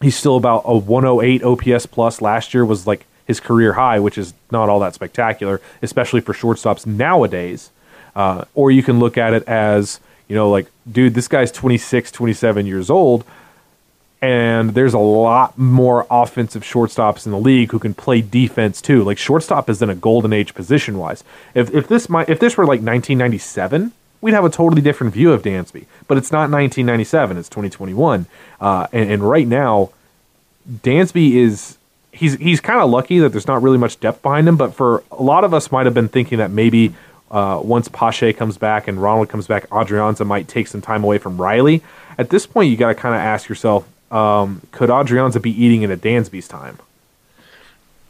He's 0.04 0.15
still 0.15 0.38
about 0.38 0.62
a 0.65 0.78
108 0.78 1.43
OPS 1.43 1.88
plus. 1.88 2.22
Last 2.22 2.54
year 2.54 2.63
was 2.63 2.86
like 2.86 3.08
his 3.26 3.39
career 3.39 3.74
high, 3.74 4.00
which 4.00 4.19
is 4.19 4.36
not 4.52 4.69
all 4.69 4.80
that 4.82 4.93
spectacular, 4.93 5.60
especially 5.82 6.22
for 6.22 6.34
shortstops 6.34 6.86
nowadays. 6.86 7.72
Uh, 8.15 8.45
or 8.54 8.69
you 8.69 8.84
can 8.84 9.00
look 9.00 9.17
at 9.17 9.34
it 9.34 9.48
as, 9.48 10.00
you 10.30 10.36
know, 10.36 10.50
like, 10.50 10.68
dude, 10.89 11.15
this 11.15 11.28
guy's 11.28 11.52
26, 11.52 12.12
27 12.12 12.65
years 12.65 12.89
old, 12.89 13.26
and 14.22 14.72
there's 14.72 14.94
a 14.94 15.00
lot 15.00 15.58
more 15.58 16.06
offensive 16.10 16.63
shortstops 16.63 17.26
in 17.26 17.32
the 17.32 17.39
league 17.39 17.72
who 17.72 17.80
can 17.80 17.94
play 17.94 18.22
defense 18.22 18.82
too. 18.82 19.04
Like 19.04 19.18
shortstop 19.18 19.70
is 19.70 19.82
in 19.82 19.89
a 19.89 19.96
golden 19.96 20.32
age 20.34 20.54
position 20.54 20.98
wise. 20.98 21.24
If 21.54 21.74
if 21.74 21.88
this 21.88 22.10
might 22.10 22.30
if 22.30 22.39
this 22.39 22.58
were 22.58 22.65
like 22.65 22.82
1997, 22.82 23.92
we'd 24.22 24.34
have 24.34 24.46
a 24.46 24.50
totally 24.50 24.82
different 24.82 25.13
view 25.13 25.32
of 25.32 25.42
Dansby. 25.42 25.86
But 26.08 26.18
it's 26.18 26.32
not 26.32 26.52
1997; 26.52 27.38
it's 27.38 27.50
2021, 27.50 28.26
uh, 28.60 28.88
and, 28.92 29.10
and 29.10 29.24
right 29.30 29.48
now, 29.48 29.92
Dansby 30.70 31.36
is 31.36 31.78
he's 32.12 32.34
he's 32.36 32.60
kind 32.60 32.82
of 32.82 32.89
lucky 32.89 33.20
that 33.20 33.30
there's 33.30 33.48
not 33.48 33.62
really 33.62 33.78
much 33.78 34.00
depth 34.02 34.22
behind 34.22 34.48
him. 34.48 34.58
But 34.58 34.74
for 34.74 35.04
a 35.12 35.24
lot 35.24 35.46
of 35.46 35.54
us, 35.54 35.72
might 35.72 35.86
have 35.86 35.96
been 35.96 36.10
thinking 36.10 36.39
that 36.39 36.52
maybe 36.52 36.94
uh, 37.32 37.62
once 37.63 37.88
Pache 37.88 38.34
comes 38.34 38.58
back 38.58 38.88
and 38.88 39.02
Ronald 39.02 39.30
comes 39.30 39.48
back, 39.48 39.70
Adrianza 39.70 40.26
might 40.26 40.48
take 40.48 40.68
some 40.68 40.82
time 40.82 41.04
away 41.04 41.18
from 41.18 41.39
Riley. 41.39 41.82
At 42.18 42.30
this 42.30 42.46
point, 42.46 42.70
you 42.70 42.78
got 42.78 42.89
to 42.89 42.96
kind 42.96 43.15
of 43.15 43.22
ask 43.22 43.48
yourself, 43.48 43.88
um, 44.12 44.62
could 44.72 44.89
Adrianza 44.89 45.42
be 45.42 45.52
eating 45.52 45.84
into 45.84 45.98
Dansby's 45.98 46.48
time? 46.48 46.80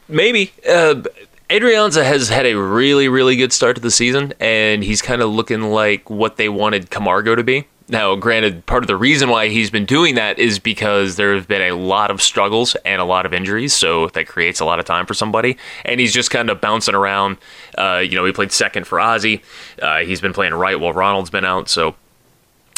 Maybe. 0.07 0.51
Uh, 0.67 1.03
Adrianza 1.49 2.03
has 2.03 2.29
had 2.29 2.45
a 2.45 2.55
really, 2.55 3.07
really 3.07 3.35
good 3.35 3.51
start 3.51 3.75
to 3.75 3.81
the 3.81 3.91
season, 3.91 4.33
and 4.39 4.83
he's 4.83 5.01
kind 5.01 5.21
of 5.21 5.29
looking 5.29 5.61
like 5.63 6.09
what 6.09 6.37
they 6.37 6.47
wanted 6.47 6.89
Camargo 6.89 7.35
to 7.35 7.43
be. 7.43 7.65
Now, 7.89 8.15
granted, 8.15 8.67
part 8.67 8.83
of 8.83 8.87
the 8.87 8.95
reason 8.95 9.29
why 9.29 9.49
he's 9.49 9.71
been 9.71 9.85
doing 9.85 10.13
that 10.15 10.37
is 10.37 10.59
because 10.59 11.15
there 11.15 11.33
have 11.33 11.47
been 11.47 11.63
a 11.63 11.71
lot 11.71 12.11
of 12.11 12.21
struggles 12.21 12.75
and 12.85 13.01
a 13.01 13.03
lot 13.03 13.25
of 13.25 13.33
injuries, 13.33 13.73
so 13.73 14.09
that 14.09 14.27
creates 14.27 14.59
a 14.59 14.65
lot 14.65 14.79
of 14.79 14.85
time 14.85 15.07
for 15.07 15.15
somebody. 15.15 15.57
And 15.85 15.99
he's 15.99 16.13
just 16.13 16.29
kind 16.29 16.51
of 16.51 16.61
bouncing 16.61 16.93
around. 16.93 17.37
Uh, 17.77 17.97
you 17.97 18.15
know, 18.15 18.25
he 18.25 18.31
played 18.31 18.51
second 18.51 18.85
for 18.85 18.99
Ozzie. 18.99 19.41
Uh, 19.81 19.99
he's 19.99 20.21
been 20.21 20.33
playing 20.33 20.53
right 20.53 20.79
while 20.79 20.93
Ronald's 20.93 21.31
been 21.31 21.45
out, 21.45 21.67
so 21.67 21.95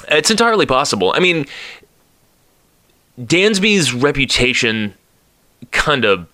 it's 0.08 0.32
entirely 0.32 0.65
possible. 0.65 1.12
I 1.13 1.19
mean, 1.19 1.45
Dansby's 3.19 3.93
reputation 3.93 4.93
kind 5.71 6.06
of 6.06 6.28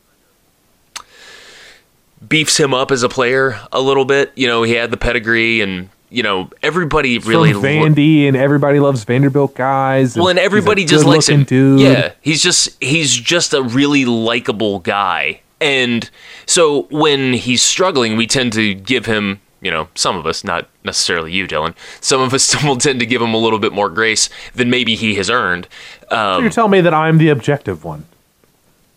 beefs 2.27 2.57
him 2.57 2.73
up 2.73 2.91
as 2.91 3.03
a 3.03 3.09
player 3.09 3.59
a 3.71 3.81
little 3.81 4.05
bit. 4.05 4.31
You 4.35 4.47
know, 4.47 4.63
he 4.63 4.73
had 4.73 4.91
the 4.91 4.97
pedigree 4.97 5.61
and 5.61 5.89
you 6.09 6.23
know, 6.23 6.49
everybody 6.63 7.19
really 7.19 7.53
From 7.53 7.63
Vandy 7.63 8.21
lo- 8.21 8.27
and 8.29 8.37
everybody 8.37 8.79
loves 8.79 9.03
Vanderbilt 9.03 9.55
guys. 9.55 10.15
And 10.15 10.21
well, 10.21 10.29
and 10.29 10.39
everybody 10.39 10.85
just 10.85 11.05
likes 11.05 11.27
him. 11.27 11.43
Dude. 11.43 11.81
Yeah, 11.81 12.13
he's 12.21 12.41
just 12.41 12.81
he's 12.81 13.13
just 13.13 13.53
a 13.53 13.61
really 13.61 14.05
likable 14.05 14.79
guy. 14.79 15.41
And 15.59 16.09
so 16.45 16.83
when 16.83 17.33
he's 17.33 17.61
struggling, 17.61 18.15
we 18.15 18.27
tend 18.27 18.53
to 18.53 18.75
give 18.75 19.05
him, 19.07 19.41
you 19.59 19.71
know, 19.71 19.87
some 19.95 20.15
of 20.15 20.25
us, 20.27 20.43
not 20.43 20.69
necessarily 20.83 21.31
you, 21.33 21.47
Dylan. 21.47 21.75
Some 21.99 22.21
of 22.21 22.33
us 22.33 22.63
will 22.63 22.77
tend 22.77 22.99
to 22.99 23.05
give 23.05 23.21
him 23.21 23.33
a 23.33 23.37
little 23.37 23.59
bit 23.59 23.73
more 23.73 23.89
grace 23.89 24.29
than 24.53 24.69
maybe 24.69 24.95
he 24.95 25.15
has 25.15 25.29
earned. 25.29 25.67
Um, 26.09 26.37
so 26.37 26.39
you're 26.41 26.49
telling 26.51 26.71
me 26.71 26.81
that 26.81 26.93
I'm 26.93 27.17
the 27.17 27.29
objective 27.29 27.83
one? 27.83 28.05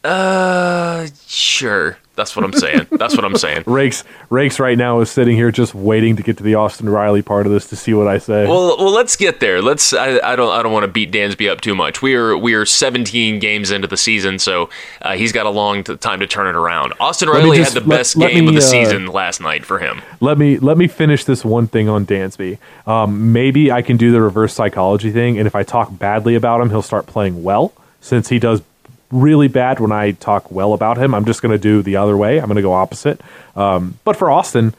Uh, 0.04 1.08
sure. 1.26 1.98
That's 2.16 2.36
what 2.36 2.44
I'm 2.44 2.52
saying. 2.52 2.86
That's 2.90 3.16
what 3.16 3.24
I'm 3.24 3.36
saying. 3.36 3.64
Rakes 3.66 4.04
Rakes 4.28 4.60
right 4.60 4.76
now 4.76 5.00
is 5.00 5.10
sitting 5.10 5.36
here 5.36 5.50
just 5.50 5.74
waiting 5.74 6.16
to 6.16 6.22
get 6.22 6.36
to 6.38 6.42
the 6.42 6.56
Austin 6.56 6.88
Riley 6.88 7.22
part 7.22 7.46
of 7.46 7.52
this 7.52 7.68
to 7.68 7.76
see 7.76 7.94
what 7.94 8.08
I 8.08 8.18
say. 8.18 8.46
Well, 8.46 8.76
well, 8.76 8.92
let's 8.92 9.16
get 9.16 9.40
there. 9.40 9.62
Let's. 9.62 9.92
I, 9.92 10.18
I 10.18 10.36
don't. 10.36 10.52
I 10.52 10.62
don't 10.62 10.72
want 10.72 10.84
to 10.84 10.90
beat 10.90 11.12
Dansby 11.12 11.50
up 11.50 11.60
too 11.60 11.74
much. 11.74 12.02
We 12.02 12.14
are 12.14 12.36
we 12.36 12.54
are 12.54 12.66
17 12.66 13.38
games 13.38 13.70
into 13.70 13.86
the 13.86 13.96
season, 13.96 14.38
so 14.38 14.68
uh, 15.02 15.14
he's 15.14 15.32
got 15.32 15.46
a 15.46 15.50
long 15.50 15.84
t- 15.84 15.96
time 15.96 16.20
to 16.20 16.26
turn 16.26 16.46
it 16.46 16.56
around. 16.56 16.94
Austin 17.00 17.28
Riley 17.28 17.58
just, 17.58 17.74
had 17.74 17.84
the 17.84 17.88
let, 17.88 17.96
best 17.98 18.16
let 18.16 18.32
game 18.32 18.44
me, 18.44 18.48
of 18.48 18.54
the 18.54 18.66
uh, 18.66 18.70
season 18.70 19.06
last 19.06 19.40
night 19.40 19.64
for 19.64 19.78
him. 19.78 20.02
Let 20.20 20.36
me 20.36 20.58
let 20.58 20.76
me 20.76 20.88
finish 20.88 21.24
this 21.24 21.44
one 21.44 21.68
thing 21.68 21.88
on 21.88 22.06
Dansby. 22.06 22.58
Um, 22.86 23.32
maybe 23.32 23.70
I 23.70 23.82
can 23.82 23.96
do 23.96 24.10
the 24.10 24.20
reverse 24.20 24.52
psychology 24.52 25.12
thing, 25.12 25.38
and 25.38 25.46
if 25.46 25.54
I 25.54 25.62
talk 25.62 25.96
badly 25.96 26.34
about 26.34 26.60
him, 26.60 26.70
he'll 26.70 26.82
start 26.82 27.06
playing 27.06 27.42
well 27.42 27.72
since 28.00 28.28
he 28.28 28.38
does 28.38 28.62
really 29.10 29.48
bad 29.48 29.80
when 29.80 29.92
I 29.92 30.12
talk 30.12 30.50
well 30.50 30.72
about 30.72 30.98
him. 30.98 31.14
I'm 31.14 31.24
just 31.24 31.42
going 31.42 31.52
to 31.52 31.58
do 31.58 31.82
the 31.82 31.96
other 31.96 32.16
way. 32.16 32.38
I'm 32.38 32.46
going 32.46 32.56
to 32.56 32.62
go 32.62 32.72
opposite. 32.72 33.20
Um, 33.56 33.98
but 34.04 34.16
for 34.16 34.30
Austin, 34.30 34.74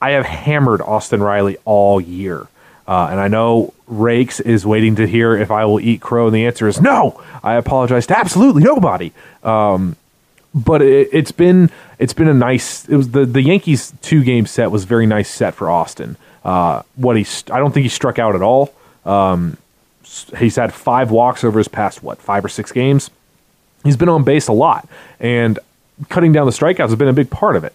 I 0.00 0.10
have 0.10 0.24
hammered 0.24 0.80
Austin 0.80 1.22
Riley 1.22 1.56
all 1.64 2.00
year. 2.00 2.46
Uh, 2.86 3.08
and 3.10 3.20
I 3.20 3.28
know 3.28 3.74
Rakes 3.86 4.40
is 4.40 4.64
waiting 4.64 4.96
to 4.96 5.06
hear 5.06 5.36
if 5.36 5.50
I 5.50 5.66
will 5.66 5.78
eat 5.78 6.00
crow, 6.00 6.26
and 6.26 6.34
the 6.34 6.46
answer 6.46 6.66
is 6.66 6.80
no. 6.80 7.22
I 7.42 7.54
apologize 7.54 8.06
to 8.06 8.18
absolutely 8.18 8.62
nobody. 8.62 9.12
Um, 9.42 9.96
but 10.54 10.80
it, 10.80 11.12
has 11.12 11.32
been 11.32 11.70
it's 11.98 12.14
been 12.14 12.28
a 12.28 12.34
nice. 12.34 12.88
It 12.88 12.96
was 12.96 13.10
the 13.10 13.26
the 13.26 13.42
Yankees 13.42 13.92
two 14.00 14.24
game 14.24 14.46
set 14.46 14.70
was 14.70 14.84
very 14.84 15.04
nice 15.04 15.28
set 15.28 15.54
for 15.54 15.68
Austin. 15.68 16.16
Uh, 16.42 16.82
what 16.96 17.18
he 17.18 17.26
I 17.52 17.58
don't 17.58 17.72
think 17.72 17.84
he 17.84 17.90
struck 17.90 18.18
out 18.18 18.34
at 18.34 18.40
all. 18.40 18.72
Um, 19.04 19.58
he's 20.38 20.56
had 20.56 20.72
five 20.72 21.10
walks 21.10 21.44
over 21.44 21.58
his 21.58 21.68
past 21.68 22.02
what 22.02 22.18
five 22.22 22.42
or 22.42 22.48
six 22.48 22.72
games 22.72 23.10
he's 23.84 23.96
been 23.96 24.08
on 24.08 24.24
base 24.24 24.48
a 24.48 24.52
lot. 24.52 24.88
And 25.20 25.58
cutting 26.08 26.32
down 26.32 26.46
the 26.46 26.52
strikeouts 26.52 26.88
has 26.88 26.96
been 26.96 27.08
a 27.08 27.12
big 27.12 27.30
part 27.30 27.56
of 27.56 27.64
it. 27.64 27.74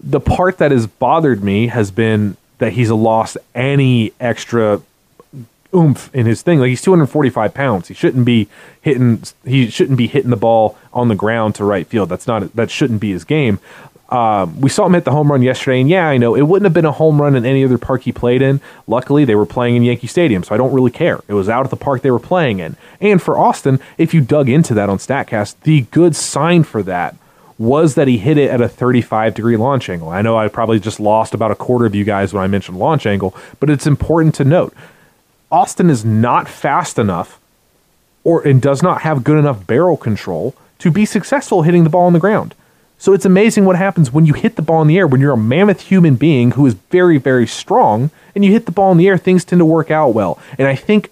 The 0.00 0.20
part 0.20 0.58
that 0.58 0.70
has 0.70 0.86
bothered 0.86 1.42
me 1.42 1.68
has 1.68 1.90
been 1.90 2.36
that 2.58 2.72
he's 2.72 2.90
lost 2.90 3.36
any 3.54 4.12
extra 4.20 4.82
oomph 5.74 6.14
in 6.14 6.26
his 6.26 6.42
thing. 6.42 6.60
Like 6.60 6.68
he's 6.68 6.82
245 6.82 7.54
pounds. 7.54 7.88
He 7.88 7.94
shouldn't 7.94 8.24
be 8.24 8.48
hitting. 8.80 9.22
He 9.44 9.70
shouldn't 9.70 9.98
be 9.98 10.06
hitting 10.06 10.30
the 10.30 10.36
ball 10.36 10.78
on 10.92 11.08
the 11.08 11.14
ground 11.14 11.54
to 11.56 11.64
right 11.64 11.86
field. 11.86 12.08
That's 12.08 12.26
not. 12.26 12.54
That 12.54 12.70
shouldn't 12.70 13.00
be 13.00 13.10
his 13.10 13.24
game. 13.24 13.58
Um, 14.12 14.60
we 14.60 14.68
saw 14.68 14.84
him 14.84 14.92
hit 14.92 15.04
the 15.04 15.10
home 15.10 15.32
run 15.32 15.40
yesterday, 15.40 15.80
and 15.80 15.88
yeah, 15.88 16.06
I 16.06 16.18
know 16.18 16.34
it 16.34 16.42
wouldn't 16.42 16.66
have 16.66 16.74
been 16.74 16.84
a 16.84 16.92
home 16.92 17.20
run 17.20 17.34
in 17.34 17.46
any 17.46 17.64
other 17.64 17.78
park 17.78 18.02
he 18.02 18.12
played 18.12 18.42
in. 18.42 18.60
Luckily, 18.86 19.24
they 19.24 19.34
were 19.34 19.46
playing 19.46 19.74
in 19.76 19.82
Yankee 19.82 20.06
Stadium, 20.06 20.42
so 20.42 20.54
I 20.54 20.58
don't 20.58 20.74
really 20.74 20.90
care. 20.90 21.20
It 21.28 21.32
was 21.32 21.48
out 21.48 21.64
at 21.64 21.70
the 21.70 21.76
park 21.76 22.02
they 22.02 22.10
were 22.10 22.18
playing 22.18 22.58
in. 22.58 22.76
And 23.00 23.22
for 23.22 23.38
Austin, 23.38 23.80
if 23.96 24.12
you 24.12 24.20
dug 24.20 24.50
into 24.50 24.74
that 24.74 24.90
on 24.90 24.98
StatCast, 24.98 25.60
the 25.62 25.82
good 25.92 26.14
sign 26.14 26.62
for 26.62 26.82
that 26.82 27.16
was 27.58 27.94
that 27.94 28.06
he 28.06 28.18
hit 28.18 28.36
it 28.36 28.50
at 28.50 28.60
a 28.60 28.68
35 28.68 29.32
degree 29.32 29.56
launch 29.56 29.88
angle. 29.88 30.10
I 30.10 30.20
know 30.20 30.36
I 30.36 30.48
probably 30.48 30.78
just 30.78 31.00
lost 31.00 31.32
about 31.32 31.50
a 31.50 31.54
quarter 31.54 31.86
of 31.86 31.94
you 31.94 32.04
guys 32.04 32.34
when 32.34 32.44
I 32.44 32.48
mentioned 32.48 32.78
launch 32.78 33.06
angle, 33.06 33.34
but 33.60 33.70
it's 33.70 33.86
important 33.86 34.34
to 34.34 34.44
note 34.44 34.74
Austin 35.50 35.88
is 35.88 36.04
not 36.04 36.48
fast 36.48 36.98
enough 36.98 37.40
or 38.24 38.46
and 38.46 38.60
does 38.60 38.82
not 38.82 39.02
have 39.02 39.24
good 39.24 39.38
enough 39.38 39.66
barrel 39.66 39.96
control 39.96 40.54
to 40.80 40.90
be 40.90 41.06
successful 41.06 41.62
hitting 41.62 41.84
the 41.84 41.90
ball 41.90 42.04
on 42.04 42.12
the 42.12 42.18
ground. 42.18 42.54
So 43.02 43.12
it's 43.14 43.24
amazing 43.24 43.64
what 43.64 43.74
happens 43.74 44.12
when 44.12 44.26
you 44.26 44.32
hit 44.32 44.54
the 44.54 44.62
ball 44.62 44.80
in 44.80 44.86
the 44.86 44.96
air 44.96 45.08
when 45.08 45.20
you're 45.20 45.32
a 45.32 45.36
mammoth 45.36 45.80
human 45.80 46.14
being 46.14 46.52
who 46.52 46.64
is 46.66 46.74
very 46.74 47.18
very 47.18 47.48
strong 47.48 48.12
and 48.32 48.44
you 48.44 48.52
hit 48.52 48.64
the 48.64 48.70
ball 48.70 48.92
in 48.92 48.96
the 48.96 49.08
air 49.08 49.18
things 49.18 49.44
tend 49.44 49.58
to 49.58 49.64
work 49.64 49.90
out 49.90 50.10
well. 50.10 50.38
And 50.56 50.68
I 50.68 50.76
think 50.76 51.10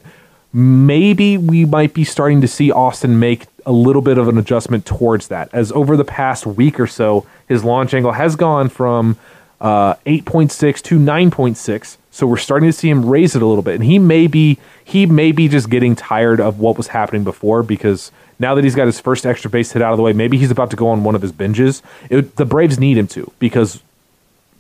maybe 0.53 1.37
we 1.37 1.65
might 1.65 1.93
be 1.93 2.05
starting 2.05 2.43
to 2.43 2.47
see 2.47 2.71
Austin 2.71 3.19
make 3.19 3.47
a 3.67 3.73
little 3.73 4.03
bit 4.03 4.19
of 4.19 4.29
an 4.29 4.39
adjustment 4.39 4.87
towards 4.87 5.27
that 5.27 5.51
as 5.53 5.73
over 5.73 5.97
the 5.97 6.05
past 6.05 6.47
week 6.47 6.79
or 6.79 6.87
so 6.87 7.27
his 7.49 7.65
launch 7.65 7.93
angle 7.93 8.13
has 8.13 8.37
gone 8.37 8.69
from 8.69 9.17
uh, 9.61 9.95
8.6 10.07 10.81
to 10.83 10.97
9.6 10.97 11.97
so 12.11 12.27
we're 12.27 12.39
starting 12.39 12.69
to 12.69 12.73
see 12.73 12.89
him 12.89 13.07
raise 13.07 13.37
it 13.37 13.43
a 13.43 13.47
little 13.47 13.63
bit, 13.63 13.75
and 13.77 13.85
he 13.85 13.99
may 13.99 14.27
be 14.27 14.59
he 14.85 15.07
may 15.07 15.33
be 15.33 15.49
just 15.49 15.71
getting 15.71 15.95
tired 15.95 16.41
of 16.41 16.59
what 16.59 16.77
was 16.77 16.89
happening 16.89 17.25
before 17.25 17.63
because 17.63 18.11
now 18.39 18.55
that 18.55 18.65
he's 18.65 18.75
got 18.75 18.87
his 18.87 18.99
first 18.99 19.27
extra 19.27 19.51
base 19.51 19.73
hit 19.73 19.83
out 19.83 19.93
of 19.93 19.97
the 19.97 20.03
way, 20.03 20.13
maybe 20.13 20.39
he's 20.39 20.51
about 20.51 20.71
to 20.71 20.77
go 20.77 20.89
on 20.89 21.05
one 21.05 21.15
of 21.15 21.23
his 21.23 21.33
binges. 21.33 21.83
It, 22.09 22.37
the 22.37 22.45
Braves 22.45 22.79
need 22.79 22.97
him 22.97 23.07
to 23.09 23.31
because 23.39 23.81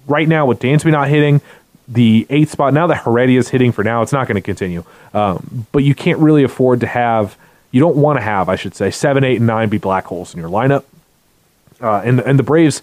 right 0.06 0.28
now 0.28 0.46
with 0.46 0.60
Dansby 0.60 0.92
not 0.92 1.08
hitting 1.08 1.40
the 1.88 2.26
eighth 2.30 2.50
spot, 2.50 2.72
now 2.72 2.86
that 2.86 3.02
Heredia 3.04 3.38
is 3.38 3.48
hitting 3.48 3.72
for 3.72 3.82
now, 3.82 4.02
it's 4.02 4.12
not 4.12 4.28
going 4.28 4.36
to 4.36 4.42
continue. 4.42 4.84
Um, 5.12 5.66
but 5.72 5.82
you 5.82 5.94
can't 5.94 6.20
really 6.20 6.44
afford 6.44 6.80
to 6.80 6.86
have 6.86 7.36
you 7.72 7.80
don't 7.80 7.96
want 7.96 8.18
to 8.18 8.22
have, 8.22 8.48
I 8.48 8.56
should 8.56 8.74
say, 8.74 8.90
seven, 8.90 9.24
eight, 9.24 9.36
and 9.36 9.46
nine 9.46 9.68
be 9.68 9.78
black 9.78 10.04
holes 10.04 10.34
in 10.34 10.40
your 10.40 10.50
lineup. 10.50 10.84
Uh, 11.80 12.00
and 12.04 12.20
and 12.20 12.38
the 12.38 12.42
Braves 12.42 12.82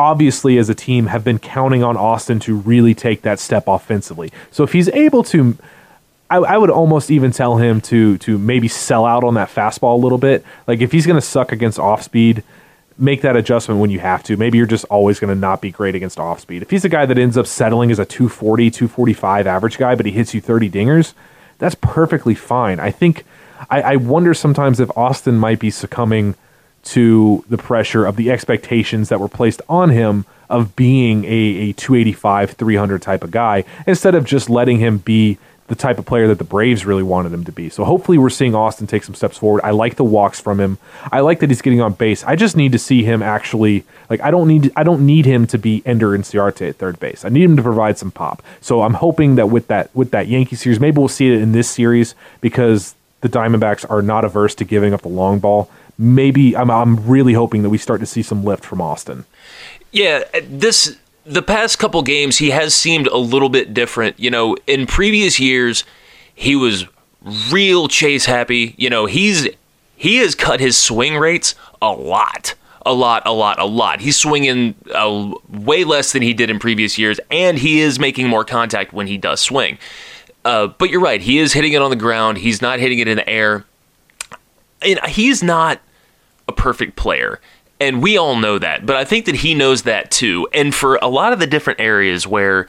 obviously 0.00 0.56
as 0.56 0.70
a 0.70 0.74
team 0.74 1.06
have 1.06 1.22
been 1.22 1.38
counting 1.38 1.84
on 1.84 1.94
Austin 1.94 2.40
to 2.40 2.56
really 2.56 2.94
take 2.94 3.20
that 3.20 3.38
step 3.38 3.64
offensively. 3.68 4.32
So 4.50 4.64
if 4.64 4.72
he's 4.72 4.88
able 4.88 5.22
to 5.24 5.58
I, 6.30 6.36
I, 6.36 6.58
would 6.58 6.70
almost 6.70 7.10
even 7.10 7.32
tell 7.32 7.58
him 7.58 7.80
to 7.82 8.16
to 8.18 8.38
maybe 8.38 8.66
sell 8.66 9.04
out 9.04 9.24
on 9.24 9.34
that 9.34 9.50
fastball 9.50 9.94
a 9.94 10.00
little 10.00 10.16
bit. 10.16 10.42
Like 10.66 10.80
if 10.80 10.90
he's 10.90 11.06
going 11.06 11.20
to 11.20 11.26
suck 11.26 11.52
against 11.52 11.78
off 11.78 12.02
speed, 12.02 12.42
make 12.96 13.20
that 13.22 13.36
adjustment 13.36 13.78
when 13.78 13.90
you 13.90 13.98
have 13.98 14.22
to. 14.22 14.38
Maybe 14.38 14.56
you're 14.56 14.66
just 14.66 14.86
always 14.86 15.20
going 15.20 15.34
to 15.34 15.38
not 15.38 15.60
be 15.60 15.70
great 15.70 15.94
against 15.94 16.18
off 16.18 16.40
speed. 16.40 16.62
If 16.62 16.70
he's 16.70 16.84
a 16.84 16.88
guy 16.88 17.04
that 17.04 17.18
ends 17.18 17.36
up 17.36 17.46
settling 17.46 17.90
as 17.90 17.98
a 17.98 18.06
240, 18.06 18.70
245 18.70 19.46
average 19.46 19.76
guy, 19.76 19.94
but 19.94 20.06
he 20.06 20.12
hits 20.12 20.32
you 20.32 20.40
30 20.40 20.70
dingers, 20.70 21.12
that's 21.58 21.74
perfectly 21.74 22.34
fine. 22.34 22.80
I 22.80 22.90
think 22.90 23.24
I, 23.68 23.82
I 23.82 23.96
wonder 23.96 24.32
sometimes 24.32 24.80
if 24.80 24.96
Austin 24.96 25.36
might 25.36 25.58
be 25.58 25.70
succumbing– 25.70 26.36
to 26.82 27.44
the 27.48 27.58
pressure 27.58 28.06
of 28.06 28.16
the 28.16 28.30
expectations 28.30 29.08
that 29.08 29.20
were 29.20 29.28
placed 29.28 29.60
on 29.68 29.90
him 29.90 30.24
of 30.48 30.74
being 30.74 31.24
a, 31.24 31.28
a 31.70 31.72
285, 31.72 32.52
300 32.52 33.02
type 33.02 33.22
of 33.22 33.30
guy 33.30 33.64
instead 33.86 34.14
of 34.14 34.24
just 34.24 34.50
letting 34.50 34.78
him 34.78 34.98
be 34.98 35.38
the 35.70 35.76
type 35.76 36.00
of 36.00 36.04
player 36.04 36.26
that 36.26 36.38
the 36.38 36.44
Braves 36.44 36.84
really 36.84 37.04
wanted 37.04 37.32
him 37.32 37.44
to 37.44 37.52
be. 37.52 37.68
So 37.68 37.84
hopefully 37.84 38.18
we're 38.18 38.28
seeing 38.28 38.56
Austin 38.56 38.88
take 38.88 39.04
some 39.04 39.14
steps 39.14 39.38
forward. 39.38 39.60
I 39.62 39.70
like 39.70 39.94
the 39.94 40.02
walks 40.02 40.40
from 40.40 40.58
him. 40.58 40.78
I 41.12 41.20
like 41.20 41.38
that 41.38 41.48
he's 41.48 41.62
getting 41.62 41.80
on 41.80 41.92
base. 41.92 42.24
I 42.24 42.34
just 42.34 42.56
need 42.56 42.72
to 42.72 42.78
see 42.78 43.04
him 43.04 43.22
actually 43.22 43.84
like 44.10 44.20
I 44.20 44.32
don't 44.32 44.48
need 44.48 44.72
I 44.74 44.82
don't 44.82 45.06
need 45.06 45.26
him 45.26 45.46
to 45.46 45.58
be 45.58 45.80
Ender 45.86 46.10
Inciarte 46.10 46.70
at 46.70 46.76
third 46.76 46.98
base. 46.98 47.24
I 47.24 47.28
need 47.28 47.44
him 47.44 47.56
to 47.56 47.62
provide 47.62 47.98
some 47.98 48.10
pop. 48.10 48.42
So 48.60 48.82
I'm 48.82 48.94
hoping 48.94 49.36
that 49.36 49.48
with 49.48 49.68
that 49.68 49.94
with 49.94 50.10
that 50.10 50.26
Yankee 50.26 50.56
series, 50.56 50.80
maybe 50.80 50.98
we'll 50.98 51.06
see 51.06 51.32
it 51.32 51.40
in 51.40 51.52
this 51.52 51.70
series 51.70 52.16
because 52.40 52.96
the 53.20 53.28
Diamondbacks 53.28 53.88
are 53.88 54.02
not 54.02 54.24
averse 54.24 54.56
to 54.56 54.64
giving 54.64 54.92
up 54.92 55.02
the 55.02 55.08
long 55.08 55.38
ball 55.38 55.70
maybe 56.00 56.56
I'm, 56.56 56.70
I'm 56.70 57.06
really 57.06 57.34
hoping 57.34 57.62
that 57.62 57.68
we 57.68 57.78
start 57.78 58.00
to 58.00 58.06
see 58.06 58.22
some 58.22 58.42
lift 58.42 58.64
from 58.64 58.80
Austin. 58.80 59.26
Yeah, 59.92 60.24
this 60.42 60.96
the 61.26 61.42
past 61.42 61.78
couple 61.78 62.02
games 62.02 62.38
he 62.38 62.50
has 62.50 62.74
seemed 62.74 63.06
a 63.06 63.18
little 63.18 63.50
bit 63.50 63.74
different. 63.74 64.18
You 64.18 64.30
know, 64.30 64.56
in 64.66 64.86
previous 64.86 65.38
years 65.38 65.84
he 66.34 66.56
was 66.56 66.86
real 67.52 67.86
chase 67.86 68.24
happy. 68.24 68.74
You 68.78 68.88
know, 68.88 69.04
he's 69.06 69.48
he 69.94 70.16
has 70.16 70.34
cut 70.34 70.58
his 70.58 70.78
swing 70.78 71.18
rates 71.18 71.54
a 71.82 71.92
lot. 71.92 72.54
A 72.86 72.94
lot, 72.94 73.24
a 73.26 73.32
lot, 73.32 73.60
a 73.60 73.66
lot. 73.66 74.00
He's 74.00 74.16
swinging 74.16 74.74
uh, 74.94 75.34
way 75.50 75.84
less 75.84 76.12
than 76.12 76.22
he 76.22 76.32
did 76.32 76.48
in 76.48 76.58
previous 76.58 76.96
years, 76.96 77.20
and 77.30 77.58
he 77.58 77.80
is 77.80 77.98
making 77.98 78.26
more 78.26 78.42
contact 78.42 78.94
when 78.94 79.06
he 79.06 79.18
does 79.18 79.38
swing. 79.42 79.76
Uh, 80.46 80.68
but 80.68 80.88
you're 80.88 81.02
right, 81.02 81.20
he 81.20 81.38
is 81.38 81.52
hitting 81.52 81.74
it 81.74 81.82
on 81.82 81.90
the 81.90 81.96
ground. 81.96 82.38
He's 82.38 82.62
not 82.62 82.78
hitting 82.78 82.98
it 82.98 83.06
in 83.06 83.18
the 83.18 83.28
air. 83.28 83.66
And 84.80 84.98
he's 85.08 85.42
not 85.42 85.82
a 86.50 86.52
perfect 86.52 86.96
player. 86.96 87.40
And 87.80 88.02
we 88.02 88.18
all 88.18 88.36
know 88.36 88.58
that, 88.58 88.84
but 88.84 88.96
I 88.96 89.04
think 89.04 89.24
that 89.24 89.36
he 89.36 89.54
knows 89.54 89.84
that 89.84 90.10
too. 90.10 90.46
And 90.52 90.74
for 90.74 90.96
a 90.96 91.08
lot 91.08 91.32
of 91.32 91.38
the 91.38 91.46
different 91.46 91.80
areas 91.80 92.26
where 92.26 92.68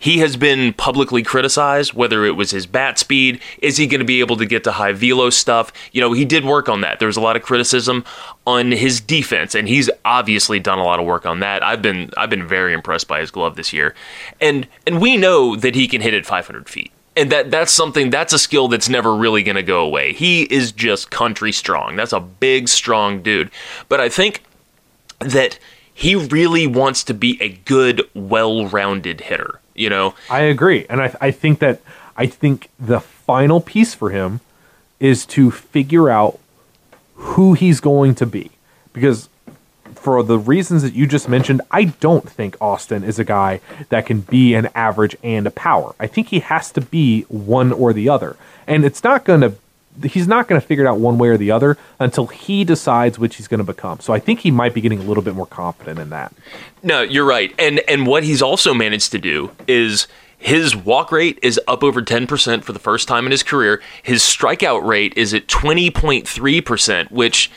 he 0.00 0.18
has 0.18 0.34
been 0.34 0.72
publicly 0.72 1.22
criticized, 1.22 1.92
whether 1.92 2.24
it 2.24 2.32
was 2.32 2.50
his 2.50 2.66
bat 2.66 2.98
speed, 2.98 3.40
is 3.60 3.76
he 3.76 3.86
going 3.86 4.00
to 4.00 4.04
be 4.04 4.20
able 4.20 4.38
to 4.38 4.46
get 4.46 4.64
to 4.64 4.72
high 4.72 4.92
velo 4.92 5.28
stuff? 5.28 5.72
You 5.92 6.00
know, 6.00 6.12
he 6.14 6.24
did 6.24 6.44
work 6.44 6.70
on 6.70 6.80
that. 6.80 6.98
There 6.98 7.06
was 7.06 7.18
a 7.18 7.20
lot 7.20 7.36
of 7.36 7.42
criticism 7.42 8.04
on 8.46 8.72
his 8.72 9.00
defense, 9.00 9.54
and 9.54 9.68
he's 9.68 9.90
obviously 10.04 10.58
done 10.58 10.78
a 10.78 10.84
lot 10.84 10.98
of 10.98 11.06
work 11.06 11.26
on 11.26 11.40
that. 11.40 11.62
I've 11.62 11.82
been 11.82 12.10
I've 12.16 12.30
been 12.30 12.48
very 12.48 12.72
impressed 12.72 13.08
by 13.08 13.20
his 13.20 13.30
glove 13.30 13.56
this 13.56 13.74
year, 13.74 13.94
and 14.40 14.66
and 14.86 15.02
we 15.02 15.18
know 15.18 15.54
that 15.54 15.74
he 15.74 15.86
can 15.86 16.00
hit 16.00 16.14
it 16.14 16.24
500 16.24 16.68
feet 16.68 16.90
and 17.16 17.30
that 17.30 17.50
that's 17.50 17.72
something 17.72 18.10
that's 18.10 18.32
a 18.32 18.38
skill 18.38 18.68
that's 18.68 18.88
never 18.88 19.14
really 19.14 19.42
going 19.42 19.56
to 19.56 19.62
go 19.62 19.80
away. 19.84 20.12
He 20.12 20.42
is 20.42 20.72
just 20.72 21.10
country 21.10 21.52
strong. 21.52 21.96
That's 21.96 22.12
a 22.12 22.20
big 22.20 22.68
strong 22.68 23.22
dude. 23.22 23.50
But 23.88 24.00
I 24.00 24.08
think 24.08 24.42
that 25.18 25.58
he 25.92 26.14
really 26.14 26.66
wants 26.66 27.04
to 27.04 27.14
be 27.14 27.40
a 27.42 27.48
good 27.48 28.02
well-rounded 28.14 29.22
hitter, 29.22 29.60
you 29.74 29.90
know. 29.90 30.14
I 30.28 30.40
agree. 30.40 30.86
And 30.88 31.02
I 31.02 31.14
I 31.20 31.30
think 31.30 31.58
that 31.58 31.80
I 32.16 32.26
think 32.26 32.68
the 32.78 33.00
final 33.00 33.60
piece 33.60 33.94
for 33.94 34.10
him 34.10 34.40
is 34.98 35.24
to 35.26 35.50
figure 35.50 36.10
out 36.10 36.38
who 37.14 37.54
he's 37.54 37.80
going 37.80 38.14
to 38.16 38.26
be. 38.26 38.50
Because 38.92 39.29
for 40.00 40.22
the 40.22 40.38
reasons 40.38 40.82
that 40.82 40.94
you 40.94 41.06
just 41.06 41.28
mentioned, 41.28 41.60
I 41.70 41.84
don't 41.84 42.28
think 42.28 42.56
Austin 42.60 43.04
is 43.04 43.18
a 43.18 43.24
guy 43.24 43.60
that 43.90 44.06
can 44.06 44.20
be 44.20 44.54
an 44.54 44.68
average 44.74 45.16
and 45.22 45.46
a 45.46 45.50
power. 45.50 45.94
I 46.00 46.06
think 46.06 46.28
he 46.28 46.40
has 46.40 46.72
to 46.72 46.80
be 46.80 47.22
one 47.22 47.72
or 47.72 47.92
the 47.92 48.08
other. 48.08 48.36
And 48.66 48.84
it's 48.84 49.04
not 49.04 49.24
going 49.24 49.42
to 49.42 49.54
he's 50.04 50.28
not 50.28 50.48
going 50.48 50.60
to 50.60 50.66
figure 50.66 50.84
it 50.84 50.88
out 50.88 50.98
one 50.98 51.18
way 51.18 51.28
or 51.28 51.36
the 51.36 51.50
other 51.50 51.76
until 51.98 52.28
he 52.28 52.64
decides 52.64 53.18
which 53.18 53.36
he's 53.36 53.48
going 53.48 53.58
to 53.58 53.64
become. 53.64 54.00
So 54.00 54.12
I 54.12 54.20
think 54.20 54.40
he 54.40 54.50
might 54.50 54.72
be 54.72 54.80
getting 54.80 55.00
a 55.00 55.02
little 55.02 55.22
bit 55.22 55.34
more 55.34 55.46
confident 55.46 55.98
in 55.98 56.10
that. 56.10 56.32
No, 56.82 57.02
you're 57.02 57.26
right. 57.26 57.54
And 57.58 57.80
and 57.88 58.06
what 58.06 58.24
he's 58.24 58.40
also 58.40 58.72
managed 58.72 59.12
to 59.12 59.18
do 59.18 59.50
is 59.66 60.06
his 60.40 60.74
walk 60.74 61.12
rate 61.12 61.38
is 61.42 61.60
up 61.68 61.84
over 61.84 62.00
10% 62.00 62.64
for 62.64 62.72
the 62.72 62.78
first 62.78 63.06
time 63.06 63.26
in 63.26 63.30
his 63.30 63.42
career. 63.42 63.82
His 64.02 64.22
strikeout 64.22 64.86
rate 64.86 65.12
is 65.14 65.34
at 65.34 65.46
20.3%, 65.48 67.10
which 67.10 67.50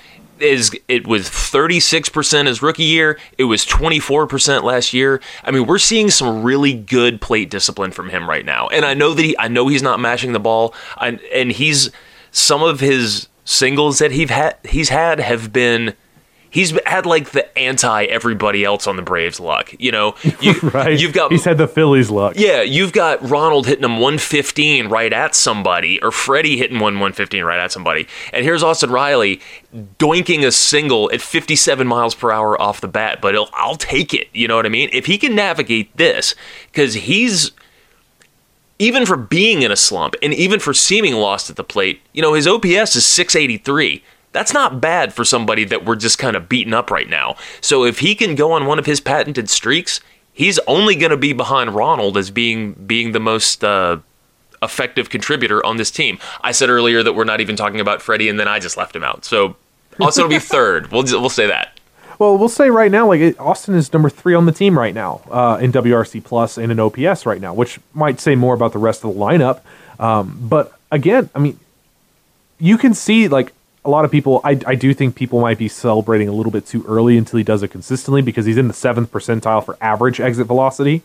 is 0.44 0.72
it 0.88 1.08
was 1.08 1.30
36% 1.30 2.48
his 2.48 2.62
rookie 2.62 2.84
year. 2.84 3.20
It 3.38 3.46
was 3.46 3.66
24% 3.66 4.64
last 4.64 4.94
year. 4.94 5.22
I 5.44 5.52
mean, 5.52 5.66
we're 5.66 5.80
seeing 5.80 6.10
some 6.10 6.44
really 6.44 6.74
good 6.74 7.22
plate 7.22 7.50
discipline 7.50 7.92
from 7.92 8.10
him 8.10 8.30
right 8.30 8.46
now. 8.46 8.68
And 8.68 8.86
I 8.86 8.94
know 8.94 9.14
that 9.14 9.24
he, 9.24 9.38
I 9.38 9.48
know 9.48 9.68
he's 9.68 9.84
not 9.84 10.00
mashing 10.00 10.34
the 10.34 10.40
ball. 10.40 10.74
And 11.00 11.52
he's 11.52 11.92
some 12.32 12.64
of 12.64 12.80
his 12.80 13.28
singles 13.46 14.00
that 14.00 14.12
he's 14.12 14.30
had 14.30 14.58
he's 14.64 14.90
had 14.90 15.20
have 15.20 15.52
been 15.52 15.94
he's 16.54 16.72
had 16.86 17.06
like 17.06 17.32
the 17.32 17.58
anti 17.58 18.06
everybody 18.06 18.64
else 18.64 18.88
on 18.88 18.96
the 18.96 19.02
Braves 19.02 19.40
luck. 19.40 19.74
You 19.78 19.92
know, 19.92 20.16
you, 20.40 20.54
right? 20.64 20.98
You've 20.98 21.12
got 21.12 21.32
he's 21.32 21.44
had 21.44 21.58
the 21.58 21.68
Phillies 21.68 22.10
luck. 22.10 22.36
Yeah, 22.38 22.62
you've 22.62 22.94
got 22.94 23.28
Ronald 23.28 23.68
hitting 23.68 23.84
him 23.84 23.94
115 23.94 24.88
right 24.88 25.12
at 25.12 25.36
somebody, 25.36 26.02
or 26.02 26.12
Freddie 26.12 26.58
hitting 26.58 26.80
one 26.80 26.94
115 26.94 27.44
right 27.44 27.60
at 27.60 27.72
somebody, 27.72 28.08
and 28.32 28.46
here's 28.46 28.64
Austin 28.64 28.92
Riley 28.92 29.42
doinking 29.98 30.46
a 30.46 30.52
single 30.52 31.12
at 31.12 31.22
57 31.22 31.88
miles 31.88 32.16
per 32.16 32.32
hour 32.32 32.62
off 32.62 32.80
the 32.80 32.88
bat. 32.88 33.20
But 33.22 33.36
I'll 33.54 33.76
take 33.76 34.14
it. 34.14 34.28
You 34.32 34.48
know 34.48 34.56
what 34.56 34.66
I 34.66 34.70
mean? 34.70 34.90
If 34.94 35.08
he 35.08 35.18
can 35.18 35.36
navigate 35.36 35.98
this, 35.98 36.36
because 36.72 36.94
he's 36.94 37.52
even 38.80 39.06
for 39.06 39.18
being 39.18 39.62
in 39.62 39.72
a 39.72 39.76
slump 39.76 40.16
and 40.22 40.34
even 40.34 40.60
for 40.60 40.74
seeming 40.74 41.16
lost 41.16 41.50
at 41.50 41.56
the 41.56 41.64
plate, 41.64 42.02
you 42.12 42.22
know, 42.22 42.34
his 42.34 42.48
OPS 42.48 42.96
is 42.96 43.06
683 43.06 44.04
That's 44.34 44.54
not 44.54 44.82
bad 44.82 45.14
for 45.14 45.24
somebody 45.24 45.64
that 45.66 45.86
we're 45.86 45.96
just 45.96 46.18
kind 46.18 46.36
of 46.36 46.50
beating 46.50 46.74
up 46.74 46.92
right 46.92 47.08
now. 47.08 47.36
So 47.62 47.86
if 47.86 48.00
he 48.00 48.16
can 48.16 48.36
go 48.36 48.52
on 48.52 48.66
one 48.66 48.80
of 48.80 48.86
his 48.86 49.00
patented 49.00 49.50
streaks, 49.50 50.02
he's 50.34 50.60
only 50.68 50.96
going 50.96 51.12
to 51.12 51.18
be 51.18 51.34
behind 51.34 51.74
Ronald 51.74 52.18
as 52.18 52.32
being 52.32 52.74
being 52.74 53.12
the 53.14 53.20
most 53.20 53.64
uh, 53.64 54.00
effective 54.62 55.10
contributor 55.10 55.66
on 55.66 55.78
this 55.78 55.92
team. 55.92 56.20
I 56.42 56.52
said 56.52 56.70
earlier 56.70 57.04
that 57.04 57.14
we're 57.14 57.24
not 57.24 57.42
even 57.42 57.56
talking 57.56 57.80
about 57.80 58.02
Freddie, 58.02 58.28
and 58.28 58.40
then 58.40 58.48
I 58.48 58.60
just 58.60 58.76
left 58.76 58.96
him 58.96 59.04
out. 59.04 59.24
So 59.24 59.56
Austin 60.02 60.24
will 60.24 60.30
be 60.30 60.40
third. 60.58 60.92
We'll 60.92 61.04
we'll 61.04 61.30
say 61.30 61.48
that. 61.48 61.80
Well, 62.20 62.38
we'll 62.38 62.50
say 62.50 62.70
right 62.70 62.92
now, 62.92 63.08
like 63.08 63.40
Austin 63.40 63.76
is 63.76 63.92
number 63.92 64.10
three 64.10 64.34
on 64.34 64.46
the 64.46 64.52
team 64.52 64.78
right 64.78 64.94
now 64.94 65.22
uh, 65.30 65.58
in 65.62 65.72
WRC 65.72 66.24
plus 66.24 66.58
and 66.58 66.72
in 66.72 66.80
OPS 66.80 67.26
right 67.26 67.42
now, 67.42 67.54
which 67.54 67.80
might 67.94 68.20
say 68.20 68.36
more 68.36 68.54
about 68.54 68.72
the 68.74 68.80
rest 68.80 69.04
of 69.04 69.14
the 69.14 69.20
lineup. 69.20 69.62
Um, 70.00 70.38
but 70.42 70.74
again, 70.92 71.30
I 71.36 71.40
mean, 71.40 71.60
you 72.60 72.78
can 72.78 72.94
see 72.94 73.28
like 73.28 73.52
a 73.86 73.90
lot 73.90 74.06
of 74.06 74.12
people. 74.12 74.42
I, 74.44 74.60
I 74.66 74.76
do 74.76 74.94
think 74.94 75.16
people 75.16 75.42
might 75.42 75.58
be 75.58 75.68
celebrating 75.68 76.30
a 76.30 76.32
little 76.32 76.52
bit 76.52 76.66
too 76.66 76.84
early 76.88 77.18
until 77.18 77.38
he 77.38 77.44
does 77.44 77.64
it 77.64 77.70
consistently 77.70 78.22
because 78.22 78.46
he's 78.46 78.58
in 78.58 78.68
the 78.68 78.74
seventh 78.74 79.12
percentile 79.12 79.64
for 79.64 79.78
average 79.82 80.20
exit 80.20 80.48
velocity, 80.48 81.02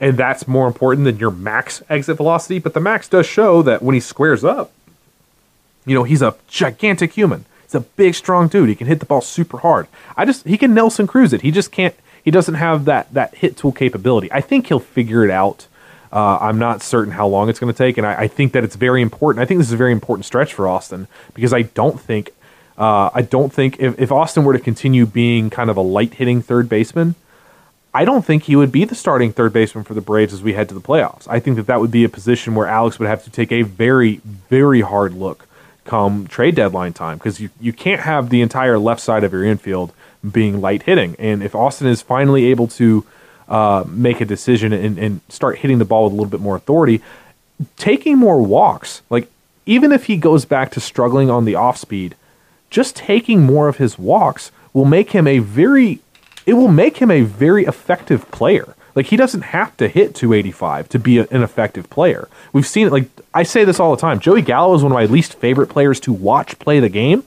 and 0.00 0.16
that's 0.16 0.46
more 0.46 0.66
important 0.66 1.04
than 1.04 1.18
your 1.18 1.30
max 1.30 1.82
exit 1.88 2.16
velocity. 2.16 2.58
But 2.58 2.74
the 2.74 2.80
max 2.80 3.08
does 3.08 3.26
show 3.26 3.62
that 3.62 3.82
when 3.82 3.94
he 3.94 4.00
squares 4.00 4.44
up, 4.44 4.72
you 5.86 5.94
know, 5.94 6.04
he's 6.04 6.22
a 6.22 6.34
gigantic 6.48 7.12
human. 7.12 7.44
He's 7.62 7.74
a 7.74 7.80
big, 7.80 8.14
strong 8.14 8.48
dude. 8.48 8.68
He 8.68 8.74
can 8.74 8.86
hit 8.86 9.00
the 9.00 9.06
ball 9.06 9.20
super 9.20 9.58
hard. 9.58 9.86
I 10.16 10.24
just 10.24 10.46
he 10.46 10.58
can 10.58 10.74
Nelson 10.74 11.06
Cruz 11.06 11.32
it. 11.32 11.42
He 11.42 11.50
just 11.50 11.72
can't. 11.72 11.94
He 12.22 12.30
doesn't 12.30 12.54
have 12.54 12.84
that 12.86 13.12
that 13.14 13.34
hit 13.36 13.56
tool 13.56 13.72
capability. 13.72 14.30
I 14.32 14.40
think 14.40 14.66
he'll 14.66 14.78
figure 14.78 15.24
it 15.24 15.30
out. 15.30 15.66
Uh, 16.14 16.38
I'm 16.40 16.60
not 16.60 16.80
certain 16.80 17.12
how 17.12 17.26
long 17.26 17.48
it's 17.48 17.58
going 17.58 17.72
to 17.72 17.76
take, 17.76 17.98
and 17.98 18.06
I, 18.06 18.14
I, 18.22 18.28
think 18.28 18.52
that 18.52 18.62
it's 18.62 18.76
very 18.76 19.02
important. 19.02 19.42
I 19.42 19.46
think 19.46 19.58
this 19.58 19.66
is 19.66 19.72
a 19.72 19.76
very 19.76 19.90
important 19.90 20.24
stretch 20.24 20.54
for 20.54 20.68
Austin 20.68 21.08
because 21.34 21.52
I 21.52 21.62
don't 21.62 22.00
think 22.00 22.30
uh, 22.78 23.10
I 23.12 23.22
don't 23.22 23.52
think 23.52 23.80
if, 23.80 23.98
if 23.98 24.12
Austin 24.12 24.44
were 24.44 24.52
to 24.52 24.60
continue 24.60 25.06
being 25.06 25.50
kind 25.50 25.70
of 25.70 25.76
a 25.76 25.80
light 25.80 26.14
hitting 26.14 26.40
third 26.40 26.68
baseman, 26.68 27.16
I 27.92 28.04
don't 28.04 28.24
think 28.24 28.44
he 28.44 28.54
would 28.54 28.70
be 28.70 28.84
the 28.84 28.94
starting 28.94 29.32
third 29.32 29.52
baseman 29.52 29.82
for 29.82 29.94
the 29.94 30.00
Braves 30.00 30.32
as 30.32 30.40
we 30.40 30.52
head 30.52 30.68
to 30.68 30.74
the 30.74 30.80
playoffs. 30.80 31.26
I 31.28 31.40
think 31.40 31.56
that 31.56 31.66
that 31.66 31.80
would 31.80 31.90
be 31.90 32.04
a 32.04 32.08
position 32.08 32.54
where 32.54 32.68
Alex 32.68 33.00
would 33.00 33.08
have 33.08 33.24
to 33.24 33.30
take 33.30 33.50
a 33.50 33.62
very 33.62 34.16
very 34.48 34.82
hard 34.82 35.14
look 35.14 35.48
come 35.84 36.28
trade 36.28 36.54
deadline 36.54 36.92
time 36.92 37.18
because 37.18 37.40
you, 37.40 37.50
you 37.60 37.72
can't 37.72 38.00
have 38.00 38.30
the 38.30 38.40
entire 38.40 38.78
left 38.78 39.00
side 39.00 39.24
of 39.24 39.32
your 39.32 39.44
infield 39.44 39.92
being 40.28 40.60
light 40.60 40.84
hitting. 40.84 41.16
And 41.18 41.42
if 41.42 41.54
Austin 41.56 41.88
is 41.88 42.02
finally 42.02 42.46
able 42.46 42.68
to 42.68 43.04
uh, 43.48 43.84
make 43.86 44.20
a 44.20 44.24
decision 44.24 44.72
and, 44.72 44.98
and 44.98 45.20
start 45.28 45.58
hitting 45.58 45.78
the 45.78 45.84
ball 45.84 46.04
with 46.04 46.12
a 46.12 46.16
little 46.16 46.30
bit 46.30 46.40
more 46.40 46.56
authority, 46.56 47.02
taking 47.76 48.18
more 48.18 48.42
walks, 48.42 49.02
like 49.10 49.30
even 49.66 49.92
if 49.92 50.06
he 50.06 50.16
goes 50.16 50.44
back 50.44 50.70
to 50.72 50.80
struggling 50.80 51.30
on 51.30 51.44
the 51.44 51.54
off 51.54 51.76
speed, 51.76 52.14
just 52.70 52.96
taking 52.96 53.42
more 53.42 53.68
of 53.68 53.76
his 53.76 53.98
walks 53.98 54.50
will 54.72 54.84
make 54.84 55.10
him 55.10 55.26
a 55.26 55.38
very 55.38 56.00
it 56.46 56.54
will 56.54 56.68
make 56.68 56.98
him 56.98 57.10
a 57.10 57.22
very 57.22 57.64
effective 57.64 58.30
player. 58.30 58.74
Like 58.94 59.06
he 59.06 59.16
doesn't 59.16 59.42
have 59.42 59.76
to 59.78 59.88
hit 59.88 60.14
285 60.14 60.88
to 60.90 60.98
be 60.98 61.18
a, 61.18 61.26
an 61.30 61.42
effective 61.42 61.88
player. 61.90 62.28
We've 62.52 62.66
seen 62.66 62.86
it. 62.86 62.92
Like 62.92 63.08
I 63.32 63.42
say 63.42 63.64
this 63.64 63.80
all 63.80 63.94
the 63.94 64.00
time. 64.00 64.20
Joey 64.20 64.42
Gallo 64.42 64.74
is 64.74 64.82
one 64.82 64.92
of 64.92 64.96
my 64.96 65.06
least 65.06 65.34
favorite 65.34 65.68
players 65.68 65.98
to 66.00 66.12
watch 66.12 66.58
play 66.58 66.80
the 66.80 66.88
game, 66.88 67.24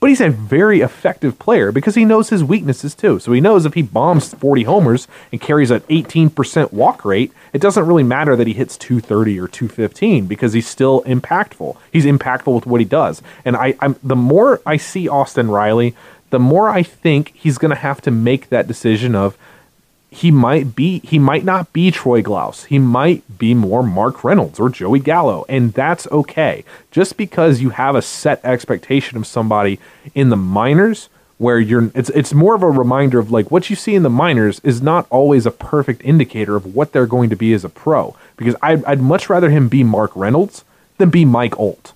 but 0.00 0.08
he's 0.08 0.20
a 0.20 0.30
very 0.30 0.80
effective 0.80 1.38
player 1.38 1.72
because 1.72 1.94
he 1.94 2.04
knows 2.04 2.28
his 2.28 2.44
weaknesses 2.44 2.94
too. 2.94 3.18
So 3.18 3.32
he 3.32 3.40
knows 3.40 3.66
if 3.66 3.74
he 3.74 3.82
bombs 3.82 4.32
40 4.34 4.62
homers 4.64 5.08
and 5.32 5.40
carries 5.40 5.70
an 5.70 5.80
18% 5.80 6.72
walk 6.72 7.04
rate, 7.04 7.32
it 7.52 7.60
doesn't 7.60 7.86
really 7.86 8.04
matter 8.04 8.36
that 8.36 8.46
he 8.46 8.52
hits 8.52 8.76
230 8.76 9.40
or 9.40 9.48
215 9.48 10.26
because 10.26 10.52
he's 10.52 10.68
still 10.68 11.02
impactful. 11.02 11.76
He's 11.92 12.04
impactful 12.04 12.54
with 12.54 12.66
what 12.66 12.80
he 12.80 12.84
does. 12.84 13.22
And 13.44 13.56
I, 13.56 13.74
I'm 13.80 13.96
the 14.02 14.16
more 14.16 14.60
I 14.64 14.76
see 14.76 15.08
Austin 15.08 15.50
Riley, 15.50 15.96
the 16.30 16.38
more 16.38 16.68
I 16.68 16.82
think 16.82 17.32
he's 17.34 17.58
going 17.58 17.70
to 17.70 17.76
have 17.76 18.00
to 18.02 18.10
make 18.10 18.50
that 18.50 18.68
decision 18.68 19.14
of 19.14 19.36
he 20.10 20.30
might 20.30 20.74
be 20.74 21.00
he 21.00 21.18
might 21.18 21.44
not 21.44 21.72
be 21.72 21.90
Troy 21.90 22.22
Glaus. 22.22 22.64
He 22.66 22.78
might 22.78 23.38
be 23.38 23.52
more 23.54 23.82
Mark 23.82 24.24
Reynolds 24.24 24.58
or 24.58 24.70
Joey 24.70 25.00
Gallo, 25.00 25.44
and 25.48 25.72
that's 25.74 26.06
okay. 26.08 26.64
Just 26.90 27.16
because 27.16 27.60
you 27.60 27.70
have 27.70 27.94
a 27.94 28.02
set 28.02 28.40
expectation 28.44 29.18
of 29.18 29.26
somebody 29.26 29.78
in 30.14 30.30
the 30.30 30.36
minors 30.36 31.08
where 31.36 31.60
you're 31.60 31.90
it's 31.94 32.08
it's 32.10 32.32
more 32.32 32.54
of 32.54 32.62
a 32.62 32.70
reminder 32.70 33.18
of 33.18 33.30
like 33.30 33.50
what 33.50 33.68
you 33.68 33.76
see 33.76 33.94
in 33.94 34.02
the 34.02 34.10
minors 34.10 34.60
is 34.64 34.80
not 34.80 35.06
always 35.10 35.44
a 35.44 35.50
perfect 35.50 36.02
indicator 36.04 36.56
of 36.56 36.74
what 36.74 36.92
they're 36.92 37.06
going 37.06 37.28
to 37.30 37.36
be 37.36 37.52
as 37.52 37.64
a 37.64 37.68
pro 37.68 38.16
because 38.36 38.56
I'd, 38.62 38.84
I'd 38.84 39.00
much 39.00 39.28
rather 39.28 39.50
him 39.50 39.68
be 39.68 39.84
Mark 39.84 40.10
Reynolds 40.14 40.64
than 40.96 41.10
be 41.10 41.24
Mike 41.24 41.58
Olt. 41.58 41.92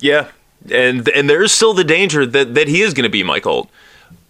Yeah, 0.00 0.28
and 0.70 1.08
and 1.08 1.30
there's 1.30 1.52
still 1.52 1.72
the 1.72 1.84
danger 1.84 2.26
that 2.26 2.54
that 2.54 2.66
he 2.66 2.82
is 2.82 2.94
going 2.94 3.04
to 3.04 3.10
be 3.10 3.22
Mike 3.22 3.46
Olt, 3.46 3.70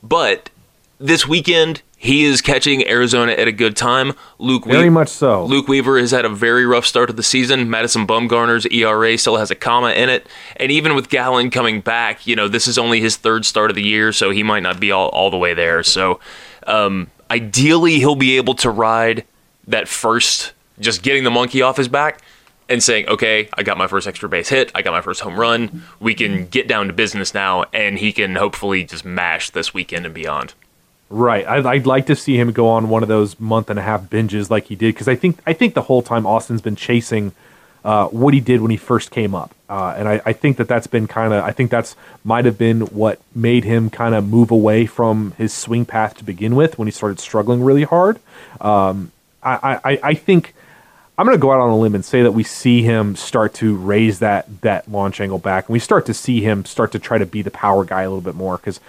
but 0.03 0.51
this 0.99 1.27
weekend 1.27 1.81
he 2.03 2.25
is 2.25 2.41
catching 2.41 2.89
Arizona 2.89 3.33
at 3.33 3.47
a 3.47 3.53
good 3.53 3.77
time. 3.77 4.15
Luke 4.39 4.65
very 4.65 4.89
much 4.89 5.11
so. 5.11 5.45
Luke 5.45 5.69
Weaver 5.69 5.99
has 5.99 6.13
had 6.13 6.25
a 6.25 6.31
very 6.31 6.65
rough 6.65 6.87
start 6.87 7.11
of 7.11 7.17
the 7.17 7.23
season. 7.23 7.69
Madison 7.69 8.07
Bumgarner's 8.07 8.65
ERA 8.65 9.19
still 9.19 9.37
has 9.37 9.51
a 9.51 9.55
comma 9.55 9.91
in 9.91 10.09
it, 10.09 10.27
and 10.57 10.73
even 10.73 10.95
with 10.95 11.11
Gallen 11.11 11.51
coming 11.51 11.83
back, 11.83 12.27
you 12.27 12.35
know 12.35 12.49
this 12.49 12.67
is 12.67 12.79
only 12.79 13.03
his 13.03 13.19
third 13.19 13.45
start 13.45 13.71
of 13.71 13.75
the 13.75 13.83
year, 13.83 14.15
so 14.15 14.31
he 14.31 14.43
might 14.43 14.63
not 14.63 14.81
be 14.81 14.91
all, 14.91 15.11
all 15.11 15.31
the 15.31 15.37
way 15.37 15.53
there. 15.53 15.83
So 15.83 16.21
um, 16.67 17.11
ideally, 17.31 17.97
he'll 17.97 18.17
be 18.17 18.39
able 18.39 18.55
to 18.55 18.71
ride 18.71 19.27
that 19.69 19.87
first, 19.87 20.55
just 20.79 21.03
getting 21.03 21.25
the 21.25 21.31
monkey 21.31 21.61
off 21.61 21.77
his 21.77 21.89
back 21.89 22.23
and 22.71 22.83
saying, 22.83 23.09
okay, 23.09 23.51
I 23.53 23.63
got 23.63 23.77
my 23.77 23.89
first 23.89 24.07
extra 24.07 24.27
base 24.27 24.49
hit, 24.49 24.73
I 24.75 24.81
got 24.81 24.93
my 24.93 25.03
first 25.03 25.21
home 25.21 25.39
run. 25.39 25.83
We 26.01 26.15
can 26.15 26.47
get 26.47 26.67
down 26.67 26.87
to 26.87 26.95
business 26.95 27.35
now, 27.35 27.65
and 27.75 27.99
he 27.99 28.11
can 28.11 28.37
hopefully 28.37 28.85
just 28.85 29.05
mash 29.05 29.51
this 29.51 29.75
weekend 29.75 30.07
and 30.07 30.15
beyond. 30.15 30.55
Right. 31.11 31.45
I'd, 31.45 31.67
I'd, 31.67 31.87
like 31.87 32.07
to 32.07 32.15
see 32.15 32.39
him 32.39 32.53
go 32.53 32.69
on 32.69 32.89
one 32.89 33.03
of 33.03 33.09
those 33.09 33.39
month 33.41 33.69
and 33.69 33.81
a 33.81 33.83
half 33.83 34.03
binges 34.03 34.49
like 34.49 34.67
he 34.67 34.77
did 34.77 34.95
because 34.95 35.09
I 35.09 35.17
think 35.17 35.41
I 35.45 35.53
think 35.53 35.75
the 35.75 35.83
whole 35.83 36.03
time 36.03 36.25
Austin's 36.25 36.63
been 36.63 36.77
chasing 36.77 37.33
uh, 37.85 38.07
what 38.07 38.33
he 38.33 38.39
did 38.39 38.61
when 38.61 38.71
he 38.71 38.77
first 38.77 39.11
came 39.11 39.35
up, 39.35 39.53
uh, 39.69 39.95
and 39.97 40.07
I, 40.07 40.21
I, 40.25 40.33
think 40.35 40.59
that 40.59 40.69
that's 40.69 40.87
been 40.87 41.09
kind 41.09 41.33
of 41.33 41.43
I 41.43 41.51
think 41.51 41.71
that's 41.71 41.97
might 42.23 42.45
have 42.45 42.59
been 42.59 42.83
what 42.83 43.21
made 43.35 43.65
him 43.65 43.91
kind 43.91 44.15
of 44.15 44.29
move 44.29 44.53
away 44.53 44.87
from 44.87 45.33
his 45.33 45.53
swing 45.53 45.85
path 45.85 46.17
to 46.19 46.25
begin 46.25 46.55
with 46.55 46.79
when 46.79 46.87
he 46.87 46.93
started 46.93 47.19
struggling 47.19 47.65
really 47.65 47.85
hard. 47.85 48.21
Um, 48.61 49.11
I, 49.43 49.81
I, 49.83 50.01
I 50.03 50.15
think. 50.15 50.55
I'm 51.19 51.27
going 51.27 51.37
to 51.37 51.43
go 51.43 51.53
out 51.53 51.61
on 51.61 51.69
a 51.69 51.77
limb 51.77 51.95
and 51.95 52.03
say 52.03 52.23
that 52.23 52.33
we 52.33 52.45
see 52.45 52.81
him 52.81 53.15
start 53.15 53.53
to 53.57 53.77
raise 53.77 54.21
that 54.21 54.63
that 54.63 54.91
launch 54.91 55.21
angle 55.21 55.39
back, 55.39 55.69
and 55.69 55.75
we 55.75 55.79
start 55.79 56.07
to 56.07 56.15
see 56.15 56.41
him 56.41 56.65
start 56.65 56.93
to 56.93 56.99
try 56.99 57.19
to 57.19 57.27
be 57.27 57.43
the 57.43 57.51
power 57.51 57.85
guy 57.85 58.03
a 58.03 58.09
little 58.09 58.23
bit 58.23 58.35
more 58.35 58.57
because 58.57 58.81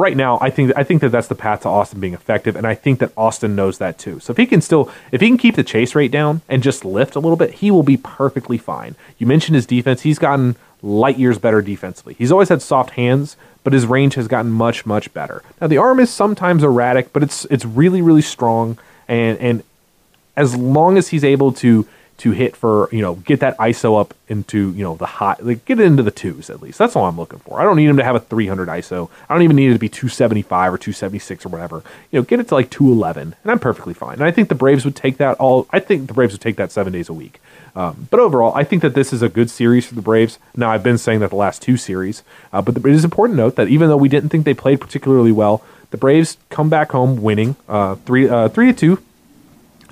right 0.00 0.16
now, 0.16 0.38
I 0.40 0.50
think 0.50 0.72
I 0.76 0.82
think 0.82 1.02
that 1.02 1.10
that's 1.10 1.28
the 1.28 1.34
path 1.34 1.62
to 1.62 1.68
Austin 1.68 2.00
being 2.00 2.14
effective, 2.14 2.56
and 2.56 2.66
I 2.66 2.74
think 2.74 2.98
that 2.98 3.12
Austin 3.16 3.54
knows 3.54 3.78
that 3.78 3.98
too. 3.98 4.18
So 4.18 4.32
if 4.32 4.36
he 4.36 4.46
can 4.46 4.60
still, 4.60 4.90
if 5.12 5.20
he 5.20 5.28
can 5.28 5.38
keep 5.38 5.54
the 5.54 5.62
chase 5.62 5.94
rate 5.94 6.10
down 6.10 6.40
and 6.48 6.62
just 6.62 6.84
lift 6.84 7.14
a 7.14 7.20
little 7.20 7.36
bit, 7.36 7.54
he 7.54 7.70
will 7.70 7.82
be 7.82 7.96
perfectly 7.96 8.58
fine. 8.58 8.96
You 9.18 9.26
mentioned 9.26 9.54
his 9.54 9.66
defense; 9.66 10.00
he's 10.00 10.18
gotten 10.18 10.56
light 10.82 11.18
years 11.18 11.38
better 11.38 11.60
defensively. 11.60 12.14
He's 12.14 12.32
always 12.32 12.48
had 12.48 12.62
soft 12.62 12.90
hands, 12.90 13.36
but 13.62 13.72
his 13.72 13.86
range 13.86 14.14
has 14.14 14.26
gotten 14.26 14.50
much 14.50 14.86
much 14.86 15.12
better. 15.12 15.42
Now 15.60 15.66
the 15.66 15.78
arm 15.78 16.00
is 16.00 16.10
sometimes 16.10 16.64
erratic, 16.64 17.12
but 17.12 17.22
it's 17.22 17.44
it's 17.46 17.64
really 17.64 18.02
really 18.02 18.22
strong, 18.22 18.78
and 19.06 19.38
and 19.38 19.62
as 20.36 20.56
long 20.56 20.96
as 20.96 21.08
he's 21.08 21.24
able 21.24 21.52
to 21.52 21.86
to 22.20 22.32
hit 22.32 22.54
for 22.54 22.88
you 22.92 23.00
know 23.00 23.14
get 23.14 23.40
that 23.40 23.56
ISO 23.56 23.98
up 23.98 24.12
into 24.28 24.72
you 24.72 24.84
know 24.84 24.94
the 24.96 25.06
high 25.06 25.36
like 25.40 25.64
get 25.64 25.80
it 25.80 25.86
into 25.86 26.02
the 26.02 26.10
twos 26.10 26.50
at 26.50 26.60
least. 26.60 26.78
That's 26.78 26.94
all 26.94 27.06
I'm 27.06 27.16
looking 27.16 27.38
for. 27.40 27.60
I 27.60 27.64
don't 27.64 27.76
need 27.76 27.88
him 27.88 27.96
to 27.96 28.04
have 28.04 28.14
a 28.14 28.20
300 28.20 28.68
ISO. 28.68 29.08
I 29.28 29.34
don't 29.34 29.42
even 29.42 29.56
need 29.56 29.70
it 29.70 29.74
to 29.74 29.78
be 29.78 29.88
275 29.88 30.74
or 30.74 30.78
276 30.78 31.46
or 31.46 31.48
whatever. 31.48 31.82
You 32.10 32.20
know, 32.20 32.22
get 32.22 32.38
it 32.38 32.48
to 32.48 32.54
like 32.54 32.68
211, 32.68 33.36
and 33.42 33.50
I'm 33.50 33.58
perfectly 33.58 33.94
fine. 33.94 34.14
And 34.14 34.24
I 34.24 34.30
think 34.30 34.50
the 34.50 34.54
Braves 34.54 34.84
would 34.84 34.96
take 34.96 35.16
that 35.16 35.38
all. 35.38 35.66
I 35.70 35.80
think 35.80 36.08
the 36.08 36.14
Braves 36.14 36.34
would 36.34 36.42
take 36.42 36.56
that 36.56 36.70
seven 36.70 36.92
days 36.92 37.08
a 37.08 37.14
week. 37.14 37.40
Um, 37.74 38.08
but 38.10 38.20
overall, 38.20 38.52
I 38.54 38.64
think 38.64 38.82
that 38.82 38.94
this 38.94 39.12
is 39.12 39.22
a 39.22 39.28
good 39.28 39.48
series 39.48 39.86
for 39.86 39.94
the 39.94 40.02
Braves. 40.02 40.38
Now, 40.56 40.70
I've 40.70 40.82
been 40.82 40.98
saying 40.98 41.20
that 41.20 41.30
the 41.30 41.36
last 41.36 41.62
two 41.62 41.76
series, 41.76 42.22
uh, 42.52 42.60
but 42.60 42.76
it 42.76 42.84
is 42.86 43.04
important 43.04 43.36
to 43.38 43.42
note 43.44 43.56
that 43.56 43.68
even 43.68 43.88
though 43.88 43.96
we 43.96 44.08
didn't 44.08 44.28
think 44.28 44.44
they 44.44 44.54
played 44.54 44.80
particularly 44.80 45.32
well, 45.32 45.62
the 45.90 45.96
Braves 45.96 46.36
come 46.50 46.68
back 46.68 46.92
home 46.92 47.22
winning 47.22 47.56
uh, 47.68 47.94
three 47.94 48.28
uh, 48.28 48.48
three 48.48 48.72
to 48.72 48.78
two, 48.78 49.02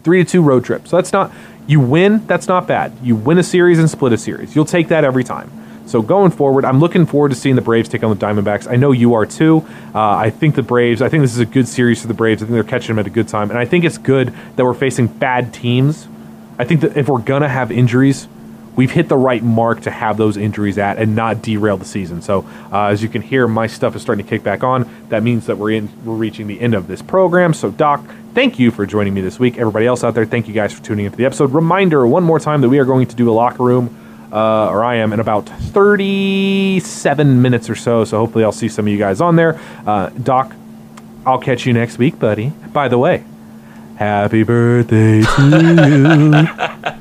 three 0.03 0.25
to 0.25 0.31
two 0.31 0.43
road 0.43 0.65
trip. 0.65 0.87
So 0.89 0.97
that's 0.97 1.13
not 1.13 1.33
you 1.69 1.81
win, 1.81 2.27
that's 2.27 2.49
not 2.49 2.67
bad. 2.67 2.93
You 3.03 3.15
win 3.15 3.39
a 3.39 3.43
series 3.43 3.79
and 3.79 3.89
split 3.89 4.13
a 4.13 4.19
series. 4.19 4.57
You'll 4.57 4.65
take 4.65 4.89
that 4.89 5.05
every 5.05 5.23
time. 5.23 5.53
So 5.87 6.03
going 6.03 6.31
forward, 6.31 6.65
I'm 6.65 6.81
looking 6.81 7.07
forward 7.07 7.29
to 7.29 7.35
seeing 7.35 7.57
the 7.57 7.63
Braves 7.63 7.89
take 7.89 8.03
on 8.03 8.17
the 8.17 8.27
Diamondbacks. 8.27 8.71
I 8.71 8.77
know 8.77 8.93
you 8.93 9.15
are 9.15 9.27
too. 9.27 9.67
Uh, 9.95 10.17
I 10.17 10.31
think 10.31 10.55
the 10.55 10.63
Braves. 10.63 11.01
I 11.01 11.09
think 11.09 11.23
this 11.23 11.33
is 11.33 11.39
a 11.39 11.47
good 11.47 11.69
series 11.69 12.03
for 12.03 12.09
the 12.09 12.15
Braves. 12.15 12.43
I 12.43 12.47
think 12.47 12.55
they're 12.55 12.65
catching 12.65 12.89
them 12.89 12.99
at 12.99 13.07
a 13.07 13.11
good 13.11 13.29
time, 13.29 13.51
and 13.51 13.59
I 13.59 13.65
think 13.65 13.85
it's 13.85 13.99
good 13.99 14.35
that 14.57 14.65
we're 14.65 14.75
facing 14.75 15.07
bad 15.07 15.55
teams. 15.55 16.09
I 16.59 16.65
think 16.65 16.81
that 16.81 16.97
if 16.97 17.09
we're 17.09 17.21
gonna 17.21 17.49
have 17.49 17.71
injuries, 17.71 18.29
we've 18.79 18.93
hit 18.93 19.09
the 19.09 19.17
right 19.17 19.43
mark 19.43 19.81
to 19.81 19.91
have 19.91 20.17
those 20.17 20.37
injuries 20.37 20.79
at 20.79 20.99
and 20.99 21.17
not 21.17 21.43
derail 21.43 21.77
the 21.77 21.85
season. 21.85 22.23
So 22.23 22.49
uh, 22.73 22.85
as 22.85 23.03
you 23.03 23.09
can 23.09 23.23
hear, 23.23 23.49
my 23.49 23.67
stuff 23.67 23.97
is 23.97 24.03
starting 24.03 24.25
to 24.25 24.31
kick 24.31 24.45
back 24.45 24.63
on. 24.63 24.89
That 25.09 25.25
means 25.25 25.47
that 25.47 25.59
we're 25.59 25.73
in 25.73 25.91
we're 26.05 26.15
reaching 26.15 26.47
the 26.47 26.61
end 26.61 26.75
of 26.75 26.87
this 26.87 27.03
program. 27.03 27.55
So 27.55 27.73
Doc, 27.73 28.05
thank 28.35 28.61
you 28.61 28.71
for 28.71 28.87
joining 28.87 29.15
me 29.15 29.21
this 29.21 29.37
week. 29.41 29.59
Everybody 29.59 29.87
else 29.87 30.05
out 30.05 30.15
there, 30.15 30.25
thank 30.25 30.47
you 30.47 30.55
guys 30.55 30.73
for 30.73 30.81
tuning 30.85 31.07
into 31.07 31.19
the 31.19 31.25
episode. 31.25 31.53
Reminder 31.53 32.07
one 32.07 32.23
more 32.23 32.39
time 32.39 32.61
that 32.61 32.69
we 32.69 32.79
are 32.79 32.85
going 32.85 33.09
to 33.09 33.17
do 33.17 33.29
a 33.29 33.33
locker 33.33 33.65
room 33.65 33.97
uh, 34.33 34.69
or 34.69 34.85
I 34.85 34.97
am, 34.97 35.13
in 35.13 35.19
about 35.19 35.49
37 35.49 37.43
minutes 37.43 37.69
or 37.69 37.75
so. 37.75 38.05
So 38.05 38.19
hopefully 38.19 38.45
I'll 38.45 38.53
see 38.53 38.69
some 38.69 38.87
of 38.87 38.93
you 38.93 38.99
guys 38.99 39.21
on 39.21 39.35
there. 39.35 39.61
Uh, 39.85 40.11
Doc, 40.11 40.55
I'll 41.27 41.41
catch 41.41 41.67
you 41.67 41.73
next 41.73 41.99
week, 41.99 42.21
buddy. 42.21 42.51
By 42.73 42.87
the 42.87 42.99
way, 42.99 43.25
happy 43.97 44.45
birthday 44.45 45.23
to 45.23 46.83
you. 46.85 46.95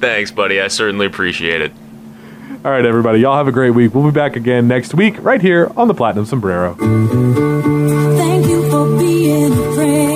Thanks, 0.00 0.30
buddy. 0.30 0.60
I 0.60 0.68
certainly 0.68 1.06
appreciate 1.06 1.60
it. 1.62 1.72
All 2.64 2.70
right, 2.72 2.84
everybody. 2.84 3.20
Y'all 3.20 3.36
have 3.36 3.48
a 3.48 3.52
great 3.52 3.70
week. 3.70 3.94
We'll 3.94 4.04
be 4.04 4.10
back 4.10 4.36
again 4.36 4.66
next 4.66 4.92
week 4.94 5.22
right 5.22 5.40
here 5.40 5.70
on 5.76 5.88
the 5.88 5.94
Platinum 5.94 6.26
Sombrero. 6.26 6.74
Thank 6.74 8.46
you 8.46 8.68
for 8.70 8.98
being 8.98 9.52
a 9.52 9.74
friend. 9.74 10.15